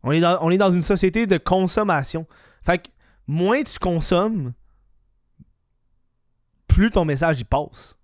On 0.02 0.12
est, 0.12 0.20
dans, 0.20 0.38
on 0.42 0.50
une 0.50 0.82
société 0.82 1.26
de 1.26 1.38
consommation. 1.38 2.26
Fait 2.64 2.78
que 2.78 2.88
moins 3.26 3.62
tu 3.62 3.78
consommes, 3.78 4.52
plus 6.66 6.90
ton 6.90 7.04
message 7.04 7.40
y 7.40 7.44
passe. 7.44 7.98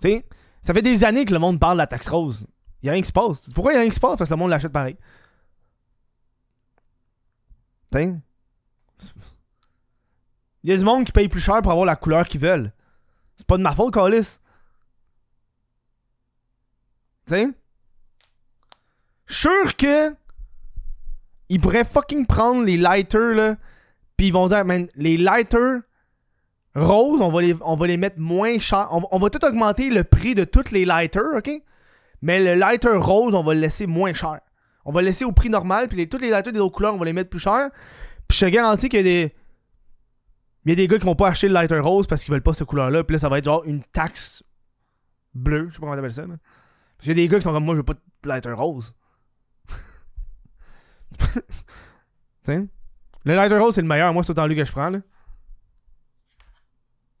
Tu 0.00 0.08
sais, 0.08 0.26
ça 0.62 0.72
fait 0.72 0.82
des 0.82 1.04
années 1.04 1.24
que 1.24 1.32
le 1.32 1.38
monde 1.38 1.58
parle 1.58 1.76
de 1.76 1.78
la 1.78 1.86
taxe 1.86 2.08
rose. 2.08 2.46
Il 2.82 2.88
a 2.88 2.92
rien 2.92 3.02
qui 3.02 3.08
se 3.08 3.12
passe. 3.12 3.50
Pourquoi 3.54 3.72
il 3.72 3.76
a 3.76 3.80
rien 3.80 3.88
qui 3.88 3.94
se 3.94 4.00
passe? 4.00 4.16
Parce 4.16 4.28
que 4.28 4.34
le 4.34 4.38
monde 4.38 4.50
l'achète 4.50 4.72
pareil. 4.72 4.96
Tu? 7.92 8.14
Il 10.62 10.70
y 10.70 10.72
a 10.72 10.76
du 10.76 10.84
monde 10.84 11.04
qui 11.04 11.12
paye 11.12 11.28
plus 11.28 11.40
cher 11.40 11.60
pour 11.62 11.70
avoir 11.70 11.86
la 11.86 11.96
couleur 11.96 12.26
qu'ils 12.26 12.40
veulent. 12.40 12.72
C'est 13.36 13.46
pas 13.46 13.56
de 13.56 13.62
ma 13.62 13.74
faute, 13.74 13.94
Calis. 13.94 14.38
Tu 17.26 17.34
sais? 17.34 17.48
Sûr 19.26 19.76
que. 19.76 20.14
Ils 21.48 21.60
pourraient 21.60 21.84
fucking 21.84 22.26
prendre 22.26 22.64
les 22.64 22.76
lighters, 22.76 23.34
là. 23.34 23.56
Puis 24.16 24.28
ils 24.28 24.32
vont 24.32 24.46
dire, 24.46 24.64
man, 24.64 24.88
les 24.96 25.16
lighters 25.16 25.80
roses, 26.74 27.20
on 27.20 27.30
va 27.30 27.42
les, 27.42 27.54
on 27.60 27.76
va 27.76 27.86
les 27.86 27.96
mettre 27.96 28.18
moins 28.18 28.58
cher. 28.58 28.88
On, 28.90 29.18
va 29.18 29.30
tout 29.30 29.44
augmenter 29.44 29.90
le 29.90 30.04
prix 30.04 30.34
de 30.34 30.44
tous 30.44 30.70
les 30.70 30.84
lighters, 30.84 31.36
ok? 31.36 31.50
Mais 32.22 32.40
le 32.40 32.54
lighter 32.58 32.96
rose, 32.96 33.34
on 33.34 33.42
va 33.42 33.54
le 33.54 33.60
laisser 33.60 33.86
moins 33.86 34.12
cher. 34.12 34.40
On 34.84 34.92
va 34.92 35.00
le 35.00 35.06
laisser 35.06 35.24
au 35.24 35.32
prix 35.32 35.50
normal, 35.50 35.88
puis 35.88 35.98
les, 35.98 36.08
tous 36.08 36.18
les 36.18 36.30
lighters 36.30 36.52
des 36.52 36.60
autres 36.60 36.74
couleurs, 36.74 36.94
on 36.94 36.98
va 36.98 37.04
les 37.04 37.12
mettre 37.12 37.30
plus 37.30 37.40
cher. 37.40 37.70
Puis 38.28 38.38
je 38.38 38.46
te 38.46 38.50
garantis 38.50 38.88
qu'il 38.88 38.98
y 38.98 39.00
a 39.00 39.04
des. 39.04 39.34
Il 40.64 40.70
y 40.70 40.72
a 40.72 40.76
des 40.76 40.88
gars 40.88 40.98
qui 40.98 41.04
vont 41.04 41.14
pas 41.14 41.28
acheter 41.28 41.48
le 41.48 41.54
lighter 41.54 41.78
rose 41.78 42.06
parce 42.06 42.24
qu'ils 42.24 42.32
veulent 42.32 42.42
pas 42.42 42.54
cette 42.54 42.66
couleur-là. 42.66 43.04
Puis 43.04 43.14
là, 43.14 43.18
ça 43.18 43.28
va 43.28 43.38
être 43.38 43.44
genre 43.44 43.64
une 43.64 43.82
taxe 43.82 44.42
bleue. 45.34 45.68
Je 45.68 45.74
sais 45.74 45.80
pas 45.80 45.86
comment 45.86 45.96
t'appelles 45.96 46.14
ça. 46.14 46.22
Là. 46.22 46.36
Parce 46.96 47.04
qu'il 47.04 47.08
y 47.08 47.12
a 47.12 47.14
des 47.14 47.28
gars 47.28 47.38
qui 47.38 47.42
sont 47.42 47.52
comme 47.52 47.64
moi, 47.64 47.74
je 47.74 47.80
veux 47.80 47.84
pas 47.84 47.94
de 47.94 48.28
lighter 48.28 48.52
rose. 48.52 48.94
le 52.46 52.68
lighter 53.24 53.58
rose, 53.58 53.74
c'est 53.74 53.82
le 53.82 53.88
meilleur. 53.88 54.12
Moi, 54.14 54.22
c'est 54.22 54.30
autant 54.30 54.46
lui 54.46 54.56
que 54.56 54.64
je 54.64 54.72
prends. 54.72 54.90
Là. 54.90 55.00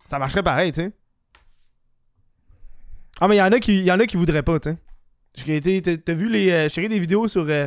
Ça 0.06 0.18
marcherait 0.18 0.42
pareil, 0.42 0.72
tu 0.72 0.80
sais. 0.82 0.92
Ah, 3.20 3.28
mais 3.28 3.36
il 3.36 3.38
y 3.38 3.42
en 3.92 4.00
a 4.00 4.06
qui, 4.06 4.16
voudraient 4.16 4.42
pas, 4.42 4.58
tu 4.58 4.70
sais. 5.36 5.96
T'as 6.04 6.14
vu 6.14 6.28
les. 6.28 6.50
Euh, 6.50 6.68
J'ai 6.68 6.88
des 6.88 6.98
vidéos 6.98 7.28
sur, 7.28 7.46
euh, 7.48 7.66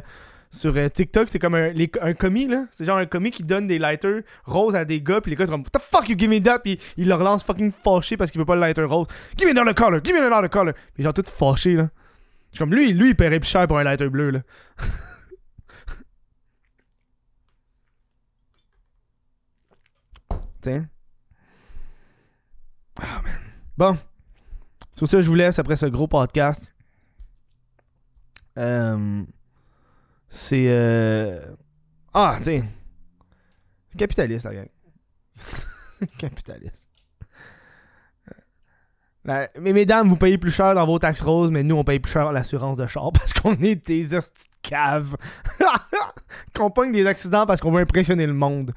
sur 0.49 0.75
euh, 0.75 0.87
TikTok, 0.87 1.29
c'est 1.29 1.39
comme 1.39 1.55
un, 1.55 1.73
un 2.01 2.13
commis, 2.13 2.47
là. 2.47 2.65
C'est 2.71 2.85
genre 2.85 2.97
un 2.97 3.05
commis 3.05 3.31
qui 3.31 3.43
donne 3.43 3.67
des 3.67 3.79
lighters 3.79 4.21
roses 4.45 4.75
à 4.75 4.85
des 4.85 5.01
gars, 5.01 5.19
puis 5.21 5.31
les 5.31 5.35
gars 5.35 5.45
sont 5.45 5.51
comme, 5.53 5.61
What 5.61 5.79
the 5.79 5.81
fuck, 5.81 6.07
you 6.09 6.17
give 6.17 6.29
me 6.29 6.41
that? 6.41 6.59
Puis 6.59 6.79
il 6.95 7.07
leur 7.07 7.21
lance 7.23 7.43
fucking 7.43 7.71
fâché 7.71 8.17
parce 8.17 8.31
qu'il 8.31 8.39
veut 8.39 8.45
pas 8.45 8.55
le 8.55 8.61
lighter 8.61 8.83
rose. 8.83 9.07
Give 9.37 9.47
me 9.47 9.51
another 9.51 9.75
color, 9.75 9.99
give 10.03 10.15
me 10.15 10.25
another 10.25 10.49
color. 10.49 10.73
Puis 10.93 11.03
genre 11.03 11.13
tout 11.13 11.23
fâché, 11.25 11.73
là. 11.73 11.89
Je 12.51 12.57
suis 12.57 12.59
comme, 12.59 12.73
lui, 12.73 12.93
lui, 12.93 13.09
il 13.09 13.15
paierait 13.15 13.39
plus 13.39 13.49
cher 13.49 13.67
pour 13.67 13.77
un 13.77 13.83
lighter 13.83 14.09
bleu, 14.09 14.31
là. 14.31 14.39
Tiens. 20.61 20.87
Ah, 22.99 23.21
man. 23.23 23.41
Bon. 23.77 23.97
Sur 24.95 25.07
ça, 25.07 25.21
je 25.21 25.27
vous 25.27 25.35
laisse 25.35 25.59
après 25.59 25.75
ce 25.75 25.85
gros 25.85 26.07
podcast. 26.07 26.73
Euh, 28.57 29.23
c'est. 30.37 30.67
Euh... 30.67 31.39
Ah, 32.13 32.37
tiens. 32.41 32.65
Capitaliste, 33.97 34.45
la 34.45 34.53
gang. 34.53 34.67
Capitaliste. 36.17 36.89
mais 39.25 39.73
mesdames, 39.73 40.07
vous 40.07 40.15
payez 40.15 40.37
plus 40.37 40.51
cher 40.51 40.75
dans 40.75 40.85
vos 40.85 40.99
taxes 40.99 41.21
roses, 41.21 41.49
mais 41.51 41.63
nous, 41.63 41.75
on 41.75 41.83
paye 41.83 41.99
plus 41.99 42.11
cher 42.11 42.31
l'assurance 42.31 42.77
de 42.77 42.85
char 42.85 43.11
parce 43.11 43.33
qu'on 43.33 43.53
est 43.61 43.87
des 43.87 44.03
petites 44.03 44.49
caves. 44.61 45.17
qu'on 46.55 46.69
pogne 46.69 46.91
des 46.91 47.07
accidents 47.07 47.47
parce 47.47 47.59
qu'on 47.59 47.71
veut 47.71 47.81
impressionner 47.81 48.27
le 48.27 48.33
monde. 48.33 48.73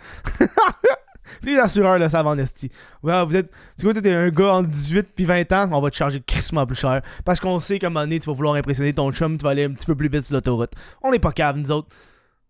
les 1.42 1.56
assureurs 1.58 1.98
le 1.98 2.08
savent 2.08 2.26
en 2.26 2.38
esti. 2.38 2.70
Vous 3.02 3.36
êtes. 3.36 3.52
T'es 3.76 4.14
un 4.14 4.30
gars 4.30 4.54
entre 4.54 4.68
18 4.68 5.08
puis 5.14 5.24
20 5.24 5.52
ans, 5.52 5.68
on 5.72 5.80
va 5.80 5.90
te 5.90 5.96
charger 5.96 6.20
crissement 6.20 6.66
plus 6.66 6.76
cher. 6.78 7.02
Parce 7.24 7.40
qu'on 7.40 7.60
sait 7.60 7.78
qu'à 7.78 7.88
un 7.88 7.90
moment 7.90 8.04
donné, 8.04 8.20
tu 8.20 8.26
vas 8.28 8.34
vouloir 8.34 8.54
impressionner 8.54 8.92
ton 8.92 9.10
chum, 9.12 9.36
tu 9.38 9.44
vas 9.44 9.50
aller 9.50 9.64
un 9.64 9.72
petit 9.72 9.86
peu 9.86 9.94
plus 9.94 10.08
vite 10.08 10.24
sur 10.24 10.34
l'autoroute. 10.34 10.72
On 11.02 11.10
n'est 11.10 11.18
pas 11.18 11.32
cave, 11.32 11.56
nous 11.56 11.70
autres. 11.70 11.88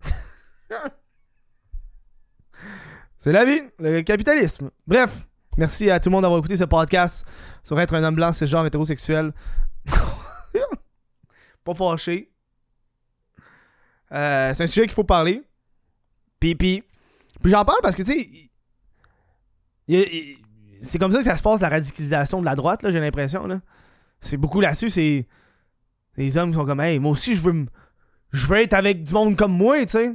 C'est 3.19 3.33
la 3.33 3.45
vie, 3.45 3.61
le 3.79 4.01
capitalisme. 4.01 4.71
Bref, 4.87 5.27
merci 5.59 5.91
à 5.91 6.01
tout 6.01 6.09
le 6.09 6.13
monde 6.13 6.23
d'avoir 6.23 6.39
écouté 6.39 6.57
ce 6.57 6.65
podcast 6.65 7.27
sur 7.63 7.79
être 7.79 7.93
un 7.95 8.03
homme 8.03 8.15
blanc, 8.15 8.33
c'est 8.33 8.47
genre 8.47 8.65
hétérosexuel. 8.65 9.35
pas 11.65 11.75
fâché. 11.75 12.31
Euh, 14.13 14.55
c'est 14.55 14.65
un 14.65 14.67
sujet 14.67 14.87
qu'il 14.87 14.95
faut 14.95 15.05
parler. 15.05 15.43
Puis, 16.41 16.55
puis 16.55 16.83
j'en 17.45 17.65
parle 17.65 17.81
parce 17.83 17.95
que, 17.95 18.03
tu 18.03 18.13
sais, 18.13 18.29
c'est 20.83 20.99
comme 20.99 21.13
ça 21.13 21.19
que 21.19 21.25
ça 21.25 21.37
se 21.37 21.43
passe, 21.43 21.61
la 21.61 21.69
radicalisation 21.69 22.41
de 22.41 22.45
la 22.45 22.55
droite, 22.55 22.83
là, 22.83 22.91
j'ai 22.91 23.01
l'impression. 23.01 23.49
C'est 24.21 24.37
beaucoup 24.37 24.61
là-dessus, 24.61 24.91
c'est. 24.91 25.27
Les 26.17 26.37
hommes 26.37 26.51
qui 26.51 26.57
sont 26.57 26.67
comme, 26.67 26.81
hey, 26.81 26.99
moi 26.99 27.13
aussi, 27.13 27.35
je 27.35 27.41
veux 27.41 27.67
Je 28.33 28.47
veux 28.47 28.59
être 28.59 28.75
avec 28.75 29.05
du 29.05 29.13
monde 29.13 29.37
comme 29.37 29.53
moi, 29.53 29.79
tu 29.87 29.93
sais. 29.93 30.13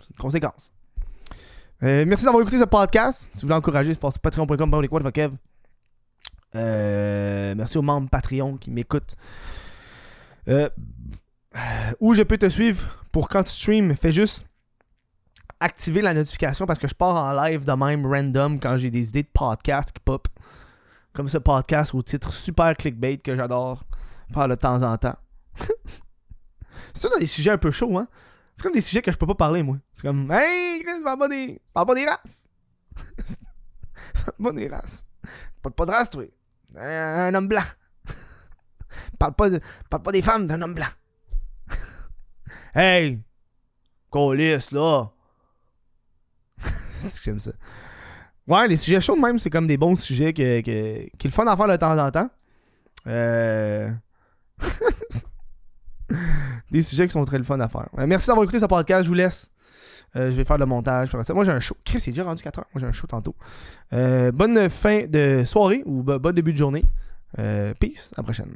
C'est 0.00 0.10
une 0.10 0.16
conséquence. 0.18 0.72
Euh, 1.82 2.04
merci 2.06 2.24
d'avoir 2.24 2.42
écouté 2.42 2.58
ce 2.58 2.64
podcast. 2.64 3.28
Si 3.34 3.40
vous 3.40 3.48
voulez 3.48 3.54
encourager, 3.54 3.92
c'est 3.92 4.22
patreon.com 4.22 4.80
les 4.80 4.88
quoi 4.88 5.12
Kev. 5.12 5.34
Euh, 6.54 7.54
merci 7.56 7.78
aux 7.78 7.82
membres 7.82 8.08
Patreon 8.08 8.56
qui 8.56 8.70
m'écoutent. 8.70 9.16
Euh, 10.48 10.68
où 12.00 12.14
je 12.14 12.22
peux 12.22 12.38
te 12.38 12.48
suivre 12.48 12.98
pour 13.10 13.28
quand 13.28 13.42
tu 13.44 13.52
streams, 13.52 13.94
fais 13.96 14.12
juste 14.12 14.46
activer 15.62 16.02
la 16.02 16.12
notification 16.12 16.66
parce 16.66 16.78
que 16.78 16.88
je 16.88 16.94
pars 16.94 17.14
en 17.14 17.32
live 17.32 17.64
de 17.64 17.72
même 17.72 18.04
random 18.04 18.58
quand 18.58 18.76
j'ai 18.76 18.90
des 18.90 19.08
idées 19.08 19.22
de 19.22 19.28
podcast 19.32 19.92
qui 19.92 20.00
pop. 20.00 20.28
Comme 21.12 21.28
ce 21.28 21.38
podcast 21.38 21.94
au 21.94 22.02
titre 22.02 22.32
super 22.32 22.74
clickbait 22.76 23.18
que 23.18 23.36
j'adore 23.36 23.84
faire 24.32 24.48
de 24.48 24.54
temps 24.54 24.82
en 24.82 24.96
temps. 24.96 25.16
c'est 26.94 27.08
ça 27.08 27.18
des 27.18 27.26
sujets 27.26 27.50
un 27.50 27.58
peu 27.58 27.70
chauds, 27.70 27.98
hein? 27.98 28.08
C'est 28.56 28.62
comme 28.62 28.72
des 28.72 28.80
sujets 28.80 29.02
que 29.02 29.12
je 29.12 29.16
peux 29.16 29.26
pas 29.26 29.34
parler, 29.34 29.62
moi. 29.62 29.76
C'est 29.92 30.02
comme, 30.02 30.30
hey, 30.30 30.82
Chris, 30.82 31.02
parle 31.04 31.18
pas 31.18 31.28
des, 31.28 31.60
parle 31.72 31.86
pas 31.88 31.94
des 31.94 32.06
races. 32.06 32.48
pas 34.42 34.52
des 34.52 34.68
races. 34.68 35.04
Parle 35.62 35.74
pas 35.74 35.86
de 35.86 35.90
race, 35.90 36.10
toi. 36.10 36.24
Un, 36.76 37.34
homme 37.34 37.48
blanc. 37.48 37.62
parle, 39.18 39.34
pas 39.34 39.50
de, 39.50 39.60
parle 39.90 40.02
pas 40.02 40.12
des 40.12 40.22
femmes 40.22 40.46
d'un 40.46 40.60
homme 40.62 40.74
blanc. 40.74 40.86
hey, 42.74 43.20
colis, 44.10 44.70
là. 44.72 45.12
J'aime 47.22 47.38
ça. 47.40 47.52
Ouais, 48.48 48.66
les 48.68 48.76
sujets 48.76 49.00
chauds 49.00 49.16
même, 49.16 49.38
c'est 49.38 49.50
comme 49.50 49.66
des 49.66 49.76
bons 49.76 49.94
sujets 49.96 50.32
que, 50.32 50.60
que, 50.60 51.08
qui 51.16 51.26
est 51.26 51.30
le 51.30 51.30
fun 51.30 51.46
à 51.46 51.56
faire 51.56 51.68
de 51.68 51.76
temps 51.76 51.96
en 51.98 52.10
temps. 52.10 52.28
Euh... 53.06 53.90
des 56.70 56.82
sujets 56.82 57.06
qui 57.06 57.12
sont 57.12 57.24
très 57.24 57.38
le 57.38 57.44
fun 57.44 57.58
à 57.60 57.68
faire. 57.68 57.88
Euh, 57.98 58.06
merci 58.06 58.26
d'avoir 58.26 58.44
écouté 58.44 58.58
ce 58.58 58.66
podcast. 58.66 59.04
Je 59.04 59.08
vous 59.08 59.14
laisse 59.14 59.50
Euh, 60.16 60.30
je 60.30 60.36
vais 60.36 60.44
faire 60.44 60.58
le 60.58 60.66
montage. 60.66 61.10
Moi, 61.30 61.44
j'ai 61.44 61.52
un 61.52 61.60
show. 61.60 61.76
Chris, 61.84 62.00
c'est 62.00 62.10
déjà 62.10 62.24
rendu 62.24 62.42
4 62.42 62.58
heures. 62.58 62.66
Moi, 62.74 62.80
j'ai 62.80 62.86
un 62.86 62.92
show 62.92 63.06
tantôt. 63.06 63.34
Bonne 63.90 64.68
fin 64.68 65.06
de 65.06 65.42
soirée 65.46 65.82
ou 65.86 66.02
bo- 66.02 66.18
bon 66.18 66.34
début 66.34 66.52
de 66.52 66.58
journée. 66.58 66.84
Peace. 67.80 68.12
À 68.16 68.18
la 68.18 68.22
prochaine. 68.24 68.48